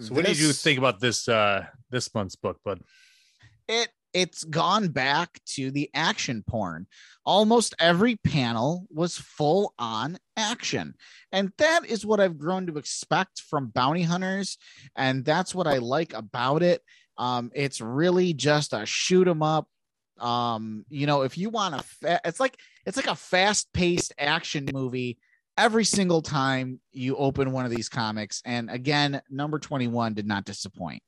so 0.00 0.12
what 0.12 0.24
did 0.24 0.40
you 0.40 0.52
think 0.52 0.76
about 0.78 0.98
this 0.98 1.28
uh 1.28 1.64
this 1.90 2.12
month's 2.12 2.34
book 2.34 2.58
bud 2.64 2.80
it 3.68 3.88
it's 4.16 4.44
gone 4.44 4.88
back 4.88 5.38
to 5.44 5.70
the 5.70 5.90
action 5.92 6.42
porn. 6.48 6.86
Almost 7.26 7.74
every 7.78 8.16
panel 8.16 8.86
was 8.90 9.18
full 9.18 9.74
on 9.78 10.16
action. 10.38 10.94
And 11.32 11.52
that 11.58 11.84
is 11.84 12.06
what 12.06 12.18
i've 12.18 12.38
grown 12.38 12.66
to 12.66 12.78
expect 12.78 13.42
from 13.42 13.66
bounty 13.68 14.02
hunters 14.02 14.56
and 14.96 15.22
that's 15.22 15.54
what 15.54 15.66
i 15.66 15.76
like 15.76 16.14
about 16.14 16.62
it. 16.62 16.80
Um 17.18 17.50
it's 17.54 17.82
really 17.82 18.32
just 18.32 18.72
a 18.72 18.86
shoot 18.86 19.28
'em 19.28 19.42
up. 19.42 19.68
Um 20.18 20.86
you 20.88 21.06
know 21.06 21.20
if 21.20 21.36
you 21.36 21.50
want 21.50 21.74
a 21.74 21.82
fa- 21.82 22.22
it's 22.24 22.40
like 22.40 22.58
it's 22.86 22.96
like 22.96 23.08
a 23.08 23.14
fast 23.14 23.70
paced 23.74 24.14
action 24.18 24.66
movie. 24.72 25.18
Every 25.58 25.84
single 25.84 26.22
time 26.22 26.80
you 26.90 27.16
open 27.16 27.52
one 27.52 27.66
of 27.66 27.70
these 27.70 27.90
comics 27.90 28.40
and 28.46 28.70
again 28.70 29.20
number 29.28 29.58
21 29.58 30.14
did 30.14 30.26
not 30.26 30.46
disappoint 30.46 31.02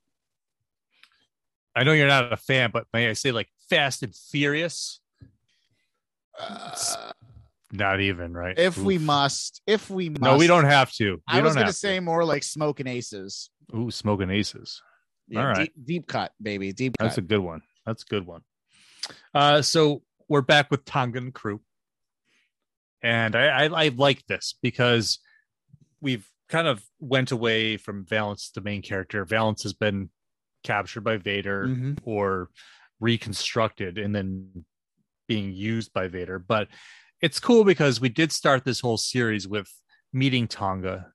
i 1.79 1.85
know 1.85 1.93
you're 1.93 2.07
not 2.09 2.33
a 2.33 2.37
fan 2.37 2.71
but 2.73 2.87
may 2.93 3.09
i 3.09 3.13
say 3.13 3.31
like 3.33 3.49
fast 3.71 4.03
and 4.03 4.15
furious 4.15 5.01
Uh, 6.39 7.11
not 7.73 8.01
even 8.01 8.33
right 8.33 8.59
if 8.59 8.77
we 8.79 8.97
must, 8.99 9.61
if 9.67 9.91
we 9.91 10.09
must. 10.09 10.23
no 10.23 10.37
we 10.37 10.47
don't 10.47 10.65
have 10.65 10.91
to 10.93 11.15
we 11.17 11.39
I 11.39 11.43
was 11.43 11.55
going 11.55 11.67
to 11.67 11.73
say 11.73 12.01
more 12.01 12.25
like 12.25 12.43
smoking 12.43 12.87
aces. 12.87 13.51
ooh 13.75 13.91
smoking 13.91 14.31
aces 14.31 14.81
Yeah, 15.29 15.41
All 15.41 15.47
right. 15.49 15.57
deep, 15.57 15.75
deep 15.85 16.07
cut, 16.07 16.33
baby, 16.41 16.73
deep 16.73 16.97
cut. 16.99 17.05
That's 17.07 17.19
a 17.19 17.23
good 17.23 17.41
one. 17.41 17.61
That's 17.85 18.03
a 18.03 18.07
good 18.07 18.27
one. 18.27 18.43
Uh, 19.35 19.61
so 19.63 20.03
we're 20.29 20.41
back 20.43 20.71
with 20.71 20.85
Tongan 20.87 21.33
crew, 21.33 21.61
and 23.03 23.35
I, 23.37 23.65
I 23.65 23.85
I 23.85 23.89
like 23.89 24.25
this 24.27 24.55
because 24.63 25.19
we've 26.01 26.27
kind 26.49 26.67
of 26.67 26.83
went 27.01 27.31
away 27.33 27.77
from 27.77 28.05
Valance, 28.07 28.51
the 28.55 28.61
main 28.63 28.81
character. 28.83 29.25
Valance 29.27 29.63
has 29.65 29.73
been 29.75 30.09
captured 30.69 31.03
by 31.03 31.17
Vader 31.17 31.67
Mhm. 31.69 31.99
or 32.03 32.51
reconstructed 33.01 33.97
and 33.97 34.15
then 34.15 34.65
being 35.27 35.53
used 35.53 35.93
by 35.93 36.09
Vader. 36.09 36.39
But 36.39 36.69
it's 37.23 37.41
cool 37.41 37.65
because 37.65 38.01
we 38.01 38.11
did 38.11 38.31
start 38.33 38.65
this 38.65 38.81
whole 38.81 38.99
series 38.99 39.49
with 39.49 39.69
meeting 40.13 40.47
T'onga, 40.47 41.11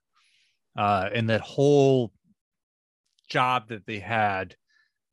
uh, 0.76 1.10
and 1.14 1.30
that 1.30 1.42
whole 1.42 2.12
job 3.30 3.68
that 3.70 3.86
they 3.86 4.00
had 4.00 4.56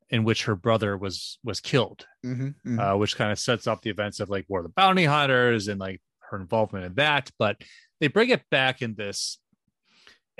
in 0.08 0.24
which 0.24 0.44
her 0.44 0.56
brother 0.56 0.96
was 0.96 1.38
was 1.44 1.60
killed 1.60 2.06
Mhm, 2.24 2.54
mhm. 2.66 2.78
uh, 2.80 2.96
which 2.98 3.16
kind 3.16 3.30
of 3.32 3.38
sets 3.38 3.66
up 3.66 3.82
the 3.82 3.90
events 3.90 4.20
of 4.20 4.28
like 4.28 4.46
war 4.48 4.60
of 4.60 4.66
the 4.66 4.72
bounty 4.82 5.04
hunters 5.04 5.68
and 5.68 5.78
like 5.78 6.00
her 6.30 6.36
involvement 6.36 6.84
in 6.84 6.94
that 6.94 7.30
but 7.38 7.54
they 8.00 8.08
bring 8.08 8.30
it 8.30 8.42
back 8.50 8.82
in 8.82 8.94
this 8.94 9.38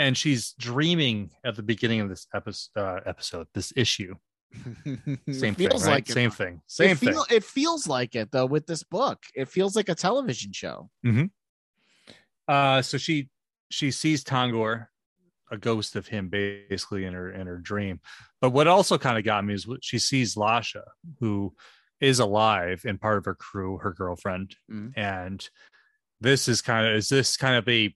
and 0.01 0.17
she's 0.17 0.53
dreaming 0.59 1.31
at 1.45 1.55
the 1.57 1.63
beginning 1.63 2.01
of 2.01 2.09
this 2.09 2.27
episode. 2.35 2.71
Uh, 2.77 3.01
episode, 3.07 3.47
this 3.55 3.73
issue. 3.77 4.15
Same 4.85 5.55
thing, 5.55 5.55
feels 5.55 5.85
right? 5.87 5.93
like 5.95 6.09
it. 6.11 6.13
Same 6.13 6.31
thing. 6.31 6.61
Same 6.67 6.91
it 6.91 6.99
thing. 6.99 7.13
feel- 7.13 7.27
It 7.31 7.45
feels 7.45 7.87
like 7.87 8.15
it 8.17 8.33
though 8.33 8.47
with 8.47 8.67
this 8.67 8.83
book. 8.83 9.19
It 9.35 9.49
feels 9.49 9.77
like 9.77 9.89
a 9.89 9.95
television 9.95 10.53
show. 10.53 10.91
Uh, 12.49 12.83
so 12.83 12.99
she 12.99 13.29
she 13.71 13.91
sees 13.91 14.25
Tongor, 14.25 14.87
a 15.53 15.57
ghost 15.57 15.95
of 15.97 16.09
him, 16.09 16.29
basically 16.29 17.05
in 17.05 17.13
her 17.15 17.31
in 17.33 17.47
her 17.47 17.59
dream. 17.59 18.01
But 18.41 18.51
what 18.51 18.67
also 18.67 18.99
kind 18.99 19.19
of 19.19 19.25
got 19.25 19.45
me 19.45 19.55
is 19.55 19.67
what 19.69 19.85
she 19.85 19.99
sees 19.99 20.35
Lasha, 20.35 20.83
who 21.21 21.55
is 22.01 22.19
alive 22.19 22.83
and 22.87 23.01
part 23.01 23.19
of 23.19 23.25
her 23.27 23.35
crew, 23.35 23.79
her 23.79 23.93
girlfriend, 23.93 24.57
Mhm. 24.71 24.93
and 24.97 25.49
this 26.21 26.49
is 26.49 26.61
kind 26.63 26.87
of 26.89 26.95
is 26.95 27.09
this 27.09 27.37
kind 27.37 27.57
of 27.57 27.69
a 27.69 27.95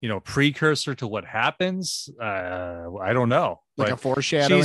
you 0.00 0.08
know 0.08 0.20
precursor 0.20 0.94
to 0.96 1.06
what 1.06 1.24
happens? 1.24 2.08
Uh, 2.20 2.88
I 3.00 3.12
don't 3.12 3.28
know. 3.28 3.60
Like 3.76 3.90
a 3.90 3.96
foreshadowing. 3.96 4.64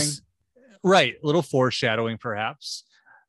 right, 0.83 1.15
a 1.21 1.25
little 1.25 1.41
foreshadowing 1.41 2.17
perhaps, 2.17 2.83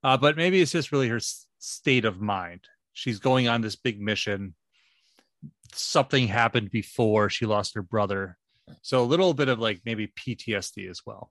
uh, 0.04 0.16
but 0.16 0.36
maybe 0.36 0.60
it's 0.60 0.72
just 0.72 0.92
really 0.92 1.08
her 1.08 1.16
s- 1.16 1.46
state 1.58 2.04
of 2.04 2.20
mind. 2.20 2.60
She's 2.92 3.18
going 3.18 3.48
on 3.48 3.60
this 3.60 3.76
big 3.76 4.00
mission. 4.00 4.54
Something 5.72 6.28
happened 6.28 6.70
before 6.70 7.28
she 7.28 7.44
lost 7.44 7.74
her 7.74 7.82
brother, 7.82 8.38
so 8.82 9.02
a 9.02 9.04
little 9.04 9.34
bit 9.34 9.48
of 9.48 9.58
like 9.58 9.80
maybe 9.84 10.06
PTSD 10.06 10.88
as 10.88 11.02
well. 11.04 11.30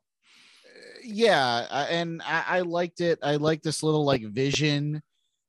yeah 1.03 1.85
and 1.89 2.21
I, 2.23 2.43
I 2.47 2.59
liked 2.61 2.99
it 3.01 3.19
i 3.21 3.35
liked 3.35 3.63
this 3.63 3.83
little 3.83 4.03
like 4.05 4.23
vision 4.25 5.01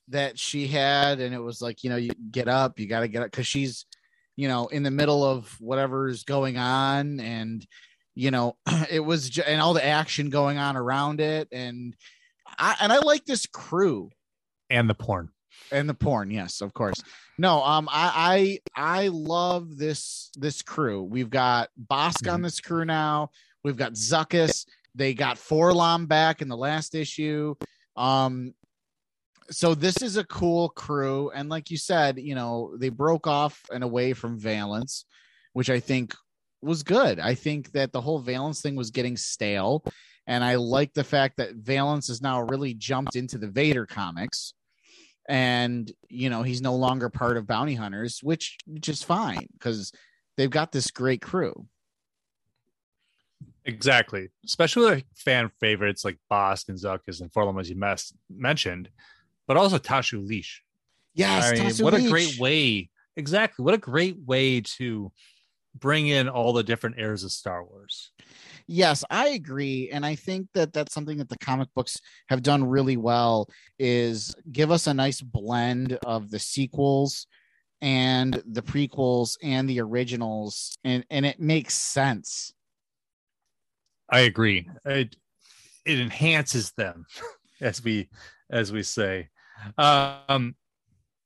that 0.08 0.38
she 0.38 0.66
had 0.66 1.18
and 1.18 1.34
it 1.34 1.38
was 1.40 1.62
like 1.62 1.82
you 1.82 1.88
know 1.90 1.96
you 1.96 2.10
get 2.30 2.46
up 2.48 2.78
you 2.78 2.86
got 2.86 3.00
to 3.00 3.08
get 3.08 3.22
up 3.22 3.30
because 3.30 3.46
she's 3.46 3.86
you 4.36 4.48
know 4.48 4.66
in 4.68 4.82
the 4.82 4.90
middle 4.90 5.24
of 5.24 5.50
whatever's 5.60 6.22
going 6.24 6.56
on 6.58 7.20
and 7.20 7.66
you 8.14 8.30
know 8.30 8.56
it 8.90 9.00
was 9.00 9.30
ju- 9.30 9.42
and 9.46 9.60
all 9.60 9.74
the 9.74 9.84
action 9.84 10.30
going 10.30 10.58
on 10.58 10.76
around 10.76 11.20
it. 11.20 11.48
And 11.50 11.94
i 12.58 12.76
and 12.80 12.92
i 12.92 12.98
like 12.98 13.24
this 13.24 13.46
crew. 13.46 14.10
And 14.70 14.88
the 14.90 14.94
porn. 14.94 15.30
and 15.72 15.88
the 15.88 15.94
porn 15.94 16.30
yes 16.30 16.60
of 16.60 16.74
course. 16.74 17.02
No 17.38 17.62
um 17.62 17.88
i 17.90 18.60
i 18.76 19.02
i 19.02 19.08
love 19.08 19.76
this 19.76 20.30
this 20.36 20.62
crew. 20.62 21.02
We've 21.02 21.30
got 21.30 21.70
Bossk 21.90 22.30
on 22.32 22.42
this 22.42 22.60
crew 22.60 22.84
now. 22.84 23.30
We've 23.64 23.76
got 23.76 23.94
Zuckuss. 23.94 24.66
They 24.94 25.12
got 25.12 25.36
4-LOM 25.36 26.06
back 26.06 26.40
in 26.40 26.48
the 26.48 26.56
last 26.56 26.94
issue. 26.94 27.54
Um 27.96 28.54
so 29.50 29.74
this 29.74 30.02
is 30.02 30.16
a 30.16 30.24
cool 30.24 30.68
crew 30.70 31.30
and 31.30 31.48
like 31.48 31.70
you 31.70 31.76
said 31.76 32.18
you 32.18 32.34
know 32.34 32.74
they 32.78 32.88
broke 32.88 33.26
off 33.26 33.62
and 33.72 33.84
away 33.84 34.12
from 34.12 34.38
Valance 34.38 35.04
which 35.52 35.70
i 35.70 35.80
think 35.80 36.14
was 36.62 36.82
good 36.82 37.18
i 37.20 37.34
think 37.34 37.72
that 37.72 37.92
the 37.92 38.00
whole 38.00 38.18
Valance 38.18 38.60
thing 38.60 38.76
was 38.76 38.90
getting 38.90 39.16
stale 39.16 39.84
and 40.26 40.42
i 40.42 40.56
like 40.56 40.92
the 40.94 41.04
fact 41.04 41.36
that 41.36 41.54
Valance 41.54 42.08
has 42.08 42.22
now 42.22 42.42
really 42.42 42.74
jumped 42.74 43.16
into 43.16 43.38
the 43.38 43.48
vader 43.48 43.86
comics 43.86 44.54
and 45.28 45.92
you 46.08 46.30
know 46.30 46.42
he's 46.42 46.62
no 46.62 46.74
longer 46.74 47.08
part 47.08 47.36
of 47.36 47.46
bounty 47.46 47.74
hunters 47.74 48.20
which 48.22 48.58
which 48.66 48.88
is 48.88 49.02
fine 49.02 49.46
because 49.52 49.92
they've 50.36 50.50
got 50.50 50.72
this 50.72 50.90
great 50.90 51.20
crew 51.20 51.66
Exactly. 53.66 54.28
Especially 54.44 54.84
like 54.84 55.06
fan 55.16 55.50
favorites 55.60 56.04
like 56.04 56.18
Bossk 56.30 56.68
and 56.68 56.78
Zuckuss 56.78 57.20
and 57.20 57.32
4-LOM, 57.32 57.58
as 57.58 57.68
you 57.68 57.76
mes- 57.76 58.14
mentioned, 58.30 58.88
but 59.46 59.56
also 59.56 59.78
Tasu 59.78 60.20
Leech. 60.26 60.62
yes 61.14 61.52
I 61.52 61.54
mean, 61.54 61.72
what 61.78 61.94
a 61.94 62.08
great 62.08 62.38
way. 62.38 62.90
Exactly. 63.16 63.64
What 63.64 63.74
a 63.74 63.78
great 63.78 64.18
way 64.26 64.60
to 64.60 65.10
bring 65.74 66.08
in 66.08 66.28
all 66.28 66.52
the 66.52 66.62
different 66.62 66.98
eras 66.98 67.24
of 67.24 67.32
Star 67.32 67.64
Wars. 67.64 68.10
yes 68.66 69.04
i 69.10 69.28
agree 69.28 69.90
and 69.92 70.04
i 70.04 70.14
think 70.14 70.48
that 70.54 70.72
that's 70.72 70.92
something 70.92 71.18
that 71.18 71.28
the 71.28 71.38
comic 71.38 71.68
books 71.74 72.00
have 72.28 72.42
done 72.42 72.64
really 72.64 72.96
well 72.96 73.46
is 73.78 74.34
give 74.50 74.70
us 74.70 74.86
a 74.86 74.94
nice 74.94 75.20
blend 75.20 75.98
of 76.04 76.30
the 76.30 76.38
sequels 76.38 77.26
and 77.82 78.42
the 78.46 78.62
prequels 78.62 79.36
and 79.42 79.68
the 79.68 79.80
originals 79.80 80.76
and 80.84 81.04
and 81.10 81.26
it 81.26 81.38
makes 81.38 81.74
sense 81.74 82.54
I 84.08 84.20
agree. 84.20 84.68
It 84.84 85.16
it 85.84 86.00
enhances 86.00 86.72
them, 86.72 87.06
as 87.60 87.82
we 87.82 88.08
as 88.50 88.72
we 88.72 88.82
say. 88.82 89.28
Um, 89.78 90.54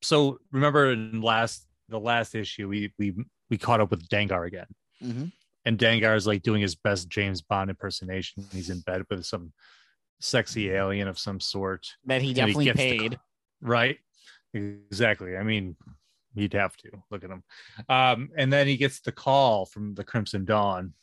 so 0.02 0.38
remember 0.52 0.92
in 0.92 1.20
last 1.20 1.66
the 1.88 2.00
last 2.00 2.34
issue, 2.34 2.68
we 2.68 2.92
we 2.98 3.14
we 3.50 3.58
caught 3.58 3.80
up 3.80 3.90
with 3.90 4.08
Dengar 4.08 4.46
again, 4.46 4.66
Mhm. 5.02 5.32
and 5.64 5.78
Dengar 5.78 6.16
is 6.16 6.26
like 6.26 6.42
doing 6.42 6.62
his 6.62 6.74
best 6.76 7.08
James 7.08 7.42
Bond 7.42 7.70
impersonation. 7.70 8.44
He's 8.52 8.70
in 8.70 8.80
bed 8.80 9.02
with 9.10 9.26
some 9.26 9.52
sexy 10.20 10.70
alien 10.70 11.08
of 11.08 11.18
some 11.18 11.40
sort, 11.40 11.86
that 12.04 12.20
he 12.22 12.28
And 12.30 12.36
he 12.36 12.44
definitely 12.44 12.64
the- 12.66 12.72
paid 12.74 13.18
right? 13.60 13.98
Exactly. 14.54 15.36
I 15.36 15.42
mean, 15.42 15.76
he'd 16.34 16.52
have 16.54 16.76
to 16.78 16.90
look 17.10 17.24
at 17.24 17.30
him. 17.30 17.42
Um, 17.88 18.30
and 18.36 18.52
then 18.52 18.66
he 18.66 18.76
gets 18.76 19.00
the 19.00 19.12
call 19.12 19.66
from 19.66 19.94
the 19.94 20.04
Crimson 20.04 20.44
Dawn, 20.44 20.94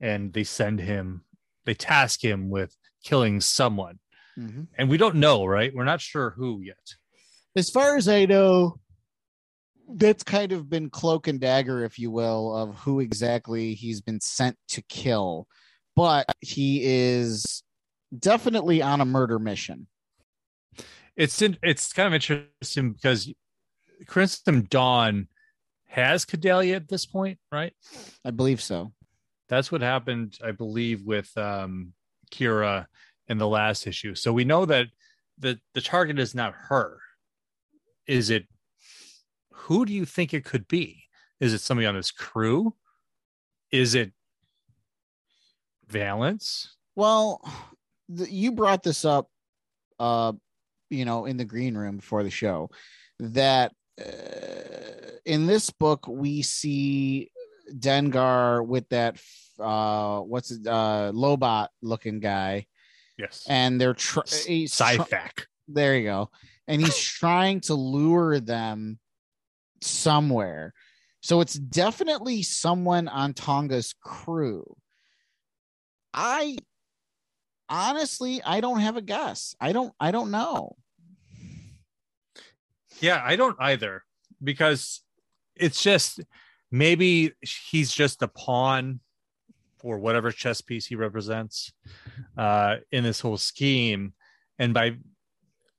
and 0.00 0.32
they 0.32 0.44
send 0.44 0.80
him, 0.80 1.24
they 1.64 1.74
task 1.74 2.22
him 2.24 2.50
with 2.50 2.76
killing 3.02 3.40
someone. 3.40 3.98
Mhm. 4.38 4.68
And 4.76 4.88
we 4.88 4.96
don't 4.96 5.16
know, 5.16 5.44
right? 5.46 5.74
We're 5.74 5.84
not 5.84 6.00
sure 6.00 6.30
who 6.30 6.60
yet. 6.60 6.94
as 7.56 7.70
far 7.70 7.96
as 7.96 8.08
I 8.08 8.24
know, 8.24 8.80
that's 9.88 10.24
kind 10.24 10.50
of 10.50 10.68
been 10.68 10.90
cloak 10.90 11.28
and 11.28 11.38
dagger, 11.38 11.84
if 11.84 11.98
you 12.00 12.10
will, 12.10 12.56
of 12.56 12.74
who 12.78 12.98
exactly 12.98 13.74
he's 13.74 14.00
been 14.00 14.20
sent 14.20 14.56
to 14.68 14.82
kill. 14.82 15.46
But 15.94 16.26
he 16.40 16.80
is 16.82 17.62
definitely 18.18 18.82
on 18.82 19.00
a 19.00 19.04
murder 19.04 19.38
mission. 19.38 19.86
It's 21.16 21.40
in, 21.42 21.56
it's 21.62 21.92
kind 21.92 22.08
of 22.08 22.14
interesting 22.14 22.92
because 22.92 23.32
Crimson 24.06 24.66
Dawn 24.68 25.28
has 25.86 26.24
Cadelia 26.24 26.74
at 26.74 26.88
this 26.88 27.06
point, 27.06 27.38
right? 27.52 27.72
I 28.24 28.32
believe 28.32 28.60
so. 28.60 28.92
That's 29.48 29.70
what 29.70 29.80
happened, 29.82 30.38
I 30.44 30.50
believe, 30.50 31.04
with 31.04 31.30
um, 31.36 31.92
Qi'ra 32.32 32.86
in 33.28 33.38
the 33.38 33.48
last 33.48 33.86
issue. 33.86 34.14
So 34.14 34.32
we 34.32 34.44
know 34.44 34.64
that 34.66 34.88
the 35.38 35.58
the 35.74 35.80
target 35.80 36.18
is 36.18 36.34
not 36.34 36.54
her. 36.68 36.98
Is 38.06 38.30
it? 38.30 38.46
Who 39.52 39.86
do 39.86 39.92
you 39.92 40.04
think 40.04 40.34
it 40.34 40.44
could 40.44 40.68
be? 40.68 41.04
Is 41.40 41.52
it 41.52 41.60
somebody 41.60 41.86
on 41.86 41.94
his 41.94 42.10
crew? 42.10 42.74
Is 43.70 43.94
it 43.94 44.12
Valance? 45.88 46.76
Well, 46.96 47.40
the, 48.08 48.30
you 48.30 48.52
brought 48.52 48.82
this 48.82 49.04
up, 49.04 49.28
uh, 49.98 50.32
you 50.90 51.04
know, 51.04 51.24
in 51.24 51.36
the 51.36 51.44
green 51.44 51.76
room 51.76 51.96
before 51.96 52.22
the 52.22 52.30
show, 52.30 52.70
that 53.18 53.72
uh, 54.00 55.18
in 55.24 55.46
this 55.46 55.70
book 55.70 56.06
we 56.06 56.42
see 56.42 57.30
Dengar 57.72 58.66
with 58.66 58.88
that 58.90 59.18
uh, 59.58 60.20
what's 60.20 60.50
it, 60.50 60.66
uh, 60.66 61.12
Lobot 61.14 61.68
looking 61.82 62.20
guy, 62.20 62.66
Yes. 63.18 63.44
and 63.48 63.80
they're 63.80 63.94
tr- 63.94 64.20
S- 64.26 64.46
eh, 64.46 64.50
he's 64.50 64.76
tr- 64.76 64.82
Sci-fac. 64.84 65.46
there 65.68 65.96
you 65.96 66.04
go, 66.04 66.30
and 66.68 66.80
he's 66.80 66.98
trying 67.20 67.60
to 67.62 67.74
lure 67.74 68.40
them 68.40 68.98
somewhere. 69.80 70.72
So 71.20 71.40
it's 71.40 71.54
definitely 71.54 72.42
someone 72.42 73.08
on 73.08 73.32
T'onga's 73.32 73.94
crew. 74.02 74.64
I 76.12 76.58
honestly, 77.68 78.42
I 78.44 78.60
don't 78.60 78.80
have 78.80 78.96
a 78.96 79.02
guess. 79.02 79.54
I 79.60 79.72
don't. 79.72 79.92
I 79.98 80.10
don't 80.10 80.30
know. 80.30 80.76
Yeah, 83.00 83.20
I 83.24 83.36
don't 83.36 83.56
either 83.58 84.04
because 84.42 85.02
it's 85.56 85.82
just 85.82 86.20
maybe 86.70 87.32
he's 87.40 87.92
just 87.92 88.22
a 88.22 88.28
pawn 88.28 89.00
for 89.84 89.98
whatever 89.98 90.32
chess 90.32 90.62
piece 90.62 90.86
he 90.86 90.96
represents 90.96 91.70
uh, 92.38 92.76
in 92.90 93.04
this 93.04 93.20
whole 93.20 93.36
scheme. 93.36 94.14
And 94.58 94.72
by 94.72 94.96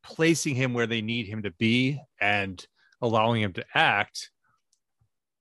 placing 0.04 0.54
him 0.54 0.76
where 0.76 0.86
they 0.86 1.02
need 1.02 1.26
him 1.26 1.42
to 1.42 1.50
be 1.50 2.00
and 2.22 2.64
allowing 3.02 3.42
him 3.42 3.54
to 3.54 3.66
act, 3.74 4.30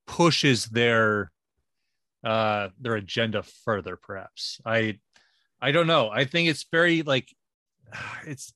pushes 0.06 0.64
their 0.66 1.30
uh 2.24 2.70
their 2.80 2.94
agenda 2.94 3.42
further 3.66 3.98
perhaps. 4.00 4.60
I 4.64 4.98
i 5.60 5.70
don't 5.70 5.86
know. 5.86 6.08
I 6.08 6.24
think 6.24 6.48
it's 6.48 6.64
very 6.72 7.02
like 7.02 7.28
it's 8.26 8.54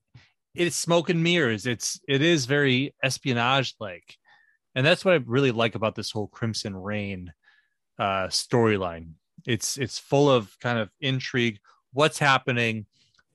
it's 0.55 0.77
smoke 0.77 1.11
and 1.11 1.23
mirrors. 1.23 1.67
It's 1.67 2.01
it 2.09 2.23
is 2.23 2.47
very 2.47 2.95
espionage 3.03 3.75
like 3.79 4.17
and 4.75 4.87
that's 4.87 5.05
what 5.05 5.15
i 5.15 5.21
really 5.27 5.51
like 5.51 5.75
about 5.75 5.95
this 5.95 6.11
whole 6.11 6.29
crimson 6.29 6.77
rain 6.77 7.33
uh 7.99 8.29
storyline 8.29 9.13
it's 9.47 9.79
it's 9.79 9.99
full 9.99 10.31
of 10.31 10.59
kind 10.61 10.79
of 10.79 10.91
intrigue 11.01 11.59
what's 11.93 12.19
happening 12.19 12.87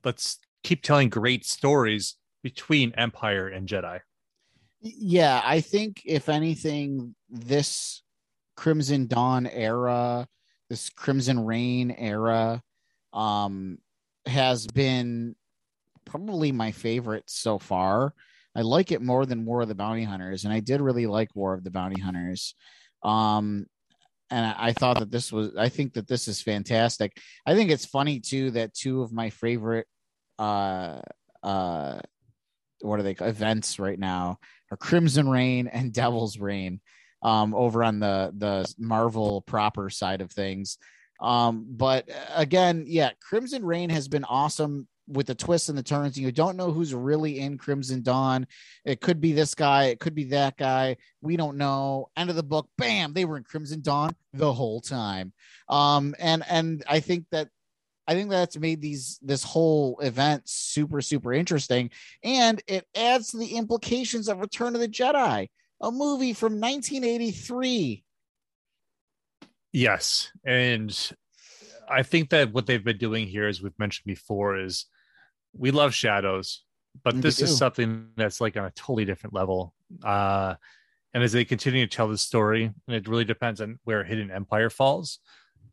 let's 0.03 0.39
keep 0.63 0.81
telling 0.81 1.09
great 1.09 1.45
stories 1.45 2.15
between 2.43 2.93
empire 2.97 3.47
and 3.47 3.67
jedi 3.67 3.99
Yeah, 4.83 5.41
I 5.43 5.61
think 5.61 6.01
if 6.05 6.27
anything, 6.27 7.15
this 7.29 8.03
Crimson 8.57 9.07
Dawn 9.07 9.47
era, 9.47 10.27
this 10.69 10.89
Crimson 10.89 11.45
Rain 11.45 11.89
era 11.91 12.61
um, 13.13 13.77
has 14.25 14.67
been 14.67 15.35
probably 16.03 16.51
my 16.51 16.73
favorite 16.73 17.23
so 17.27 17.59
far. 17.59 18.13
I 18.55 18.61
like 18.61 18.91
it 18.91 19.01
more 19.01 19.25
than 19.25 19.45
War 19.45 19.61
of 19.61 19.69
the 19.69 19.75
Bounty 19.75 20.03
Hunters, 20.03 20.43
and 20.43 20.53
I 20.53 20.59
did 20.59 20.81
really 20.81 21.07
like 21.07 21.33
War 21.33 21.53
of 21.53 21.63
the 21.63 21.71
Bounty 21.71 22.01
Hunters. 22.01 22.53
Um, 23.03 23.67
and 24.33 24.55
I, 24.57 24.73
thought 24.73 24.97
that 24.97 25.11
this 25.11 25.31
was, 25.31 25.55
I 25.55 25.69
think 25.69 25.93
that 25.93 26.07
this 26.07 26.27
is 26.27 26.41
fantastic. 26.41 27.15
I 27.45 27.53
think 27.53 27.69
it's 27.69 27.85
funny 27.85 28.19
too 28.19 28.49
that 28.51 28.73
two 28.73 29.03
of 29.03 29.13
my 29.13 29.29
favorite, 29.29 29.85
uh, 30.39 31.01
uh, 31.43 31.99
what 32.81 32.99
are 32.99 33.03
they 33.03 33.15
events 33.21 33.77
right 33.77 33.99
now 33.99 34.39
are 34.71 34.77
Crimson 34.77 35.29
Rain 35.29 35.67
and 35.67 35.93
Devil's 36.01 36.39
Rain 36.39 36.81
um, 37.21 37.53
over 37.53 37.83
on 37.83 37.99
the 37.99 38.33
the 38.35 38.73
Marvel 38.79 39.41
proper 39.41 39.91
side 39.91 40.21
of 40.21 40.31
things. 40.31 40.79
Um, 41.21 41.67
but 41.69 42.09
again, 42.33 42.85
yeah, 42.87 43.11
Crimson 43.21 43.63
Rain 43.63 43.91
has 43.91 44.07
been 44.07 44.23
awesome 44.23 44.87
with 45.07 45.27
the 45.27 45.35
twists 45.35 45.69
and 45.69 45.77
the 45.77 45.83
turns. 45.83 46.17
You 46.17 46.31
don't 46.31 46.57
know 46.57 46.71
who's 46.71 46.93
really 46.93 47.39
in 47.39 47.57
Crimson 47.57 48.01
Dawn. 48.01 48.47
It 48.85 49.01
could 49.01 49.19
be 49.19 49.33
this 49.33 49.55
guy, 49.55 49.85
it 49.85 49.99
could 49.99 50.15
be 50.15 50.25
that 50.25 50.57
guy. 50.57 50.97
We 51.21 51.37
don't 51.37 51.57
know. 51.57 52.09
End 52.15 52.29
of 52.29 52.35
the 52.35 52.43
book, 52.43 52.69
bam, 52.77 53.13
they 53.13 53.25
were 53.25 53.37
in 53.37 53.43
Crimson 53.43 53.81
Dawn 53.81 54.15
the 54.33 54.53
whole 54.53 54.81
time. 54.81 55.33
Um, 55.69 56.15
and 56.19 56.43
and 56.49 56.83
I 56.87 56.99
think 56.99 57.25
that 57.31 57.49
I 58.07 58.13
think 58.15 58.29
that's 58.29 58.57
made 58.57 58.81
these 58.81 59.19
this 59.21 59.43
whole 59.43 59.99
event 59.99 60.43
super 60.45 61.01
super 61.01 61.33
interesting, 61.33 61.89
and 62.23 62.61
it 62.67 62.85
adds 62.95 63.31
to 63.31 63.37
the 63.37 63.55
implications 63.55 64.27
of 64.27 64.39
Return 64.39 64.75
of 64.75 64.81
the 64.81 64.87
Jedi, 64.87 65.47
a 65.81 65.91
movie 65.91 66.33
from 66.33 66.59
1983. 66.59 68.03
Yes, 69.71 70.31
and 70.45 70.95
I 71.89 72.03
think 72.03 72.29
that 72.29 72.53
what 72.53 72.65
they've 72.65 72.83
been 72.83 72.97
doing 72.97 73.27
here, 73.27 73.47
as 73.47 73.61
we've 73.61 73.77
mentioned 73.79 74.05
before, 74.05 74.59
is 74.59 74.85
we 75.55 75.71
love 75.71 75.93
shadows, 75.93 76.63
but 77.03 77.21
this 77.21 77.41
is 77.41 77.57
something 77.57 78.09
that's 78.15 78.41
like 78.41 78.57
on 78.57 78.65
a 78.65 78.71
totally 78.71 79.05
different 79.05 79.33
level. 79.33 79.73
Uh, 80.03 80.55
and 81.13 81.23
as 81.23 81.31
they 81.31 81.45
continue 81.45 81.85
to 81.85 81.95
tell 81.95 82.07
the 82.07 82.17
story, 82.17 82.71
and 82.87 82.95
it 82.95 83.07
really 83.07 83.25
depends 83.25 83.61
on 83.61 83.79
where 83.83 84.03
Hidden 84.03 84.31
Empire 84.31 84.69
falls. 84.69 85.19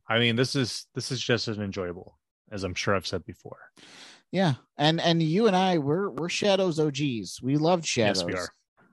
I 0.09 0.19
mean, 0.19 0.37
this 0.37 0.55
is 0.55 0.87
this 0.95 1.11
is 1.11 1.21
just 1.21 1.49
as 1.49 1.59
enjoyable 1.59 2.19
as 2.51 2.65
I'm 2.65 2.75
sure 2.75 2.95
I've 2.95 3.07
said 3.07 3.25
before. 3.25 3.59
Yeah, 4.33 4.55
and 4.77 5.01
and 5.01 5.23
you 5.23 5.47
and 5.47 5.57
I 5.57 5.79
we're 5.79 6.11
we're 6.11 6.29
Shadows 6.29 6.79
OGs. 6.79 7.41
We 7.43 7.57
loved 7.57 7.87
Shadows. 7.87 8.19
Yes, 8.19 8.27
we 8.27 8.35
are. 8.35 8.49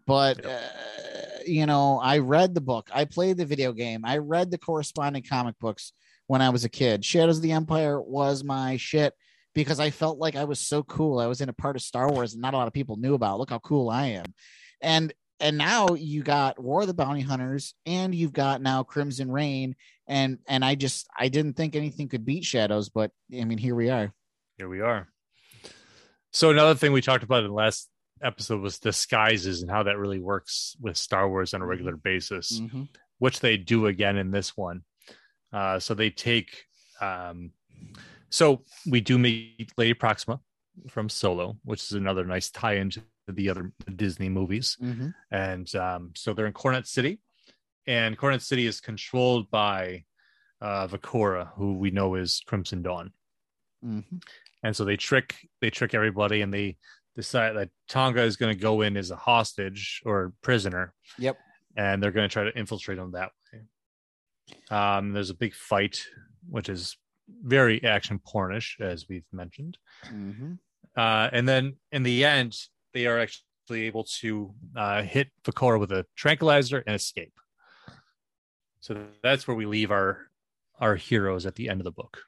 But 0.05 0.43
Yep. 0.43 0.45
uh, 0.45 1.39
you 1.45 1.65
know, 1.65 1.99
I 1.99 2.19
read 2.19 2.53
the 2.53 2.61
book. 2.61 2.89
I 2.93 3.05
played 3.05 3.37
the 3.37 3.45
video 3.45 3.73
game. 3.73 4.05
I 4.05 4.17
read 4.17 4.51
the 4.51 4.57
corresponding 4.57 5.23
comic 5.23 5.57
books 5.59 5.93
when 6.27 6.41
I 6.41 6.49
was 6.49 6.65
a 6.65 6.69
kid. 6.69 7.03
Shadows 7.03 7.37
of 7.37 7.43
the 7.43 7.51
Empire 7.51 8.01
was 8.01 8.43
my 8.43 8.77
shit 8.77 9.13
because 9.57 9.79
I 9.79 9.89
felt 9.89 10.19
like 10.19 10.35
I 10.35 10.43
was 10.43 10.59
so 10.59 10.83
cool. 10.83 11.17
I 11.19 11.25
was 11.25 11.41
in 11.41 11.49
a 11.49 11.53
part 11.53 11.75
of 11.75 11.81
Star 11.81 12.11
Wars 12.11 12.33
and 12.33 12.41
not 12.43 12.53
a 12.53 12.57
lot 12.57 12.67
of 12.67 12.73
people 12.73 12.95
knew 12.97 13.15
about. 13.15 13.39
Look 13.39 13.49
how 13.49 13.57
cool 13.59 13.89
I 13.89 14.05
am. 14.07 14.25
And 14.81 15.11
and 15.39 15.57
now 15.57 15.95
you 15.95 16.21
got 16.23 16.61
War 16.61 16.81
of 16.81 16.87
the 16.87 16.93
Bounty 16.93 17.21
Hunters 17.21 17.73
and 17.85 18.13
you've 18.13 18.33
got 18.33 18.61
now 18.61 18.83
Crimson 18.83 19.31
Rain 19.31 19.75
and 20.07 20.37
and 20.47 20.63
I 20.63 20.75
just 20.75 21.07
I 21.17 21.27
didn't 21.29 21.55
think 21.55 21.75
anything 21.75 22.07
could 22.07 22.23
beat 22.23 22.45
Shadows, 22.45 22.89
but 22.89 23.09
I 23.33 23.43
mean 23.45 23.57
here 23.57 23.73
we 23.75 23.89
are. 23.89 24.13
Here 24.57 24.69
we 24.69 24.81
are. 24.81 25.07
So 26.31 26.51
another 26.51 26.75
thing 26.75 26.91
we 26.91 27.01
talked 27.01 27.23
about 27.23 27.43
in 27.43 27.49
the 27.49 27.55
last 27.55 27.89
episode 28.21 28.61
was 28.61 28.77
disguises 28.77 29.63
and 29.63 29.71
how 29.71 29.83
that 29.83 29.97
really 29.97 30.19
works 30.19 30.75
with 30.79 30.97
Star 30.97 31.27
Wars 31.27 31.55
on 31.55 31.61
a 31.63 31.65
regular 31.65 31.97
basis. 31.97 32.59
Mhm. 32.59 32.87
which 33.19 33.39
they 33.39 33.57
do 33.57 33.87
again 33.87 34.15
in 34.15 34.29
this 34.29 34.55
one. 34.55 34.83
Uh, 35.51 35.79
so 35.79 35.95
they 35.95 36.11
take, 36.11 36.65
um, 37.01 37.51
so 38.29 38.63
we 38.89 39.01
do 39.01 39.17
meet 39.17 39.71
Lady 39.77 39.93
Proxima 39.93 40.39
from 40.89 41.09
Solo, 41.09 41.57
which 41.63 41.81
is 41.83 41.93
another 41.93 42.25
nice 42.25 42.49
tie 42.49 42.75
into 42.75 43.01
the 43.27 43.49
other 43.49 43.71
Disney 43.95 44.29
movies. 44.29 44.77
Mhm. 44.81 45.13
And 45.31 45.75
um, 45.75 46.11
so 46.15 46.33
they're 46.33 46.45
in 46.47 46.53
Coronet 46.53 46.87
City, 46.87 47.19
and 47.85 48.17
Coronet 48.17 48.41
City 48.41 48.65
is 48.65 48.79
controlled 48.81 49.49
by 49.51 50.05
uh, 50.61 50.87
Vukorah, 50.87 51.49
who 51.55 51.73
we 51.77 51.91
know 51.91 52.15
is 52.15 52.41
Crimson 52.47 52.81
Dawn. 52.81 53.11
Mhm. 53.85 54.23
And 54.63 54.75
so 54.75 54.85
they 54.85 54.97
trick 54.97 55.35
they 55.61 55.69
trick 55.69 55.93
everybody, 55.93 56.41
and 56.41 56.53
they 56.53 56.77
decide 57.15 57.55
that 57.55 57.69
T'onga 57.89 58.19
is 58.25 58.37
going 58.37 58.55
to 58.55 58.59
go 58.61 58.81
in 58.81 58.95
as 58.97 59.09
a 59.11 59.15
hostage 59.15 60.01
or 60.05 60.33
prisoner 60.43 60.93
Yep. 61.17 61.37
and 61.75 62.01
they're 62.01 62.11
going 62.11 62.29
to 62.29 62.31
try 62.33 62.43
to 62.43 62.55
infiltrate 62.57 62.97
them 62.99 63.11
that 63.13 63.31
way. 63.51 63.61
Um, 64.69 65.13
there's 65.13 65.31
a 65.31 65.35
big 65.35 65.53
fight, 65.55 66.05
which 66.47 66.69
is 66.69 66.95
very 67.43 67.83
action 67.83 68.19
pornish, 68.19 68.79
as 68.79 69.07
we've 69.09 69.25
mentioned. 69.31 69.77
Mhm. 70.05 70.59
Uh, 70.95 71.29
and 71.31 71.47
then 71.47 71.77
in 71.91 72.03
the 72.03 72.25
end, 72.25 72.57
they 72.93 73.05
are 73.05 73.19
actually 73.19 73.83
able 73.83 74.05
to 74.05 74.53
uh, 74.75 75.03
hit 75.03 75.29
Vukorah 75.43 75.79
with 75.79 75.91
a 75.91 76.05
tranquilizer 76.15 76.83
and 76.85 76.95
escape. 76.95 77.33
So 78.79 79.05
that's 79.21 79.47
where 79.47 79.57
we 79.57 79.65
leave 79.65 79.91
our 79.91 80.29
our 80.79 80.95
heroes 80.95 81.45
at 81.45 81.55
the 81.55 81.69
end 81.69 81.81
of 81.81 81.85
the 81.85 81.91
book. 81.91 82.23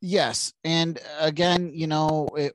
Yes, 0.00 0.52
and 0.64 0.98
again, 1.18 1.70
you 1.74 1.86
know, 1.86 2.28
it 2.36 2.54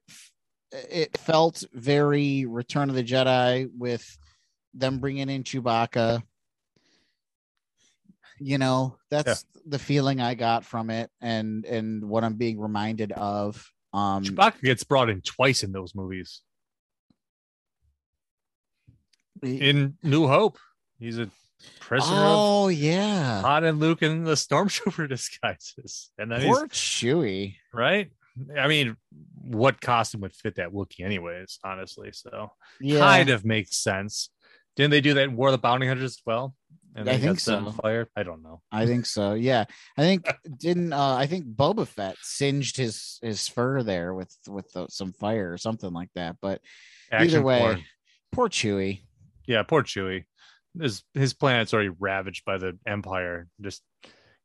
it 0.72 1.18
felt 1.18 1.64
very 1.74 2.46
Return 2.46 2.90
of 2.90 2.96
the 2.96 3.04
Jedi 3.04 3.70
with 3.78 4.18
them 4.74 5.00
bringing 5.00 5.30
in 5.30 5.44
Chewbacca. 5.44 6.24
You 8.40 8.58
know, 8.58 8.98
that's 9.10 9.46
the 9.66 9.80
feeling 9.80 10.22
I 10.22 10.36
got 10.36 10.64
from 10.64 10.90
it, 10.90 11.10
and 11.22 11.66
and 11.66 12.08
what 12.08 12.24
I'm 12.24 12.36
being 12.36 12.60
reminded 12.60 13.12
of. 13.12 13.72
Um, 13.94 14.24
Chewbacca 14.24 14.62
gets 14.62 14.84
brought 14.84 15.10
in 15.10 15.22
twice 15.22 15.64
in 15.64 15.72
those 15.72 15.96
movies. 15.96 16.42
In 19.42 19.98
New 20.04 20.28
Hope, 20.28 20.58
he's 21.00 21.20
a 21.20 21.30
prisoner 21.80 22.16
oh 22.16 22.68
yeah, 22.68 23.42
Han 23.42 23.64
and 23.64 23.80
Luke 23.80 24.02
in 24.02 24.24
the 24.24 24.34
stormtrooper 24.34 25.10
disguises, 25.10 26.12
and 26.18 26.32
then 26.32 26.42
he's 26.42 26.56
poor 26.56 26.68
Chewie. 26.68 27.56
right. 27.74 28.12
I 28.56 28.68
mean, 28.68 28.96
what 29.42 29.82
costume 29.82 30.22
would 30.22 30.36
fit 30.36 30.56
that 30.56 30.72
Wookiee, 30.72 31.04
anyways? 31.04 31.60
Honestly, 31.64 32.12
so 32.12 32.52
Yeah, 32.80 33.00
kind 33.00 33.30
of 33.30 33.46
makes 33.46 33.78
sense. 33.78 34.30
Didn't 34.76 34.92
they 34.92 35.02
do 35.02 35.16
that 35.16 35.24
in 35.24 35.36
War 35.36 35.48
of 35.48 35.54
the 35.54 35.58
Bounty 35.58 35.88
Hunters 35.88 36.04
as 36.04 36.22
well? 36.26 36.56
And 36.98 37.08
I 37.10 37.18
think 37.18 37.40
so. 37.40 37.72
Fire. 37.72 38.10
I 38.16 38.24
don't 38.24 38.42
know. 38.42 38.62
I 38.72 38.86
think 38.88 39.06
so. 39.06 39.34
Yeah, 39.34 39.66
I 39.98 40.02
think 40.02 40.28
didn't 40.60 40.94
uh, 40.94 41.14
I 41.16 41.28
think 41.28 41.46
Boba 41.46 41.88
Fett 41.88 42.16
singed 42.24 42.76
his 42.78 43.20
his 43.22 43.48
fur 43.48 43.84
there 43.84 44.14
with 44.16 44.36
with 44.48 44.72
the, 44.74 44.88
some 44.90 45.14
fire 45.14 45.54
or 45.54 45.58
something 45.58 45.94
like 45.94 46.10
that. 46.16 46.38
But 46.42 46.60
Action 47.12 47.30
either 47.30 47.42
way, 47.44 47.60
porn. 47.60 47.84
poor 48.32 48.50
Chewie. 48.50 49.02
yeah, 49.46 49.62
poor 49.64 49.84
Chewie. 49.84 50.26
His 50.80 51.04
his 51.14 51.34
planet's 51.34 51.74
already 51.74 51.90
ravaged 52.00 52.46
by 52.46 52.58
the 52.58 52.78
Empire. 52.86 53.48
Just 53.62 53.84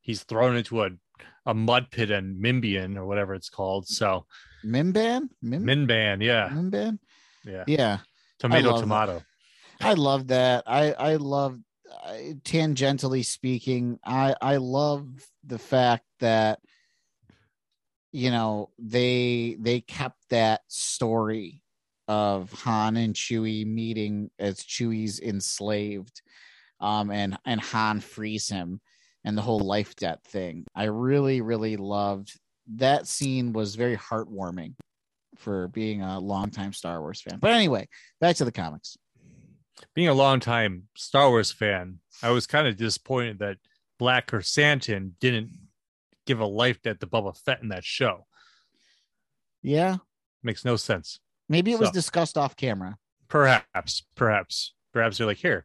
he's 0.02 0.22
thrown 0.24 0.56
into 0.56 0.82
a 0.82 0.90
a 1.46 1.54
mud 1.54 1.90
pit 1.90 2.10
and 2.10 2.42
Mimbian 2.42 2.96
or 2.96 3.06
whatever 3.06 3.34
it's 3.34 3.48
called. 3.48 3.88
So 3.88 4.26
Mimban, 4.64 5.28
Mim, 5.40 5.64
Minban, 5.64 6.22
yeah, 6.22 6.50
Mimban. 6.50 6.98
yeah, 7.44 7.64
Yeah, 7.66 7.98
tomato, 8.38 8.68
love 8.70 8.76
that. 8.76 8.82
tomato. 8.82 9.22
I 9.80 9.94
love 9.94 10.26
that. 10.28 10.64
I 10.66 10.92
I 10.92 11.16
love 11.16 11.58
I, 12.04 12.34
tangentially 12.44 13.24
speaking. 13.24 13.98
I 14.04 14.34
I 14.40 14.56
love 14.56 15.06
the 15.44 15.58
fact 15.58 16.04
that 16.20 16.60
you 18.12 18.30
know 18.30 18.70
they 18.78 19.56
they 19.60 19.80
kept 19.80 20.18
that 20.30 20.62
story 20.68 21.62
of 22.08 22.52
Han 22.52 22.96
and 22.96 23.14
Chewie 23.14 23.66
meeting 23.66 24.30
as 24.38 24.60
Chewie's 24.60 25.20
enslaved, 25.20 26.22
um, 26.80 27.10
and 27.10 27.38
and 27.44 27.60
Han 27.60 28.00
frees 28.00 28.48
him, 28.48 28.80
and 29.24 29.36
the 29.36 29.42
whole 29.42 29.60
life 29.60 29.94
debt 29.96 30.24
thing. 30.24 30.64
I 30.74 30.84
really 30.84 31.40
really 31.40 31.76
loved 31.76 32.38
that 32.76 33.06
scene. 33.06 33.52
Was 33.52 33.74
very 33.74 33.96
heartwarming 33.96 34.74
for 35.36 35.68
being 35.68 36.02
a 36.02 36.20
longtime 36.20 36.72
Star 36.72 37.00
Wars 37.00 37.20
fan. 37.20 37.38
But 37.38 37.52
anyway, 37.52 37.88
back 38.20 38.36
to 38.36 38.44
the 38.44 38.52
comics. 38.52 38.96
Being 39.94 40.08
a 40.08 40.14
longtime 40.14 40.84
Star 40.96 41.28
Wars 41.30 41.52
fan, 41.52 41.98
I 42.22 42.30
was 42.30 42.46
kind 42.46 42.66
of 42.66 42.76
disappointed 42.76 43.38
that 43.40 43.56
Black 43.98 44.26
Chrysanthemum 44.28 45.16
didn't 45.20 45.50
give 46.26 46.40
a 46.40 46.46
life 46.46 46.80
debt 46.82 47.00
to 47.00 47.06
Bubba 47.06 47.36
Fett 47.36 47.62
in 47.62 47.68
that 47.68 47.84
show. 47.84 48.26
Yeah, 49.62 49.96
Makes 50.42 50.64
no 50.64 50.74
sense. 50.76 51.20
maybe 51.48 51.72
it 51.72 51.78
was 51.78 51.90
discussed 51.90 52.36
off 52.36 52.56
camera. 52.56 52.96
Perhaps, 53.28 54.04
perhaps, 54.16 54.74
perhaps 54.92 55.18
they're 55.18 55.26
like, 55.26 55.36
here, 55.38 55.64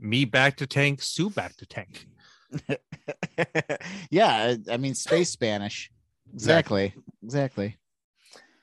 me 0.00 0.24
back 0.24 0.56
to 0.56 0.66
tank, 0.66 1.00
Sue 1.00 1.30
back 1.30 1.56
to 1.56 1.66
tank. 1.66 2.06
yeah, 4.10 4.54
I 4.68 4.72
I 4.72 4.76
mean 4.76 4.94
space 4.94 5.30
Spanish. 5.30 5.90
Exactly. 6.32 6.94
Exactly. 7.22 7.78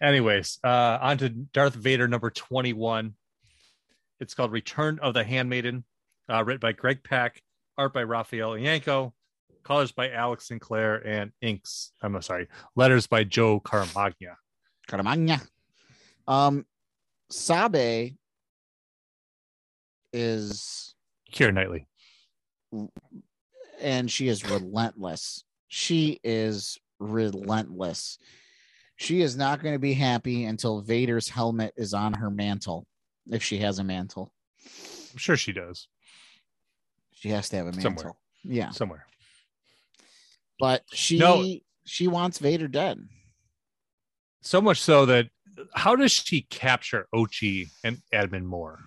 Anyways, 0.01 0.59
uh, 0.63 0.97
on 1.01 1.17
to 1.19 1.29
Darth 1.29 1.75
Vader 1.75 2.07
number 2.07 2.29
21. 2.29 3.13
It's 4.21 4.35
called 4.35 4.51
Return 4.51 4.99
of 5.01 5.15
the 5.15 5.23
Handmaiden, 5.23 5.83
uh, 6.29 6.43
written 6.43 6.59
by 6.59 6.73
Greg 6.73 7.03
Pak, 7.03 7.41
art 7.75 7.91
by 7.91 8.03
Raffaele 8.03 8.51
Ienco, 8.51 9.13
colors 9.63 9.91
by 9.91 10.11
Alex 10.11 10.47
Sinclair, 10.47 10.97
and 11.05 11.31
inks. 11.41 11.91
I'm 12.03 12.21
sorry, 12.21 12.47
letters 12.75 13.07
by 13.07 13.23
Joe 13.23 13.59
Caramagna. 13.59 14.35
Caramagna. 14.87 15.41
Um, 16.27 16.67
Sabe 17.31 18.11
is, 20.13 20.93
Keira 21.33 21.51
Knightley. 21.51 21.87
and 23.81 24.11
she 24.11 24.27
is 24.27 24.47
relentless. 24.47 25.43
She 25.67 26.19
is 26.23 26.77
relentless. 26.99 28.19
She 28.97 29.21
is 29.21 29.35
not 29.35 29.63
going 29.63 29.73
to 29.73 29.79
be 29.79 29.93
happy 29.93 30.45
until 30.45 30.81
Vader's 30.81 31.27
helmet 31.27 31.73
is 31.75 31.95
on 31.95 32.13
her 32.13 32.29
mantle, 32.29 32.85
if 33.29 33.43
she 33.43 33.59
has 33.59 33.79
a 33.79 33.83
mantle. 33.83 34.33
I'm 35.11 35.17
sure 35.17 35.35
she 35.37 35.51
does 35.51 35.87
She 37.13 37.29
has 37.29 37.49
to 37.49 37.57
have 37.57 37.67
a 37.67 37.71
mantle. 37.71 37.83
Somewhere. 37.83 38.13
Yeah, 38.43 38.69
somewhere. 38.71 39.05
but 40.59 40.83
she 40.91 41.17
No. 41.19 41.45
she 41.85 42.07
wants 42.07 42.39
Vader 42.39 42.67
dead. 42.67 43.07
So 44.41 44.61
much 44.61 44.81
so 44.81 45.05
that 45.05 45.29
how 45.75 45.95
does 45.95 46.11
she 46.11 46.41
capture 46.43 47.07
Ochi 47.13 47.67
and 47.83 47.97
Admin 48.13 48.43
Moore? 48.45 48.79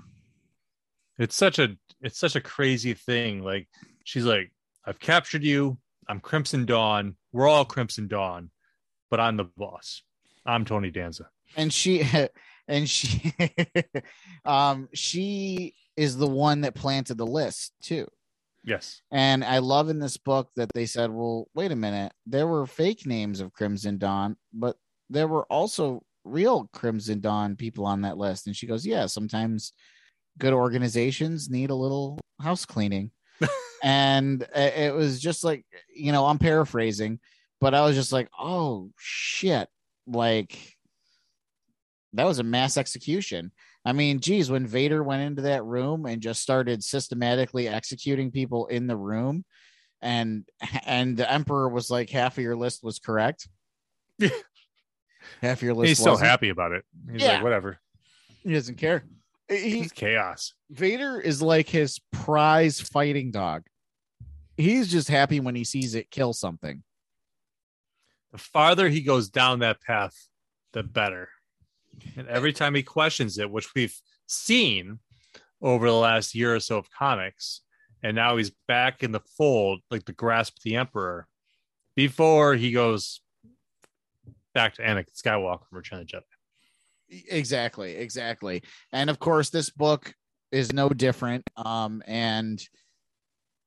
It's 1.18 1.36
such 1.36 1.58
a 1.58 1.76
it's 2.00 2.18
such 2.18 2.34
a 2.36 2.40
crazy 2.40 2.94
thing. 2.94 3.42
Like 3.42 3.68
she's 4.04 4.24
like, 4.24 4.52
I've 4.84 4.98
captured 4.98 5.44
you. 5.44 5.78
I'm 6.08 6.20
Crimson 6.20 6.66
Dawn. 6.66 7.16
We're 7.32 7.48
all 7.48 7.64
Crimson 7.64 8.08
Dawn, 8.08 8.50
but 9.10 9.20
I'm 9.20 9.36
the 9.36 9.44
boss. 9.56 10.02
I'm 10.44 10.64
Tony 10.64 10.90
Danza. 10.90 11.28
and 11.56 11.72
she 11.72 12.02
and 12.68 12.88
she 12.88 13.32
um 14.44 14.88
she 14.94 15.74
is 15.96 16.16
the 16.16 16.26
one 16.26 16.62
that 16.62 16.74
planted 16.74 17.18
the 17.18 17.26
list 17.26 17.72
too. 17.82 18.06
Yes. 18.66 19.02
and 19.12 19.44
i 19.44 19.58
love 19.58 19.90
in 19.90 19.98
this 19.98 20.16
book 20.16 20.48
that 20.56 20.70
they 20.74 20.86
said 20.86 21.10
well 21.10 21.48
wait 21.54 21.70
a 21.70 21.76
minute 21.76 22.12
there 22.26 22.46
were 22.46 22.64
fake 22.66 23.04
names 23.04 23.40
of 23.40 23.52
crimson 23.52 23.98
dawn 23.98 24.36
but 24.54 24.76
there 25.10 25.28
were 25.28 25.44
also 25.52 26.02
real 26.24 26.70
crimson 26.72 27.20
dawn 27.20 27.56
people 27.56 27.84
on 27.84 28.00
that 28.00 28.16
list. 28.16 28.46
And 28.46 28.56
she 28.56 28.66
goes 28.66 28.86
yeah 28.86 29.04
sometimes 29.04 29.74
good 30.38 30.54
organizations 30.54 31.50
need 31.50 31.68
a 31.70 31.74
little 31.74 32.18
house 32.40 32.64
cleaning. 32.64 33.10
And 33.82 34.40
it 34.54 34.74
it 34.78 34.94
was 34.94 35.20
just 35.20 35.44
like 35.44 35.66
you 35.94 36.10
know 36.10 36.24
i'm 36.24 36.38
paraphrasing 36.38 37.20
but 37.60 37.74
i 37.74 37.82
was 37.84 37.94
just 37.94 38.12
like 38.12 38.30
oh 38.40 38.90
shit. 38.96 39.68
Like 40.06 40.73
that 42.14 42.24
was 42.26 42.38
a 42.38 42.44
mass 42.44 42.76
execution. 42.76 43.52
I 43.84 43.92
mean, 43.92 44.20
geez, 44.20 44.50
when 44.50 44.66
Vader 44.66 45.02
went 45.02 45.22
into 45.22 45.42
that 45.42 45.64
room 45.64 46.06
and 46.06 46.22
just 46.22 46.40
started 46.42 46.82
systematically 46.82 47.68
executing 47.68 48.30
people 48.30 48.66
in 48.66 48.86
the 48.86 48.96
room, 48.96 49.44
and 50.00 50.44
and 50.86 51.16
the 51.16 51.30
Emperor 51.30 51.68
was 51.68 51.90
like, 51.90 52.10
half 52.10 52.38
of 52.38 52.44
your 52.44 52.56
list 52.56 52.82
was 52.82 52.98
correct. 52.98 53.48
half 55.42 55.62
your 55.62 55.74
list. 55.74 55.88
He's 55.88 55.98
so 55.98 56.12
wasn't. 56.12 56.28
happy 56.30 56.48
about 56.50 56.72
it. 56.72 56.84
He's 57.12 57.22
Yeah. 57.22 57.34
like, 57.34 57.42
whatever. 57.42 57.78
He 58.42 58.52
doesn't 58.52 58.76
care. 58.76 59.04
He, 59.48 59.80
It's 59.80 59.92
chaos. 59.92 60.54
Vader 60.70 61.20
is 61.20 61.42
like 61.42 61.68
his 61.68 62.00
prize 62.12 62.80
fighting 62.80 63.30
dog. 63.30 63.64
He's 64.56 64.90
just 64.90 65.08
happy 65.08 65.40
when 65.40 65.54
he 65.54 65.64
sees 65.64 65.94
it 65.94 66.10
kill 66.10 66.32
something. 66.32 66.82
The 68.32 68.38
farther 68.38 68.88
he 68.88 69.02
goes 69.02 69.28
down 69.28 69.60
that 69.60 69.80
path, 69.82 70.14
the 70.72 70.82
better. 70.82 71.28
And 72.16 72.28
every 72.28 72.52
time 72.52 72.74
he 72.74 72.82
questions 72.82 73.38
it, 73.38 73.50
which 73.50 73.74
we've 73.74 73.96
seen 74.26 74.98
over 75.60 75.86
the 75.86 75.94
last 75.94 76.34
year 76.34 76.54
or 76.54 76.60
so 76.60 76.78
of 76.78 76.90
comics, 76.90 77.62
and 78.02 78.14
now 78.14 78.36
he's 78.36 78.52
back 78.68 79.02
in 79.02 79.12
the 79.12 79.22
fold, 79.36 79.80
like 79.90 80.04
the 80.04 80.12
grasp 80.12 80.58
of 80.58 80.62
the 80.62 80.76
Emperor, 80.76 81.26
before 81.96 82.54
he 82.54 82.70
goes 82.70 83.20
back 84.52 84.74
to 84.74 84.82
Anakin 84.82 85.20
Skywalker 85.20 85.66
from 85.68 85.78
Return 85.78 86.00
of 86.00 86.06
the 86.06 86.18
Jedi. 86.18 87.24
exactly 87.28 87.96
exactly. 87.96 88.62
And 88.92 89.10
of 89.10 89.18
course 89.18 89.50
this 89.50 89.70
book 89.70 90.14
is 90.52 90.72
no 90.72 90.88
different 90.88 91.48
um 91.56 92.02
and 92.06 92.62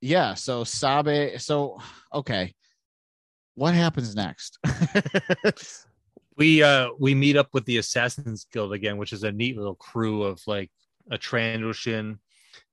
yeah 0.02 0.34
so 0.34 0.64
sabe 0.64 1.40
so 1.40 1.80
okay. 2.14 2.54
What 3.56 3.74
happens 3.74 4.16
next 4.16 4.60
We 6.38 6.62
uh 6.64 6.90
we 7.00 7.16
meet 7.16 7.36
up 7.36 7.50
with 7.54 7.66
the 7.66 7.78
Assassin's 7.78 8.46
Guild 8.52 8.74
again, 8.74 8.98
which 8.98 9.12
is 9.14 9.24
a 9.24 9.32
neat 9.32 9.58
little 9.58 9.76
crew 9.76 10.24
of 10.24 10.40
like 10.48 10.72
a 11.10 11.18
Trandoshan 11.18 12.20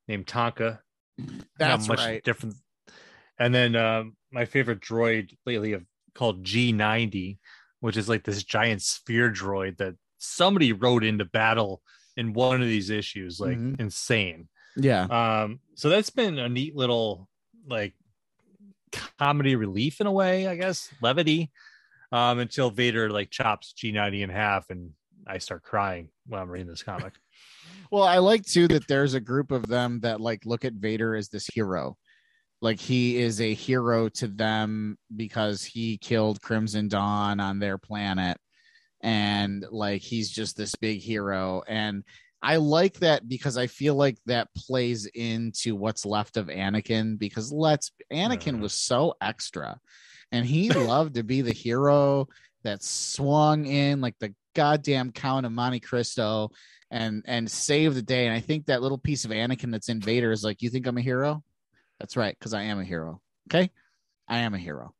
named 0.06 0.26
Tonka. 0.26 0.78
that's 1.58 1.88
not 1.88 1.96
much 1.96 1.98
right 2.06 2.22
different. 2.24 2.56
And 3.38 3.54
then 3.54 3.74
um, 3.74 4.16
my 4.30 4.44
favorite 4.44 4.80
droid 4.80 5.34
lately 5.46 5.72
of 5.72 5.84
called 6.14 6.44
G90, 6.44 7.38
which 7.80 7.96
is 7.96 8.08
like 8.08 8.22
this 8.22 8.44
giant 8.44 8.82
sphere 8.82 9.30
droid 9.30 9.78
that 9.78 9.94
somebody 10.18 10.72
rode 10.72 11.02
into 11.04 11.24
battle 11.24 11.82
in 12.16 12.32
one 12.32 12.62
of 12.62 12.68
these 12.68 12.90
issues, 12.90 13.40
like 13.40 13.58
Mhm. 13.58 13.80
insane. 13.80 14.48
yeah 14.76 15.02
Um, 15.04 15.60
so 15.74 15.88
that's 15.88 16.10
been 16.10 16.38
a 16.38 16.48
neat 16.48 16.76
little 16.76 17.28
like 17.66 17.94
comedy 19.18 19.56
relief 19.56 20.00
in 20.00 20.06
a 20.06 20.12
way, 20.12 20.46
I 20.46 20.54
guess, 20.56 20.90
levity. 21.00 21.50
Um, 22.14 22.38
until 22.38 22.70
Vader 22.70 23.10
like 23.10 23.30
chops 23.30 23.74
G90 23.76 24.22
in 24.22 24.30
half 24.30 24.70
and 24.70 24.92
I 25.26 25.38
start 25.38 25.64
crying 25.64 26.10
when 26.28 26.40
I'm 26.40 26.48
reading 26.48 26.68
this 26.68 26.84
comic. 26.84 27.12
well 27.90 28.04
i 28.04 28.18
like 28.18 28.44
too 28.44 28.68
that 28.68 28.86
there's 28.86 29.14
a 29.14 29.20
group 29.20 29.50
of 29.50 29.66
them 29.66 30.00
that 30.00 30.20
like 30.20 30.46
look 30.46 30.64
at 30.64 30.74
vader 30.74 31.16
as 31.16 31.28
this 31.28 31.48
hero. 31.48 31.96
Like 32.62 32.78
he 32.78 33.16
is 33.16 33.40
a 33.40 33.52
hero 33.52 34.08
to 34.10 34.28
them 34.28 34.96
because 35.16 35.64
he 35.64 35.98
killed 35.98 36.40
crimson 36.40 36.86
dawn 36.86 37.40
on 37.40 37.58
their 37.58 37.78
planet. 37.78 38.38
And 39.02 39.66
like 39.72 40.00
he's 40.00 40.30
just 40.30 40.56
this 40.56 40.76
big 40.76 41.00
hero. 41.00 41.64
And 41.66 42.04
i 42.42 42.56
like 42.56 42.94
that 43.00 43.26
because 43.26 43.56
i 43.56 43.66
feel 43.66 43.96
like 43.96 44.18
that 44.26 44.46
plays 44.54 45.06
into 45.06 45.74
what's 45.74 46.06
left 46.06 46.36
of 46.36 46.46
anakin 46.46 47.18
because 47.18 47.50
let's 47.50 47.90
anakin 48.12 48.60
was 48.60 48.74
so 48.74 49.14
extra 49.20 49.80
and 50.34 50.44
he 50.44 50.68
loved 50.92 51.14
to 51.14 51.22
be 51.22 51.40
the 51.42 51.52
hero 51.52 52.28
that 52.64 52.82
swung 52.82 53.66
in 53.66 54.00
like 54.00 54.16
the 54.18 54.34
goddamn 54.54 55.12
count 55.12 55.46
of 55.46 55.52
monte 55.52 55.80
cristo 55.80 56.50
and 56.90 57.22
and 57.26 57.50
save 57.50 57.94
the 57.94 58.02
day. 58.02 58.26
And 58.26 58.34
i 58.34 58.40
think 58.40 58.66
that 58.66 58.82
little 58.82 58.98
piece 58.98 59.24
of 59.24 59.30
anakin 59.30 59.70
that's 59.70 59.88
in 59.88 60.00
vader 60.00 60.32
is 60.32 60.44
like 60.44 60.60
you 60.62 60.70
think 60.70 60.86
i'm 60.86 60.98
a 60.98 61.02
hero? 61.02 61.42
That's 62.00 62.16
right 62.16 62.36
because 62.38 62.52
i 62.54 62.62
am 62.62 62.78
a 62.80 62.84
hero. 62.84 63.20
Okay? 63.48 63.70
I 64.28 64.38
am 64.38 64.54
a 64.54 64.58
hero. 64.58 64.94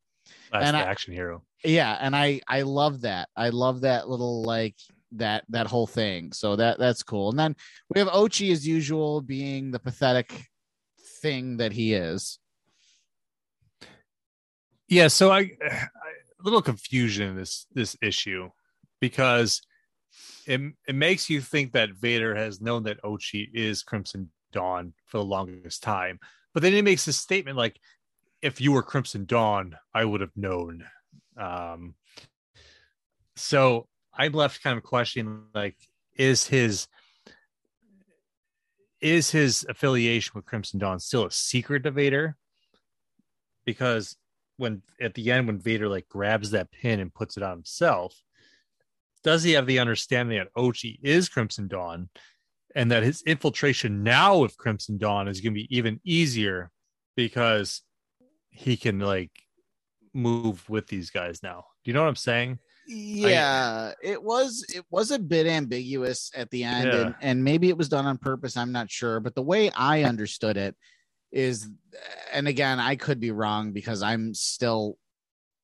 Last 0.53 0.64
And 0.64 0.76
I- 0.76 0.82
action 0.82 1.12
hero. 1.14 1.43
yeah 1.64 1.97
and 2.01 2.14
i 2.14 2.41
i 2.49 2.62
love 2.62 3.03
that. 3.03 3.28
I 3.37 3.49
love 3.51 3.80
that 3.82 4.09
little 4.09 4.43
like 4.43 4.76
that 5.12 5.45
that 5.49 5.66
whole 5.66 5.87
thing. 5.87 6.32
So 6.32 6.57
that 6.57 6.78
that's 6.78 7.03
cool. 7.03 7.30
And 7.30 7.39
then 7.39 7.57
we 7.93 7.99
have 8.01 8.09
ochi 8.09 8.53
as 8.53 8.66
usual 8.66 9.20
being 9.20 9.70
the 9.70 9.78
pathetic 9.78 10.47
thing 11.22 11.57
that 11.59 11.72
he 11.72 11.95
is 11.95 12.39
yeah 14.89 15.09
so 15.09 15.30
I, 15.30 15.51
I 15.62 15.89
a 16.41 16.45
little 16.45 16.62
confusion 16.62 17.30
in 17.30 17.37
this 17.37 17.66
this 17.72 17.97
issue 18.03 18.51
because 19.01 19.62
it 20.47 20.61
it 20.87 20.95
makes 20.95 21.30
you 21.30 21.41
think 21.41 21.72
that 21.72 21.91
Vader 21.91 22.35
has 22.35 22.61
known 22.61 22.85
that 22.85 23.03
Ochi 23.03 23.49
is 23.53 23.82
Crimson 23.82 24.30
Dawn 24.53 24.93
for 25.07 25.18
the 25.18 25.24
longest 25.24 25.82
time 25.82 26.18
but 26.53 26.62
then 26.62 26.72
he 26.72 26.82
makes 26.82 27.05
this 27.05 27.16
statement 27.16 27.57
like 27.57 27.78
if 28.43 28.61
you 28.61 28.72
were 28.72 28.82
Crimson 28.82 29.24
Dawn 29.24 29.76
I 29.93 30.05
would 30.05 30.20
have 30.20 30.37
known. 30.37 30.85
Um 31.37 31.95
so 33.37 33.89
I'm 34.12 34.32
left 34.32 34.62
kind 34.62 34.76
of 34.76 34.85
questioning 34.85 35.45
like 35.55 35.76
is 36.14 36.47
his 36.47 36.87
is 39.01 39.30
his 39.30 39.66
affiliation 39.68 40.32
with 40.35 40.47
Crimson 40.47 40.78
Dawn 40.78 41.01
still 41.01 41.26
a 41.26 41.30
secret 41.30 41.82
to 41.82 41.91
Vader? 41.91 42.37
Because 43.66 44.16
when 44.57 44.83
at 45.01 45.15
the 45.15 45.31
end 45.33 45.47
when 45.47 45.59
Vader 45.59 45.89
like 45.89 46.09
grabs 46.09 46.51
that 46.53 46.71
pin 46.71 47.01
and 47.01 47.13
puts 47.13 47.37
it 47.37 47.43
on 47.43 47.51
himself, 47.53 48.15
does 49.23 49.43
he 49.43 49.53
have 49.53 49.67
the 49.67 49.79
understanding 49.79 50.39
that 50.39 50.53
Ochi 50.55 50.99
is 51.03 51.29
Crimson 51.29 51.69
Dawn 51.69 52.09
and 52.75 52.91
that 52.91 53.03
his 53.03 53.23
infiltration 53.23 54.03
now 54.03 54.39
with 54.39 54.57
Crimson 54.59 54.99
Dawn 54.99 55.29
is 55.29 55.41
going 55.41 55.55
to 55.55 55.61
be 55.61 55.77
even 55.77 56.01
easier 56.05 56.71
because 57.17 57.83
he 58.51 58.77
can 58.77 58.99
like 59.01 59.31
move 60.13 60.69
with 60.69 60.87
these 60.87 61.11
guys 61.11 61.43
now. 61.43 61.65
Do 61.85 61.91
you 61.91 61.95
know 61.95 62.03
what 62.03 62.09
I'm 62.09 62.17
saying? 62.17 62.59
yeah 62.87 63.93
it 64.03 64.23
was 64.23 64.63
it 64.75 64.85
was 64.91 65.11
a 65.11 65.19
bit 65.19 65.47
ambiguous 65.47 66.31
at 66.37 66.51
the 66.51 66.65
end 66.65 66.93
Yeah. 66.93 67.01
and, 67.07 67.15
and 67.23 67.43
maybe 67.43 67.71
it 67.71 67.79
was 67.79 67.89
done 67.89 68.05
on 68.05 68.19
purpose 68.19 68.59
i'm 68.59 68.73
not 68.73 68.91
sure 68.91 69.21
but 69.21 69.35
the 69.35 69.41
way 69.41 69.71
i 69.71 70.03
understood 70.03 70.59
it 70.59 70.77
is 71.35 71.68
and 72.32 72.49
again 72.49 72.80
i 72.80 72.97
could 72.97 73.20
be 73.20 73.30
wrong 73.30 73.72
because 73.72 74.03
i'm 74.03 74.32
still 74.32 74.97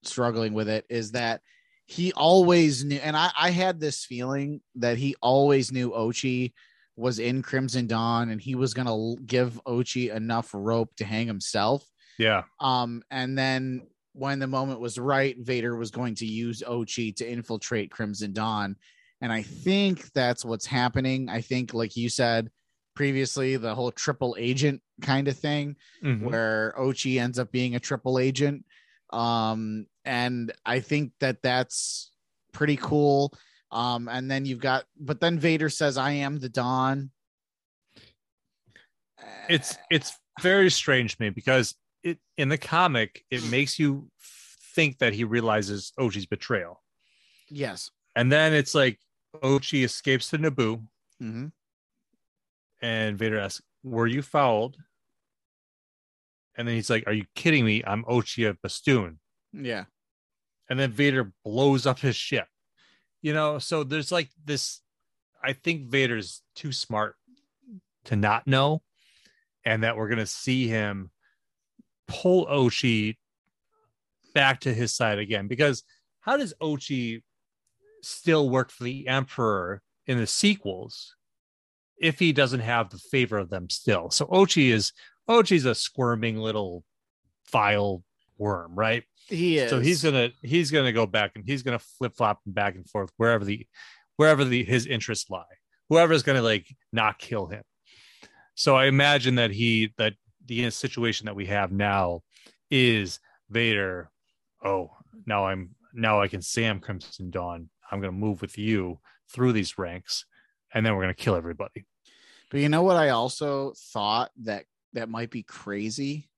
struggling 0.05 0.53
with 0.53 0.69
it 0.69 0.85
is 0.91 1.13
that 1.13 1.41
he 1.87 2.13
always 2.13 2.85
knew 2.85 3.01
and 3.03 3.17
i 3.17 3.31
i 3.39 3.51
had 3.51 3.81
this 3.81 4.05
feeling 4.05 4.61
that 4.75 4.99
he 4.99 5.17
always 5.23 5.73
knew 5.73 5.91
ochi 5.91 6.53
was 6.97 7.19
in 7.19 7.41
crimson 7.41 7.87
dawn 7.87 8.29
and 8.29 8.41
he 8.41 8.55
was 8.55 8.75
going 8.75 8.87
to 8.87 9.23
give 9.25 9.59
ochi 9.67 10.15
enough 10.15 10.51
rope 10.53 10.91
to 10.97 11.05
hang 11.05 11.27
himself 11.27 11.83
Yeah. 12.21 12.43
Um, 12.61 13.03
and 13.11 13.37
then 13.37 13.87
when 14.13 14.41
the 14.41 14.47
moment 14.47 14.81
was 14.81 14.99
right, 14.99 15.37
Vader 15.39 15.75
was 15.75 15.91
going 15.91 16.15
to 16.17 16.27
use 16.27 16.63
Ochi 16.69 17.17
to 17.17 17.27
infiltrate 17.27 17.91
Crimson 17.91 18.33
Dawn. 18.33 18.77
And 19.23 19.33
I 19.33 19.43
think 19.43 20.13
that's 20.13 20.45
what's 20.45 20.67
happening. 20.67 21.31
I 21.31 21.41
think, 21.41 21.73
like 21.73 21.97
you 21.97 22.11
said 22.11 22.51
previously, 22.95 23.57
the 23.57 23.75
whole 23.75 23.93
triple 23.93 24.37
agent 24.39 24.83
kind 25.03 25.29
of 25.29 25.39
thing, 25.39 25.77
Mhm. 26.03 26.23
where 26.23 26.75
Ochi 26.79 27.21
ends 27.21 27.39
up 27.39 27.51
being 27.53 27.75
a 27.75 27.81
triple 27.81 28.19
agent. 28.19 28.65
Um, 29.11 29.87
and 30.05 30.53
I 30.65 30.81
think 30.81 31.13
that 31.21 31.43
that's 31.43 32.13
pretty 32.53 32.77
cool. 32.77 33.33
Um, 33.71 34.09
and 34.09 34.31
then 34.31 34.45
you've 34.45 34.61
got, 34.61 34.85
but 34.99 35.21
then 35.21 35.39
Vader 35.39 35.69
says, 35.69 35.97
I 35.97 36.13
am 36.13 36.39
the 36.39 36.49
Dawn. 36.49 37.11
It's 39.49 39.77
it's 39.91 40.17
very 40.41 40.71
strange 40.71 41.17
to 41.17 41.23
me 41.23 41.31
because 41.31 41.75
it 42.03 42.19
in 42.37 42.49
the 42.49 42.57
comic 42.59 43.25
it 43.31 43.45
makes 43.51 43.79
you 43.79 44.11
think 44.75 44.99
that 44.99 45.13
he 45.13 45.25
realizes 45.25 45.93
Ochi's 45.99 46.27
betrayal. 46.27 46.83
yes. 47.49 47.91
And 48.17 48.31
then 48.33 48.55
it's 48.55 48.75
like 48.75 48.99
Ochi 49.43 49.85
escapes 49.85 50.31
to 50.31 50.39
Naboo 50.39 50.87
hmm 51.19 51.47
and 52.81 53.19
Vader 53.19 53.39
asks, 53.39 53.63
Were 53.83 54.07
you 54.07 54.23
fouled? 54.23 54.77
And 56.57 56.67
then 56.67 56.75
he's 56.75 56.91
like, 56.91 57.05
Are 57.07 57.13
you 57.13 57.25
kidding 57.35 57.65
me? 57.65 57.83
I'm 57.87 58.05
Ochi 58.05 58.49
of 58.49 58.61
Bestoon. 58.63 59.19
Yeah. 59.53 59.85
and 60.69 60.79
then 60.79 60.93
Vader 60.93 61.33
blows 61.45 61.87
up 61.87 61.99
his 61.99 62.15
ship. 62.17 62.47
You 63.23 63.35
know, 63.35 63.59
so 63.59 63.85
there's 63.85 64.13
like 64.13 64.31
this. 64.45 64.81
I 65.43 65.53
think 65.55 65.89
Vader's 65.91 66.43
too 66.55 66.73
smart 66.73 67.17
to 68.05 68.17
not 68.17 68.47
know, 68.47 68.83
and 69.65 69.83
that 69.83 69.97
we're 69.97 70.09
gonna 70.09 70.27
see 70.27 70.69
him 70.69 71.11
pull 72.09 72.47
Ochi 72.47 73.17
back 74.35 74.61
to 74.61 74.73
his 74.73 74.95
side 74.95 75.19
again. 75.19 75.49
Because 75.49 75.83
how 76.21 76.37
does 76.37 76.55
Ochi 76.63 77.23
still 78.03 78.49
work 78.49 78.71
for 78.71 78.85
the 78.85 79.07
Emperor 79.09 79.83
in 80.07 80.17
the 80.19 80.27
sequels 80.27 81.15
if 82.01 82.19
he 82.19 82.33
doesn't 82.33 82.61
have 82.61 82.91
the 82.91 82.99
favor 82.99 83.39
of 83.39 83.51
them 83.51 83.69
still? 83.71 84.11
So 84.11 84.27
Ochi 84.27 84.71
is 84.71 84.93
Ochi's 85.29 85.65
a 85.65 85.75
squirming 85.75 86.39
little 86.39 86.85
vile 87.53 88.03
worm, 88.39 88.75
right? 88.75 89.05
He 89.29 89.59
is. 89.59 89.71
So 89.71 89.79
he's 89.79 90.03
gonna 90.03 90.31
he's 90.43 90.71
gonna 90.71 90.93
go 90.93 91.07
back 91.07 91.33
and 91.37 91.45
he's 91.47 91.63
gonna 91.63 91.79
flip 91.79 92.17
flop 92.17 92.41
back 92.47 92.75
and 92.75 92.89
forth 92.89 93.11
wherever 93.17 93.45
the 93.45 93.67
wherever 94.17 94.45
the 94.45 94.65
his 94.65 94.87
interests 94.87 95.31
lie. 95.31 95.45
Whoever's 95.89 96.23
gonna 96.23 96.43
like 96.43 96.67
not 96.93 97.19
kill 97.19 97.47
him. 97.47 97.63
So 98.55 98.77
I 98.77 98.87
imagine 98.87 99.37
that 99.37 99.51
he 99.51 99.93
that 99.99 100.15
the 100.47 100.69
situation 100.71 101.27
that 101.27 101.37
we 101.37 101.47
have 101.47 101.71
now 101.71 102.23
is 102.71 103.21
Vader. 103.49 104.11
Oh, 104.65 104.91
now 105.27 105.47
I'm 105.47 105.71
now 105.95 106.21
I 106.21 106.29
can 106.29 106.43
Sam 106.43 106.81
Crimson 106.81 107.31
Dawn. 107.31 107.69
I'm 107.91 108.01
gonna 108.01 108.13
move 108.13 108.41
with 108.41 108.59
you 108.59 108.99
through 109.33 109.53
these 109.53 109.79
ranks, 109.79 110.25
and 110.73 110.85
then 110.85 110.95
we're 110.95 111.03
gonna 111.03 111.15
kill 111.15 111.37
everybody. 111.37 111.87
But 112.51 112.61
you 112.61 112.69
know 112.69 112.83
what 112.83 112.97
I 112.97 113.11
also 113.11 113.75
thought 113.93 114.31
that 114.43 114.65
that 114.93 115.09
might 115.09 115.31
be 115.31 115.43
crazy 115.43 116.29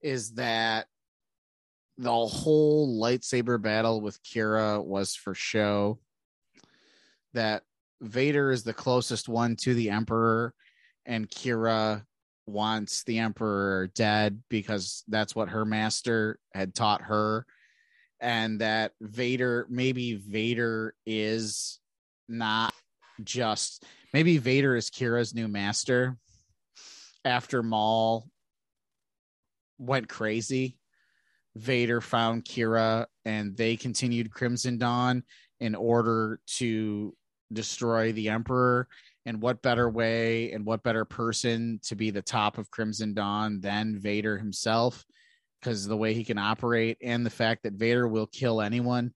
is 0.00 0.34
that 0.34 0.86
the 1.98 2.10
whole 2.10 3.00
lightsaber 3.00 3.60
battle 3.60 4.00
with 4.00 4.22
Qi'ra 4.22 4.82
was 4.84 5.14
for 5.14 5.34
show. 5.34 5.98
That 7.34 7.62
Vader 8.00 8.50
is 8.50 8.64
the 8.64 8.72
closest 8.72 9.28
one 9.28 9.56
to 9.56 9.74
the 9.74 9.90
Emperor, 9.90 10.54
and 11.04 11.30
Qi'ra 11.30 12.04
wants 12.46 13.04
the 13.04 13.18
Emperor 13.18 13.90
dead 13.94 14.42
because 14.48 15.04
that's 15.08 15.36
what 15.36 15.50
her 15.50 15.64
master 15.64 16.38
had 16.54 16.74
taught 16.74 17.02
her. 17.02 17.46
And 18.18 18.60
that 18.60 18.92
Vader, 19.00 19.66
maybe 19.68 20.14
Vader 20.14 20.94
is 21.06 21.78
not 22.28 22.74
just 23.24 23.84
maybe 24.12 24.38
Vader 24.38 24.76
is 24.76 24.90
Qi'ra's 24.90 25.34
new 25.34 25.48
master 25.48 26.16
after 27.24 27.62
Maul 27.62 28.28
went 29.78 30.08
crazy. 30.08 30.76
Vader 31.56 32.00
found 32.00 32.44
Qi'ra 32.44 33.06
and 33.24 33.56
they 33.56 33.76
continued 33.76 34.30
Crimson 34.30 34.78
Dawn 34.78 35.24
in 35.58 35.74
order 35.74 36.40
to 36.58 37.14
destroy 37.52 38.12
the 38.12 38.28
Emperor. 38.28 38.88
And 39.26 39.42
what 39.42 39.62
better 39.62 39.88
way 39.88 40.52
and 40.52 40.64
what 40.64 40.82
better 40.82 41.04
person 41.04 41.80
to 41.84 41.94
be 41.94 42.10
the 42.10 42.22
top 42.22 42.56
of 42.56 42.70
Crimson 42.70 43.14
Dawn 43.14 43.60
than 43.60 43.98
Vader 43.98 44.38
himself? 44.38 45.04
Because 45.60 45.86
the 45.86 45.96
way 45.96 46.14
he 46.14 46.24
can 46.24 46.38
operate 46.38 46.96
and 47.02 47.24
the 47.24 47.30
fact 47.30 47.64
that 47.64 47.74
Vader 47.74 48.08
will 48.08 48.26
kill 48.26 48.62
anyone 48.62 49.12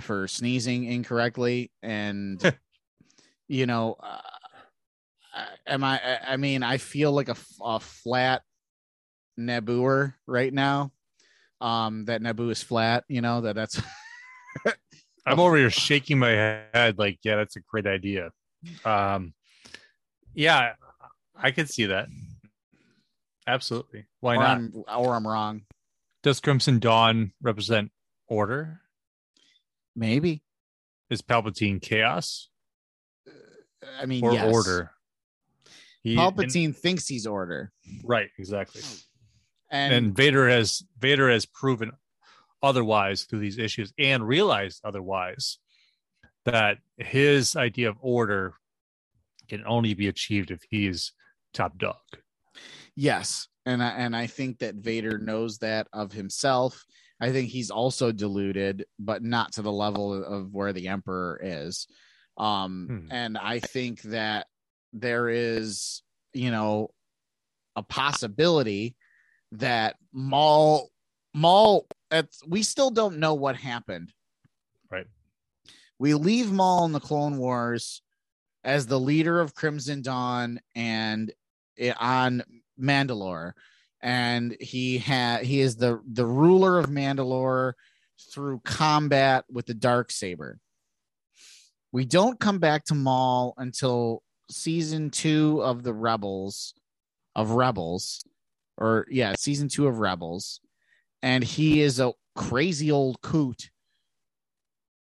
for 0.00 0.28
sneezing 0.28 0.84
incorrectly. 0.84 1.70
And, 1.82 2.42
you 3.48 3.66
know, 3.66 3.96
uh, 4.00 4.20
am 5.66 5.84
I, 5.84 6.18
I- 6.26 6.36
mean, 6.36 6.62
I 6.62 6.78
feel 6.78 7.12
like 7.12 7.28
a 7.28 7.80
flat 7.80 8.42
Nabooer 9.38 10.14
right 10.26 10.52
now. 10.52 10.92
Um, 11.60 12.04
that 12.04 12.22
Naboo 12.22 12.52
is 12.52 12.62
flat, 12.62 13.02
you 13.08 13.20
know, 13.20 13.40
that 13.40 13.56
that's 13.56 13.82
I'm 15.26 15.40
over 15.40 15.56
here 15.56 15.70
shaking 15.70 16.18
my 16.18 16.30
head 16.30 16.98
like, 16.98 17.18
yeah, 17.24 17.34
that's 17.34 17.56
a 17.56 17.60
great 17.60 17.86
idea. 17.86 18.30
Um, 18.84 19.34
yeah, 20.34 20.74
I 21.34 21.50
could 21.50 21.68
see 21.68 21.86
that. 21.86 22.06
Absolutely. 23.46 24.06
Why 24.20 24.36
or 24.36 24.38
not? 24.38 24.56
I'm, 24.58 24.84
or 24.96 25.14
I'm 25.14 25.26
wrong. 25.26 25.62
Does 26.22 26.38
Crimson 26.38 26.78
Dawn 26.78 27.32
represent 27.42 27.90
order? 28.28 28.80
Maybe. 29.96 30.42
Is 31.10 31.22
Palpatine 31.22 31.82
chaos 31.82 32.47
I 34.00 34.06
mean, 34.06 34.24
or 34.24 34.32
yes. 34.32 34.52
order? 34.52 34.90
He, 36.02 36.16
Palpatine 36.16 36.74
thinks 36.74 37.06
he's 37.06 37.26
order. 37.26 37.72
right, 38.04 38.30
exactly. 38.38 38.82
And, 39.70 39.92
And, 39.92 40.16
Vader 40.16 40.48
has 40.48 40.82
Vader 40.98 41.30
has 41.30 41.44
proven 41.44 41.92
otherwise 42.62 43.24
through 43.24 43.40
these 43.40 43.58
issues 43.58 43.92
and 43.98 44.26
realized 44.26 44.80
otherwise 44.84 45.58
that 46.44 46.78
his 46.96 47.56
idea 47.56 47.90
of 47.90 47.96
order 48.00 48.54
can 49.48 49.64
only 49.66 49.94
be 49.94 50.08
achieved 50.08 50.50
if 50.50 50.62
he's 50.70 51.12
top 51.52 51.78
dog. 51.78 51.96
yes. 52.96 53.48
And 53.66 53.82
I, 53.82 53.90
and 53.90 54.16
I 54.16 54.26
think 54.26 54.60
that 54.60 54.76
Vader 54.76 55.18
knows 55.18 55.58
that 55.58 55.88
of 55.92 56.10
himself. 56.10 56.86
I 57.20 57.32
think 57.32 57.50
he's 57.50 57.70
also 57.70 58.12
deluded, 58.12 58.86
but 58.98 59.22
not 59.22 59.52
to 59.52 59.62
the 59.62 59.72
level 59.72 60.24
of 60.24 60.54
where 60.54 60.72
the 60.72 60.88
Emperor 60.88 61.38
is. 61.42 61.86
Um, 62.38 62.86
Hmm. 62.88 63.12
and 63.12 63.38
I 63.38 63.58
think 63.58 64.02
that 64.02 64.46
there 64.92 65.28
is, 65.28 66.02
you 66.32 66.50
know, 66.50 66.90
a 67.76 67.82
possibility 67.82 68.96
that 69.52 69.96
Maul 70.12 70.90
Maul 71.34 71.86
at 72.10 72.28
we 72.46 72.62
still 72.62 72.90
don't 72.90 73.18
know 73.18 73.34
what 73.34 73.56
happened. 73.56 74.12
Right. 74.90 75.06
We 75.98 76.14
leave 76.14 76.50
Maul 76.52 76.84
in 76.86 76.92
the 76.92 77.00
Clone 77.00 77.38
Wars 77.38 78.02
as 78.64 78.86
the 78.86 78.98
leader 79.00 79.40
of 79.40 79.54
Crimson 79.54 80.02
Dawn 80.02 80.60
and 80.74 81.32
on 81.98 82.42
Mandalore 82.80 83.52
and 84.00 84.56
he 84.60 84.98
had 84.98 85.44
he 85.44 85.60
is 85.60 85.76
the 85.76 86.00
the 86.10 86.26
ruler 86.26 86.78
of 86.78 86.86
Mandalore 86.86 87.74
through 88.32 88.60
combat 88.64 89.44
with 89.50 89.66
the 89.66 89.74
dark 89.74 90.10
saber. 90.10 90.58
We 91.92 92.04
don't 92.04 92.38
come 92.38 92.58
back 92.58 92.84
to 92.86 92.94
Maul 92.94 93.54
until 93.56 94.22
season 94.50 95.10
2 95.10 95.62
of 95.62 95.82
the 95.82 95.94
Rebels 95.94 96.74
of 97.34 97.52
Rebels 97.52 98.24
or 98.76 99.06
yeah, 99.10 99.34
season 99.38 99.68
2 99.68 99.86
of 99.86 99.98
Rebels 99.98 100.60
and 101.22 101.42
he 101.42 101.80
is 101.80 102.00
a 102.00 102.12
crazy 102.34 102.90
old 102.90 103.20
coot 103.20 103.70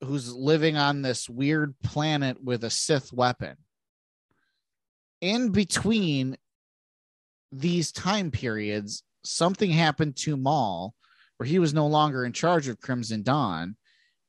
who's 0.02 0.34
living 0.34 0.78
on 0.78 1.02
this 1.02 1.30
weird 1.30 1.76
planet 1.84 2.42
with 2.44 2.64
a 2.64 2.70
Sith 2.70 3.12
weapon. 3.12 3.58
In 5.22 5.50
between 5.50 6.38
these 7.52 7.92
time 7.92 8.30
periods, 8.30 9.04
something 9.24 9.72
happened 9.72 10.16
to 10.18 10.38
Maul 10.38 10.94
where 11.38 11.48
he 11.48 11.60
was 11.60 11.74
no 11.74 11.88
longer 11.88 12.26
in 12.26 12.34
charge 12.34 12.68
of 12.68 12.80
Crimson 12.80 13.24
Dawn 13.24 13.76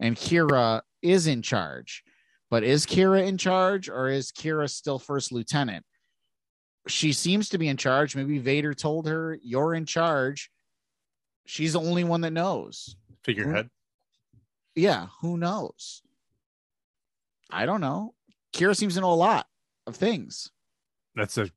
and 0.00 0.16
Qi'ra 0.16 0.82
is 1.02 1.26
in 1.26 1.42
charge. 1.42 2.02
But 2.50 2.64
is 2.64 2.86
Qi'ra 2.86 3.26
in 3.26 3.36
charge 3.36 3.88
or 3.88 4.08
is 4.08 4.32
Qi'ra 4.32 4.70
still 4.70 4.98
first 4.98 5.32
lieutenant? 5.32 5.84
She 6.86 7.12
seems 7.12 7.50
to 7.50 7.58
be 7.58 7.68
in 7.68 7.76
charge. 7.76 8.16
Maybe 8.16 8.38
Vader 8.38 8.72
told 8.72 9.06
her, 9.06 9.38
You're 9.42 9.74
in 9.74 9.84
charge. 9.84 10.50
She's 11.46 11.74
the 11.74 11.80
only 11.80 12.04
one 12.04 12.22
that 12.22 12.32
knows. 12.32 12.96
Figurehead. 13.24 13.68
Yeah, 14.74 15.08
who 15.20 15.36
knows? 15.36 16.02
I 17.50 17.66
don't 17.66 17.80
know. 17.80 18.14
Qi'ra 18.54 18.76
seems 18.76 18.94
to 18.94 19.00
know 19.00 19.12
a 19.12 19.14
lot 19.14 19.46
of 19.86 19.96
things. 19.96 20.50
That's 21.14 21.36
a 21.36 21.50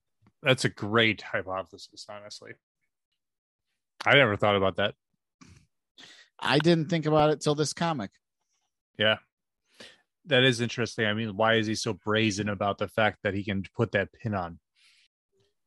that's 0.44 0.66
a 0.66 0.70
great 0.70 1.22
hypothesis, 1.22 2.06
honestly. 2.10 2.54
I 4.06 4.16
never 4.16 4.36
thought 4.36 4.56
about 4.56 4.78
that. 4.78 4.96
I 6.40 6.58
didn't 6.58 6.90
think 6.90 7.06
about 7.06 7.30
it 7.30 7.42
till 7.42 7.54
this 7.54 7.74
comic. 7.74 8.10
Yeah. 8.98 9.18
That 10.26 10.44
is 10.44 10.62
interesting. 10.62 11.06
I 11.06 11.14
mean, 11.14 11.36
why 11.36 11.56
is 11.56 11.68
he 11.68 11.76
so 11.76 11.94
brazen 11.94 12.48
about 12.50 12.78
the 12.78 12.88
fact 12.88 13.20
that 13.24 13.34
he 13.34 13.44
can 13.44 13.64
put 13.76 13.92
that 13.94 14.10
pin 14.14 14.34
on? 14.36 14.60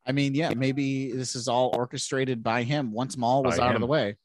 I 0.07 0.11
mean, 0.11 0.35
yeah, 0.35 0.53
maybe 0.55 1.11
this 1.11 1.35
is 1.35 1.47
all 1.47 1.71
orchestrated 1.75 2.43
by 2.43 2.63
him 2.63 2.91
once 2.91 3.17
Maul 3.17 3.43
was 3.43 3.57
By 3.57 3.67
out 3.67 3.75
of 3.75 3.81
the 3.81 3.87
way. 3.87 4.17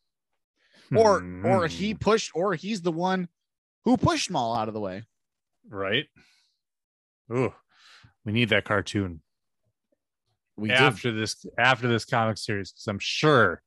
Or 0.94 1.16
or 1.44 1.66
Hmm. 1.66 1.72
he 1.74 1.94
pushed 1.94 2.32
or 2.34 2.54
he's 2.54 2.82
the 2.82 2.92
one 2.92 3.28
who 3.84 3.96
pushed 3.96 4.30
Maul 4.30 4.54
out 4.54 4.68
of 4.68 4.74
the 4.74 4.80
way. 4.80 5.04
right. 5.68 6.06
Ooh, 7.32 7.54
we 8.24 8.32
need 8.32 8.48
that 8.48 8.64
cartoon 8.64 9.22
We 10.56 10.68
did. 10.68 10.76
after 10.78 11.12
this 11.12 11.46
after 11.56 11.86
this 11.88 12.04
comic 12.04 12.38
series 12.38 12.72
because 12.72 12.86
I'm 12.88 12.98
sure 12.98 13.62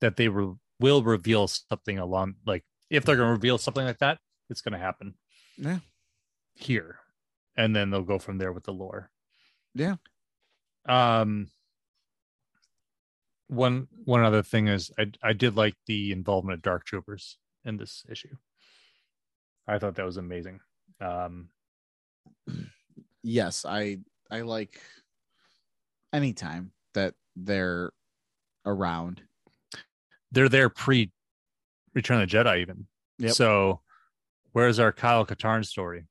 that 0.00 0.16
they 0.16 0.28
re- 0.28 0.54
will 0.78 1.02
reveal 1.02 1.48
something 1.48 1.98
along 1.98 2.34
like 2.46 2.64
if 2.90 3.04
they're 3.04 3.16
going 3.16 3.28
to 3.28 3.32
reveal 3.32 3.58
something 3.58 3.84
like 3.84 3.98
that, 3.98 4.18
it's 4.50 4.60
going 4.60 4.72
to 4.72 4.78
happen. 4.78 5.14
Yeah. 5.56 5.78
Here, 6.58 6.98
and 7.56 7.74
then 7.74 7.90
they'll 7.90 8.02
go 8.02 8.18
from 8.18 8.38
there 8.38 8.52
with 8.52 8.64
the 8.64 8.72
lore. 8.72 9.10
Yeah. 9.74 9.96
Um. 10.88 11.48
One 13.48 13.88
one 14.04 14.22
other 14.24 14.42
thing 14.42 14.68
is 14.68 14.90
I 14.98 15.06
I 15.22 15.32
did 15.32 15.56
like 15.56 15.74
the 15.86 16.12
involvement 16.12 16.54
of 16.58 16.62
Dark 16.62 16.84
Troopers 16.84 17.38
in 17.64 17.76
this 17.78 18.04
issue. 18.10 18.36
I 19.66 19.78
thought 19.78 19.94
that 19.96 20.04
was 20.06 20.16
amazing. 20.18 20.60
Um, 21.00 21.48
Yes, 23.22 23.64
I 23.66 23.98
I 24.30 24.42
like 24.42 24.80
anytime 26.12 26.72
that 26.94 27.14
they're 27.36 27.90
around. 28.64 29.22
they're 30.32 30.48
there 30.48 30.68
pre 30.68 31.10
Return 31.94 32.20
of 32.22 32.28
the 32.30 32.36
Jedi, 32.36 32.60
even. 32.60 32.86
Yep. 33.18 33.32
So, 33.32 33.80
where's 34.52 34.78
our 34.78 34.92
Kyle 34.92 35.26
Katarn 35.26 35.64
story? 35.64 36.04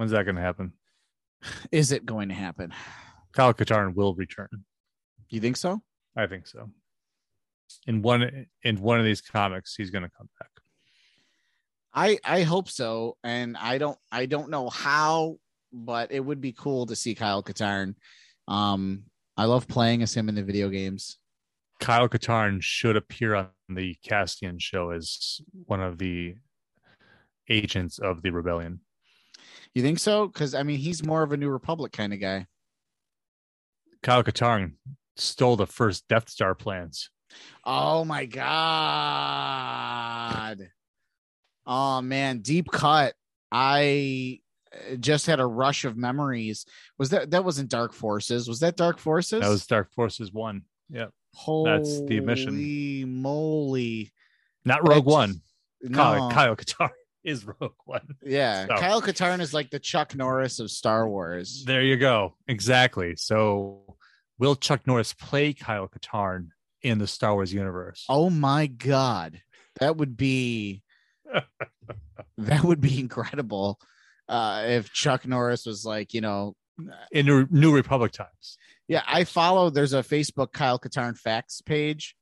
When's 0.00 0.12
that 0.12 0.24
going 0.24 0.36
to 0.36 0.40
happen? 0.40 0.72
Is 1.70 1.92
it 1.92 2.06
going 2.06 2.30
to 2.30 2.34
happen? 2.34 2.72
Kyle 3.34 3.52
Katarn 3.52 3.94
will 3.94 4.14
return. 4.14 4.48
You 5.28 5.42
think 5.42 5.58
so? 5.58 5.82
I 6.16 6.26
think 6.26 6.46
so. 6.46 6.70
In 7.86 8.00
one 8.00 8.46
in 8.62 8.80
one 8.80 8.98
of 8.98 9.04
these 9.04 9.20
comics, 9.20 9.74
he's 9.74 9.90
going 9.90 10.04
to 10.04 10.10
come 10.16 10.30
back. 10.38 10.48
I 11.92 12.18
I 12.24 12.44
hope 12.44 12.70
so, 12.70 13.18
and 13.24 13.58
I 13.58 13.76
don't 13.76 13.98
I 14.10 14.24
don't 14.24 14.48
know 14.48 14.70
how, 14.70 15.36
but 15.70 16.10
it 16.10 16.20
would 16.20 16.40
be 16.40 16.52
cool 16.52 16.86
to 16.86 16.96
see 16.96 17.14
Kyle 17.14 17.42
Katarn. 17.42 17.94
Um, 18.48 19.02
I 19.36 19.44
love 19.44 19.68
playing 19.68 20.00
as 20.00 20.14
him 20.14 20.30
in 20.30 20.34
the 20.34 20.42
video 20.42 20.70
games. 20.70 21.18
Kyle 21.78 22.08
Katarn 22.08 22.62
should 22.62 22.96
appear 22.96 23.34
on 23.34 23.48
the 23.68 23.98
Cassian 24.02 24.58
show 24.58 24.92
as 24.92 25.42
one 25.66 25.82
of 25.82 25.98
the 25.98 26.36
agents 27.50 27.98
of 27.98 28.22
the 28.22 28.30
rebellion. 28.30 28.80
You 29.74 29.82
think 29.82 29.98
so? 29.98 30.26
Because 30.26 30.54
I 30.54 30.62
mean, 30.62 30.78
he's 30.78 31.04
more 31.04 31.22
of 31.22 31.32
a 31.32 31.36
New 31.36 31.50
Republic 31.50 31.92
kind 31.92 32.12
of 32.12 32.20
guy. 32.20 32.46
Kyle 34.02 34.24
Katarn 34.24 34.72
stole 35.16 35.56
the 35.56 35.66
first 35.66 36.08
Death 36.08 36.28
Star 36.28 36.54
plans. 36.54 37.10
Oh 37.64 38.04
my 38.04 38.24
god! 38.26 38.48
Oh 41.66 42.02
man, 42.02 42.38
deep 42.38 42.70
cut. 42.72 43.14
I 43.52 44.40
uh, 44.74 44.96
just 44.96 45.26
had 45.26 45.40
a 45.40 45.46
rush 45.46 45.84
of 45.84 45.96
memories. 45.96 46.66
Was 46.98 47.10
that 47.10 47.30
that 47.30 47.44
wasn't 47.44 47.68
Dark 47.70 47.92
Forces? 47.92 48.48
Was 48.48 48.58
that 48.60 48.76
Dark 48.76 48.98
Forces? 48.98 49.40
That 49.40 49.48
was 49.48 49.66
Dark 49.66 49.92
Forces 49.92 50.32
One. 50.32 50.62
Yeah, 50.88 51.06
Holy 51.34 51.70
that's 51.70 52.00
the 52.02 52.18
mission. 52.20 53.22
moly! 53.22 54.12
not 54.64 54.86
Rogue 54.86 55.06
One. 55.06 55.42
No. 55.82 55.96
Kyle, 55.96 56.30
Kyle 56.30 56.56
Katarn 56.56 56.90
is 57.24 57.44
Rogue 57.60 57.72
One. 57.84 58.06
Yeah, 58.24 58.66
So- 58.66 58.76
Kyle 58.76 59.02
Katarn 59.02 59.40
is 59.40 59.52
like 59.54 59.70
the 59.70 59.78
Chuck 59.78 60.14
Norris 60.14 60.60
of 60.60 60.70
Star 60.70 61.08
Wars. 61.08 61.64
There 61.66 61.82
you 61.82 61.96
go. 61.96 62.34
Exactly. 62.48 63.16
So, 63.16 63.96
will 64.38 64.56
Chuck 64.56 64.86
Norris 64.86 65.12
play 65.12 65.52
Kyle 65.52 65.88
Katarn 65.88 66.48
in 66.82 66.98
the 66.98 67.06
Star 67.06 67.34
Wars 67.34 67.52
universe? 67.52 68.04
Oh 68.08 68.30
my 68.30 68.66
god, 68.66 69.40
that 69.80 69.96
would 69.96 70.16
be 70.16 70.82
that 72.38 72.64
would 72.64 72.80
be 72.80 72.98
incredible. 72.98 73.78
Uh, 74.28 74.64
if 74.68 74.92
Chuck 74.92 75.26
Norris 75.26 75.66
was 75.66 75.84
like, 75.84 76.14
you 76.14 76.20
know, 76.20 76.54
In 77.12 77.26
New- 77.26 77.48
New 77.50 77.74
Republic 77.74 78.12
times. 78.12 78.56
yeah, 78.88 79.02
I 79.06 79.24
follow. 79.24 79.70
There's 79.70 79.92
a 79.92 80.02
Facebook 80.02 80.52
Kyle 80.52 80.78
Katarn 80.78 81.18
facts 81.18 81.60
page, 81.60 82.14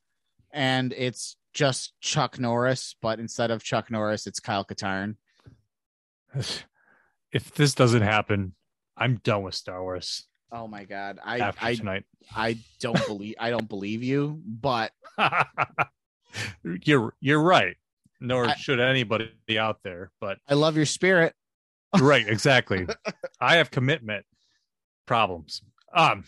and 0.52 0.92
it's 0.96 1.36
just 1.58 1.92
Chuck 2.00 2.38
Norris, 2.38 2.94
but 3.02 3.18
instead 3.18 3.50
of 3.50 3.64
Chuck 3.64 3.90
Norris, 3.90 4.26
it's 4.26 4.40
Kyle 4.40 4.64
Katarn. 4.64 5.16
If 7.30 7.52
this 7.52 7.74
doesn't 7.74 8.00
happen, 8.00 8.54
I'm 8.96 9.16
done 9.16 9.42
with 9.42 9.54
Star 9.54 9.82
Wars 9.82 10.28
Oh 10.50 10.66
my 10.66 10.84
god, 10.84 11.18
I 11.22 11.38
after 11.40 11.66
I 11.66 11.74
tonight. 11.74 12.04
I 12.34 12.58
don't 12.80 13.06
believe 13.06 13.34
I 13.38 13.50
don't 13.50 13.68
believe 13.68 14.02
you, 14.02 14.40
but 14.46 14.92
you're 16.84 17.12
you're 17.20 17.42
right. 17.42 17.76
Nor 18.20 18.46
I- 18.46 18.54
should 18.54 18.80
anybody 18.80 19.30
out 19.58 19.82
there, 19.84 20.10
but 20.20 20.38
I 20.48 20.54
love 20.54 20.76
your 20.76 20.86
spirit. 20.86 21.34
right, 22.00 22.26
exactly. 22.26 22.86
I 23.40 23.56
have 23.56 23.70
commitment 23.70 24.24
problems. 25.06 25.60
Um. 25.92 26.24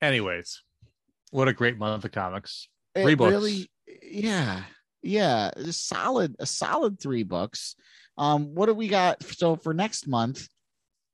Anyways, 0.00 0.62
what 1.30 1.48
a 1.48 1.52
great 1.52 1.76
month 1.76 2.04
of 2.04 2.12
comics. 2.12 2.68
Three 2.94 3.14
books. 3.14 3.30
really, 3.30 3.70
yeah, 4.02 4.62
yeah, 5.02 5.50
solid, 5.70 6.36
a 6.38 6.46
solid 6.46 7.00
three 7.00 7.22
books. 7.22 7.76
Um, 8.16 8.54
what 8.54 8.66
do 8.66 8.74
we 8.74 8.88
got? 8.88 9.22
So 9.22 9.56
for 9.56 9.72
next 9.72 10.08
month, 10.08 10.48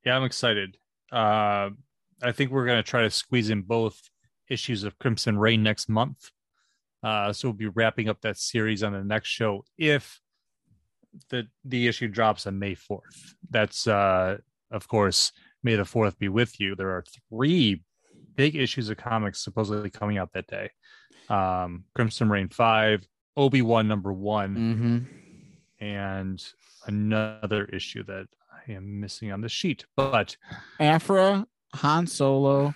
Yeah, 0.05 0.17
I'm 0.17 0.25
excited. 0.25 0.77
Uh, 1.13 1.71
I 2.23 2.33
think 2.33 2.51
we're 2.51 2.67
gonna 2.67 2.83
try 2.83 3.03
to 3.03 3.11
squeeze 3.11 3.51
in 3.51 3.63
both 3.63 4.01
issues 4.49 4.85
of 4.85 4.99
Crimson 4.99 5.39
Rain 5.39 5.63
next 5.63 5.89
month. 5.89 6.31
Uh, 7.03 7.33
so 7.33 7.49
we'll 7.49 7.57
be 7.57 7.67
wrapping 7.67 8.09
up 8.09 8.21
that 8.23 8.39
series 8.39 8.83
on 8.83 8.93
the 8.93 9.05
next 9.05 9.29
show 9.29 9.65
if 9.77 10.21
the 11.29 11.47
the 11.65 11.87
issue 11.87 12.09
drops 12.09 12.47
on 12.47 12.59
May 12.59 12.75
4th. 12.75 13.35
That's 13.51 13.87
uh, 13.87 14.39
of 14.71 14.89
course 14.89 15.33
May 15.63 15.77
the 15.77 15.83
4th 15.83 16.19
be 16.19 16.29
with 16.29 16.59
you. 16.59 16.75
There 16.75 16.91
are 16.91 17.05
three 17.31 17.83
big 18.37 18.57
issues 18.57 18.89
of 18.89 18.97
comics 18.97 19.45
supposedly 19.45 19.91
coming 19.91 20.19
out 20.19 20.33
that 20.33 20.47
day. 20.47 20.71
Um, 21.29 21.85
Crimson 21.95 22.29
Rain 22.29 22.49
5, 22.49 23.07
Obi-Wan 23.37 23.89
number 23.89 24.13
1 24.13 24.57
mm-hmm. 24.57 25.85
and 25.85 26.45
another 26.87 27.65
issue 27.67 28.03
that 28.05 28.27
I 28.53 28.73
am 28.73 29.01
missing 29.01 29.33
on 29.33 29.41
the 29.41 29.49
sheet. 29.49 29.85
But 29.97 30.37
Aphra, 30.79 31.47
Han 31.75 32.07
Solo, 32.07 32.75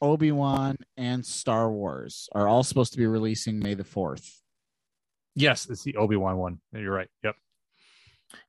Obi 0.00 0.32
Wan, 0.32 0.76
and 0.96 1.24
Star 1.24 1.70
Wars 1.70 2.28
are 2.32 2.48
all 2.48 2.62
supposed 2.62 2.92
to 2.92 2.98
be 2.98 3.06
releasing 3.06 3.58
May 3.58 3.74
the 3.74 3.84
fourth. 3.84 4.42
Yes, 5.34 5.68
it's 5.68 5.82
the 5.82 5.96
Obi 5.96 6.16
Wan 6.16 6.36
one. 6.36 6.60
You're 6.72 6.94
right. 6.94 7.08
Yep. 7.22 7.36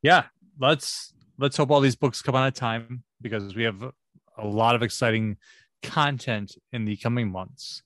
Yeah, 0.01 0.25
let's 0.59 1.13
let's 1.37 1.57
hope 1.57 1.71
all 1.71 1.81
these 1.81 1.95
books 1.95 2.21
come 2.21 2.35
on 2.35 2.47
at 2.47 2.55
time 2.55 3.03
because 3.21 3.55
we 3.55 3.63
have 3.63 3.91
a 4.37 4.47
lot 4.47 4.75
of 4.75 4.83
exciting 4.83 5.37
content 5.83 6.55
in 6.71 6.85
the 6.85 6.97
coming 6.97 7.29
months. 7.29 7.83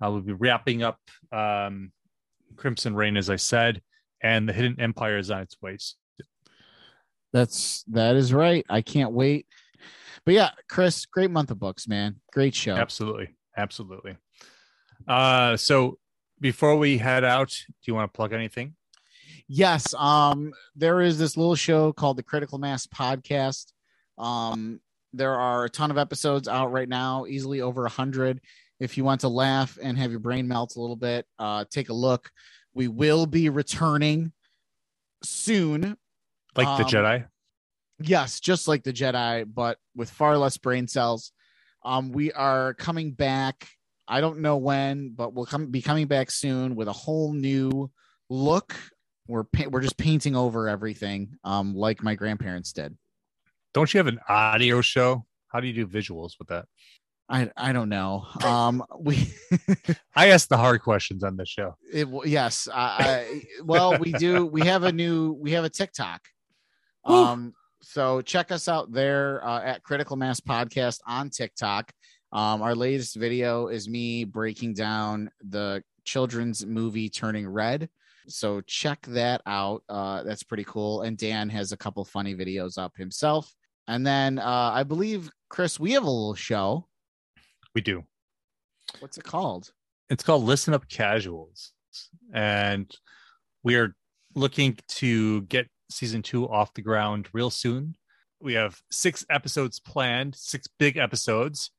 I 0.00 0.08
will 0.08 0.20
be 0.20 0.32
wrapping 0.32 0.82
up 0.82 0.98
um, 1.32 1.92
Crimson 2.56 2.94
Rain, 2.94 3.16
as 3.16 3.30
I 3.30 3.36
said, 3.36 3.82
and 4.22 4.48
the 4.48 4.52
Hidden 4.52 4.80
Empire 4.80 5.18
is 5.18 5.30
on 5.30 5.42
its 5.42 5.56
way. 5.60 5.78
That's 7.32 7.84
that 7.88 8.16
is 8.16 8.32
right. 8.32 8.64
I 8.68 8.80
can't 8.80 9.12
wait. 9.12 9.46
But 10.24 10.34
yeah, 10.34 10.50
Chris, 10.68 11.06
great 11.06 11.30
month 11.30 11.50
of 11.50 11.58
books, 11.58 11.88
man. 11.88 12.16
Great 12.32 12.54
show. 12.54 12.74
Absolutely, 12.74 13.36
absolutely. 13.56 14.16
Uh, 15.06 15.56
so 15.56 15.98
before 16.40 16.76
we 16.76 16.98
head 16.98 17.24
out, 17.24 17.48
do 17.48 17.74
you 17.86 17.94
want 17.94 18.12
to 18.12 18.16
plug 18.16 18.32
anything? 18.32 18.74
Yes. 19.48 19.94
Um, 19.94 20.52
there 20.76 21.00
is 21.00 21.18
this 21.18 21.36
little 21.36 21.54
show 21.54 21.92
called 21.92 22.18
the 22.18 22.22
Critical 22.22 22.58
Mass 22.58 22.86
Podcast. 22.86 23.72
Um, 24.18 24.80
there 25.12 25.34
are 25.34 25.64
a 25.64 25.70
ton 25.70 25.90
of 25.90 25.98
episodes 25.98 26.48
out 26.48 26.70
right 26.70 26.88
now, 26.88 27.24
easily 27.26 27.60
over 27.62 27.86
a 27.86 27.90
hundred. 27.90 28.40
If 28.80 28.96
you 28.96 29.04
want 29.04 29.22
to 29.22 29.28
laugh 29.28 29.78
and 29.82 29.98
have 29.98 30.10
your 30.10 30.20
brain 30.20 30.46
melt 30.46 30.76
a 30.76 30.80
little 30.80 30.96
bit, 30.96 31.26
uh, 31.38 31.64
take 31.70 31.88
a 31.88 31.94
look. 31.94 32.30
We 32.74 32.88
will 32.88 33.26
be 33.26 33.48
returning 33.48 34.32
soon. 35.22 35.96
Like 36.56 36.78
the 36.78 36.84
Um, 36.84 36.90
Jedi? 36.90 37.28
Yes, 38.00 38.38
just 38.38 38.68
like 38.68 38.84
the 38.84 38.92
Jedi, 38.92 39.44
but 39.52 39.78
with 39.96 40.10
far 40.10 40.38
less 40.38 40.56
brain 40.56 40.86
cells. 40.86 41.32
Um, 41.84 42.12
we 42.12 42.32
are 42.32 42.74
coming 42.74 43.12
back. 43.12 43.68
I 44.06 44.20
don't 44.20 44.40
know 44.40 44.56
when, 44.56 45.10
but 45.10 45.34
we'll 45.34 45.46
come 45.46 45.66
be 45.66 45.82
coming 45.82 46.06
back 46.06 46.30
soon 46.30 46.76
with 46.76 46.88
a 46.88 46.92
whole 46.92 47.32
new 47.32 47.90
look. 48.30 48.74
We're 49.26 49.44
pa- 49.44 49.68
we're 49.68 49.82
just 49.82 49.98
painting 49.98 50.34
over 50.36 50.68
everything, 50.68 51.36
um, 51.44 51.74
like 51.74 52.02
my 52.02 52.14
grandparents 52.14 52.72
did. 52.72 52.96
Don't 53.74 53.92
you 53.92 53.98
have 53.98 54.06
an 54.06 54.20
audio 54.28 54.80
show? 54.80 55.26
How 55.48 55.60
do 55.60 55.66
you 55.66 55.72
do 55.72 55.86
visuals 55.86 56.38
with 56.38 56.48
that? 56.48 56.66
I 57.28 57.50
I 57.56 57.72
don't 57.72 57.88
know. 57.88 58.24
Um, 58.42 58.84
we 58.98 59.32
I 60.16 60.28
ask 60.28 60.48
the 60.48 60.56
hard 60.56 60.82
questions 60.82 61.22
on 61.22 61.36
this 61.36 61.48
show. 61.48 61.76
it 61.92 62.08
yes. 62.24 62.68
I, 62.72 62.96
I 62.98 63.42
well, 63.64 63.98
we 63.98 64.12
do. 64.12 64.46
We 64.46 64.62
have 64.62 64.84
a 64.84 64.92
new. 64.92 65.32
We 65.32 65.52
have 65.52 65.64
a 65.64 65.70
TikTok. 65.70 66.22
Um, 67.04 67.54
so 67.80 68.20
check 68.20 68.50
us 68.52 68.68
out 68.68 68.92
there 68.92 69.44
uh, 69.46 69.62
at 69.62 69.82
Critical 69.82 70.16
Mass 70.16 70.40
Podcast 70.40 71.00
on 71.06 71.30
TikTok. 71.30 71.92
Um, 72.32 72.60
our 72.60 72.74
latest 72.74 73.16
video 73.16 73.68
is 73.68 73.88
me 73.88 74.24
breaking 74.24 74.74
down 74.74 75.30
the 75.42 75.82
children's 76.04 76.66
movie 76.66 77.08
Turning 77.08 77.48
Red. 77.48 77.88
So 78.28 78.60
check 78.62 79.00
that 79.06 79.40
out. 79.46 79.82
Uh, 79.88 80.22
that's 80.22 80.42
pretty 80.42 80.64
cool. 80.64 81.02
And 81.02 81.16
Dan 81.16 81.48
has 81.48 81.72
a 81.72 81.76
couple 81.76 82.04
funny 82.04 82.34
videos 82.34 82.76
up 82.76 82.94
himself. 82.96 83.54
And 83.86 84.06
then 84.06 84.38
uh, 84.38 84.70
I 84.74 84.82
believe 84.82 85.30
Chris, 85.48 85.80
we 85.80 85.92
have 85.92 86.02
a 86.02 86.10
little 86.10 86.34
show. 86.34 86.87
We 87.74 87.80
do. 87.80 88.04
What's 89.00 89.18
it 89.18 89.24
called? 89.24 89.70
It's 90.10 90.22
called 90.22 90.44
Listen 90.44 90.74
Up 90.74 90.88
Casuals. 90.88 91.72
And 92.32 92.90
we 93.62 93.76
are 93.76 93.94
looking 94.34 94.78
to 94.88 95.42
get 95.42 95.68
season 95.90 96.22
two 96.22 96.48
off 96.48 96.74
the 96.74 96.82
ground 96.82 97.28
real 97.32 97.50
soon. 97.50 97.96
We 98.40 98.54
have 98.54 98.80
six 98.90 99.26
episodes 99.30 99.80
planned, 99.80 100.34
six 100.36 100.68
big 100.78 100.96
episodes, 100.96 101.70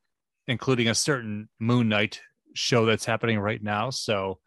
including 0.48 0.90
a 0.90 0.96
certain 0.96 1.50
Moon 1.60 1.90
Knight 1.90 2.22
show 2.54 2.86
that's 2.86 3.06
happening 3.06 3.40
right 3.40 3.62
now. 3.62 3.90
So 3.90 4.40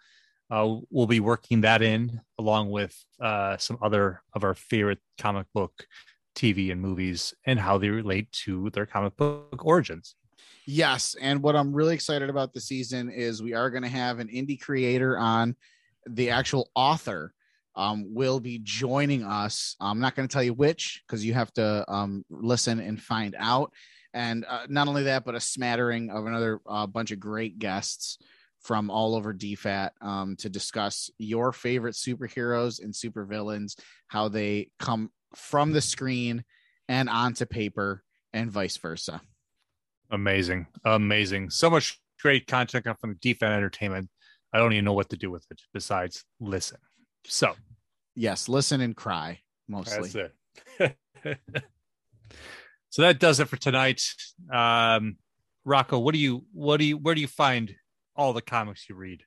uh, 0.50 0.76
we'll 0.90 1.06
be 1.06 1.20
working 1.20 1.62
that 1.62 1.80
in 1.80 2.20
along 2.38 2.70
with 2.70 2.94
uh, 3.20 3.56
some 3.56 3.78
other 3.80 4.22
of 4.34 4.44
our 4.44 4.54
favorite 4.54 5.00
comic 5.18 5.46
book 5.54 5.86
TV 6.36 6.70
and 6.70 6.80
movies 6.80 7.32
and 7.46 7.58
how 7.58 7.78
they 7.78 7.88
relate 7.88 8.30
to 8.32 8.70
their 8.70 8.86
comic 8.86 9.16
book 9.16 9.64
origins. 9.64 10.14
Yes, 10.66 11.16
and 11.20 11.42
what 11.42 11.56
I'm 11.56 11.72
really 11.72 11.94
excited 11.94 12.30
about 12.30 12.52
the 12.52 12.60
season 12.60 13.10
is 13.10 13.42
we 13.42 13.54
are 13.54 13.70
going 13.70 13.82
to 13.82 13.88
have 13.88 14.20
an 14.20 14.28
indie 14.28 14.60
creator 14.60 15.18
on. 15.18 15.56
The 16.06 16.30
actual 16.30 16.70
author 16.74 17.32
um, 17.74 18.14
will 18.14 18.40
be 18.40 18.60
joining 18.62 19.24
us. 19.24 19.76
I'm 19.80 20.00
not 20.00 20.14
going 20.14 20.28
to 20.28 20.32
tell 20.32 20.42
you 20.42 20.54
which 20.54 21.02
because 21.06 21.24
you 21.24 21.34
have 21.34 21.52
to 21.54 21.84
um, 21.90 22.24
listen 22.30 22.80
and 22.80 23.00
find 23.00 23.34
out. 23.38 23.72
And 24.14 24.44
uh, 24.48 24.66
not 24.68 24.88
only 24.88 25.04
that, 25.04 25.24
but 25.24 25.34
a 25.34 25.40
smattering 25.40 26.10
of 26.10 26.26
another 26.26 26.60
uh, 26.66 26.86
bunch 26.86 27.12
of 27.12 27.20
great 27.20 27.58
guests 27.58 28.18
from 28.60 28.90
all 28.90 29.16
over 29.16 29.34
DFAN 29.34 29.90
um, 30.00 30.36
to 30.36 30.48
discuss 30.48 31.10
your 31.18 31.52
favorite 31.52 31.94
superheroes 31.94 32.82
and 32.82 32.94
supervillains, 32.94 33.76
how 34.06 34.28
they 34.28 34.70
come 34.78 35.10
from 35.34 35.72
the 35.72 35.80
screen 35.80 36.44
and 36.88 37.08
onto 37.08 37.46
paper, 37.46 38.04
and 38.32 38.50
vice 38.50 38.76
versa. 38.76 39.20
Amazing. 40.12 40.66
Amazing. 40.84 41.50
So 41.50 41.68
much 41.70 41.98
great 42.20 42.46
content 42.46 42.84
coming 42.84 42.96
from 43.00 43.14
DFAN 43.16 43.56
Entertainment. 43.56 44.08
I 44.52 44.58
don't 44.58 44.72
even 44.72 44.84
know 44.84 44.92
what 44.92 45.08
to 45.10 45.16
do 45.16 45.30
with 45.30 45.44
it 45.50 45.60
besides 45.72 46.24
listen. 46.38 46.78
So 47.24 47.54
Yes, 48.14 48.48
listen 48.48 48.80
and 48.82 48.94
cry 48.94 49.40
mostly. 49.68 50.10
that's 50.10 50.34
it. 50.78 50.96
so 52.90 53.02
that 53.02 53.18
does 53.18 53.40
it 53.40 53.48
for 53.48 53.56
tonight. 53.56 54.02
Um, 54.52 55.16
Rocco, 55.64 55.98
what 55.98 56.12
do 56.12 56.20
you 56.20 56.44
what 56.52 56.76
do 56.76 56.84
you 56.84 56.98
where 56.98 57.14
do 57.14 57.20
you 57.20 57.28
find 57.28 57.74
all 58.14 58.32
the 58.32 58.42
comics 58.42 58.88
you 58.88 58.94
read? 58.96 59.22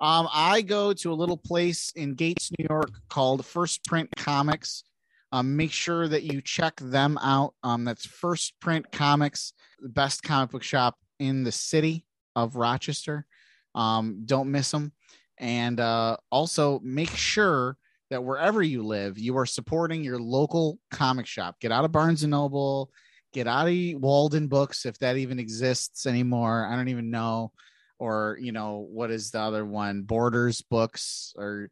Um, 0.00 0.26
I 0.32 0.62
go 0.62 0.92
to 0.94 1.12
a 1.12 1.14
little 1.14 1.36
place 1.36 1.92
in 1.94 2.14
Gates, 2.14 2.50
New 2.58 2.66
York 2.68 2.90
called 3.08 3.44
First 3.44 3.84
Print 3.84 4.08
Comics. 4.16 4.84
Um, 5.32 5.56
make 5.56 5.72
sure 5.72 6.06
that 6.06 6.24
you 6.24 6.42
check 6.42 6.78
them 6.78 7.18
out. 7.18 7.54
Um, 7.62 7.84
that's 7.84 8.04
First 8.06 8.60
Print 8.60 8.92
Comics, 8.92 9.54
the 9.80 9.88
best 9.88 10.22
comic 10.22 10.50
book 10.50 10.62
shop 10.62 10.96
in 11.18 11.42
the 11.42 11.52
city 11.52 12.04
of 12.36 12.56
Rochester. 12.56 13.26
Um, 13.74 14.22
don't 14.26 14.50
miss 14.50 14.70
them. 14.70 14.92
And 15.38 15.80
uh, 15.80 16.18
also 16.30 16.80
make 16.84 17.10
sure 17.10 17.78
that 18.10 18.22
wherever 18.22 18.62
you 18.62 18.82
live, 18.82 19.18
you 19.18 19.38
are 19.38 19.46
supporting 19.46 20.04
your 20.04 20.18
local 20.18 20.78
comic 20.90 21.26
shop. 21.26 21.58
Get 21.60 21.72
out 21.72 21.86
of 21.86 21.92
Barnes 21.92 22.22
and 22.22 22.30
Noble, 22.30 22.90
get 23.32 23.48
out 23.48 23.68
of 23.68 24.02
Walden 24.02 24.48
Books 24.48 24.84
if 24.84 24.98
that 24.98 25.16
even 25.16 25.38
exists 25.38 26.04
anymore. 26.04 26.68
I 26.70 26.76
don't 26.76 26.88
even 26.88 27.10
know 27.10 27.52
or 28.02 28.36
you 28.40 28.50
know 28.50 28.84
what 28.90 29.12
is 29.12 29.30
the 29.30 29.38
other 29.38 29.64
one 29.64 30.02
borders 30.02 30.60
books 30.60 31.32
or 31.36 31.70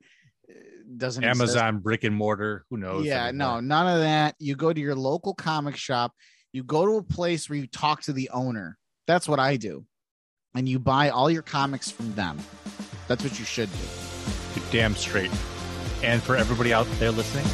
doesn't 0.97 1.23
exist. 1.25 1.41
Amazon 1.41 1.79
brick 1.79 2.05
and 2.05 2.15
mortar. 2.15 2.65
Who 2.71 2.77
knows? 2.77 3.05
yeah 3.07 3.27
anymore? 3.29 3.55
no 3.55 3.61
none 3.61 3.87
of 3.95 4.01
that 4.03 4.35
you 4.39 4.57
go 4.57 4.73
to 4.73 4.81
your 4.81 4.95
local 4.95 5.35
comic 5.35 5.77
shop 5.77 6.13
you 6.53 6.65
go 6.65 6.85
to 6.85 6.97
a 6.97 7.03
place 7.03 7.49
where 7.49 7.59
you 7.59 7.67
talk 7.67 8.03
to 8.03 8.13
the 8.13 8.29
owner 8.31 8.77
that's 9.07 9.29
what 9.29 9.39
i 9.39 9.57
do 9.57 9.85
and 10.57 10.69
you 10.69 10.79
buy 10.81 11.11
all 11.11 11.31
your 11.31 11.43
comics 11.43 11.91
from 11.91 12.13
them 12.15 12.37
that's 13.07 13.23
what 13.23 13.39
you 13.39 13.45
should 13.45 13.71
do 13.73 13.79
You're 14.61 14.71
damn 14.73 14.95
straight. 14.97 15.31
And 16.03 16.23
for 16.23 16.35
everybody 16.37 16.73
out 16.73 16.87
there 16.99 17.11
listening, 17.13 17.47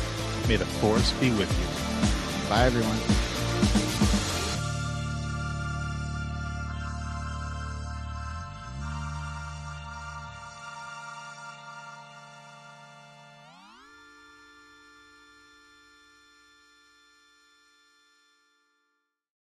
may 0.49 0.57
the 0.57 0.65
force 0.67 1.13
be 1.15 1.31
with 1.31 1.51
you. 1.61 2.49
bye 2.49 2.65
everyone 2.65 2.97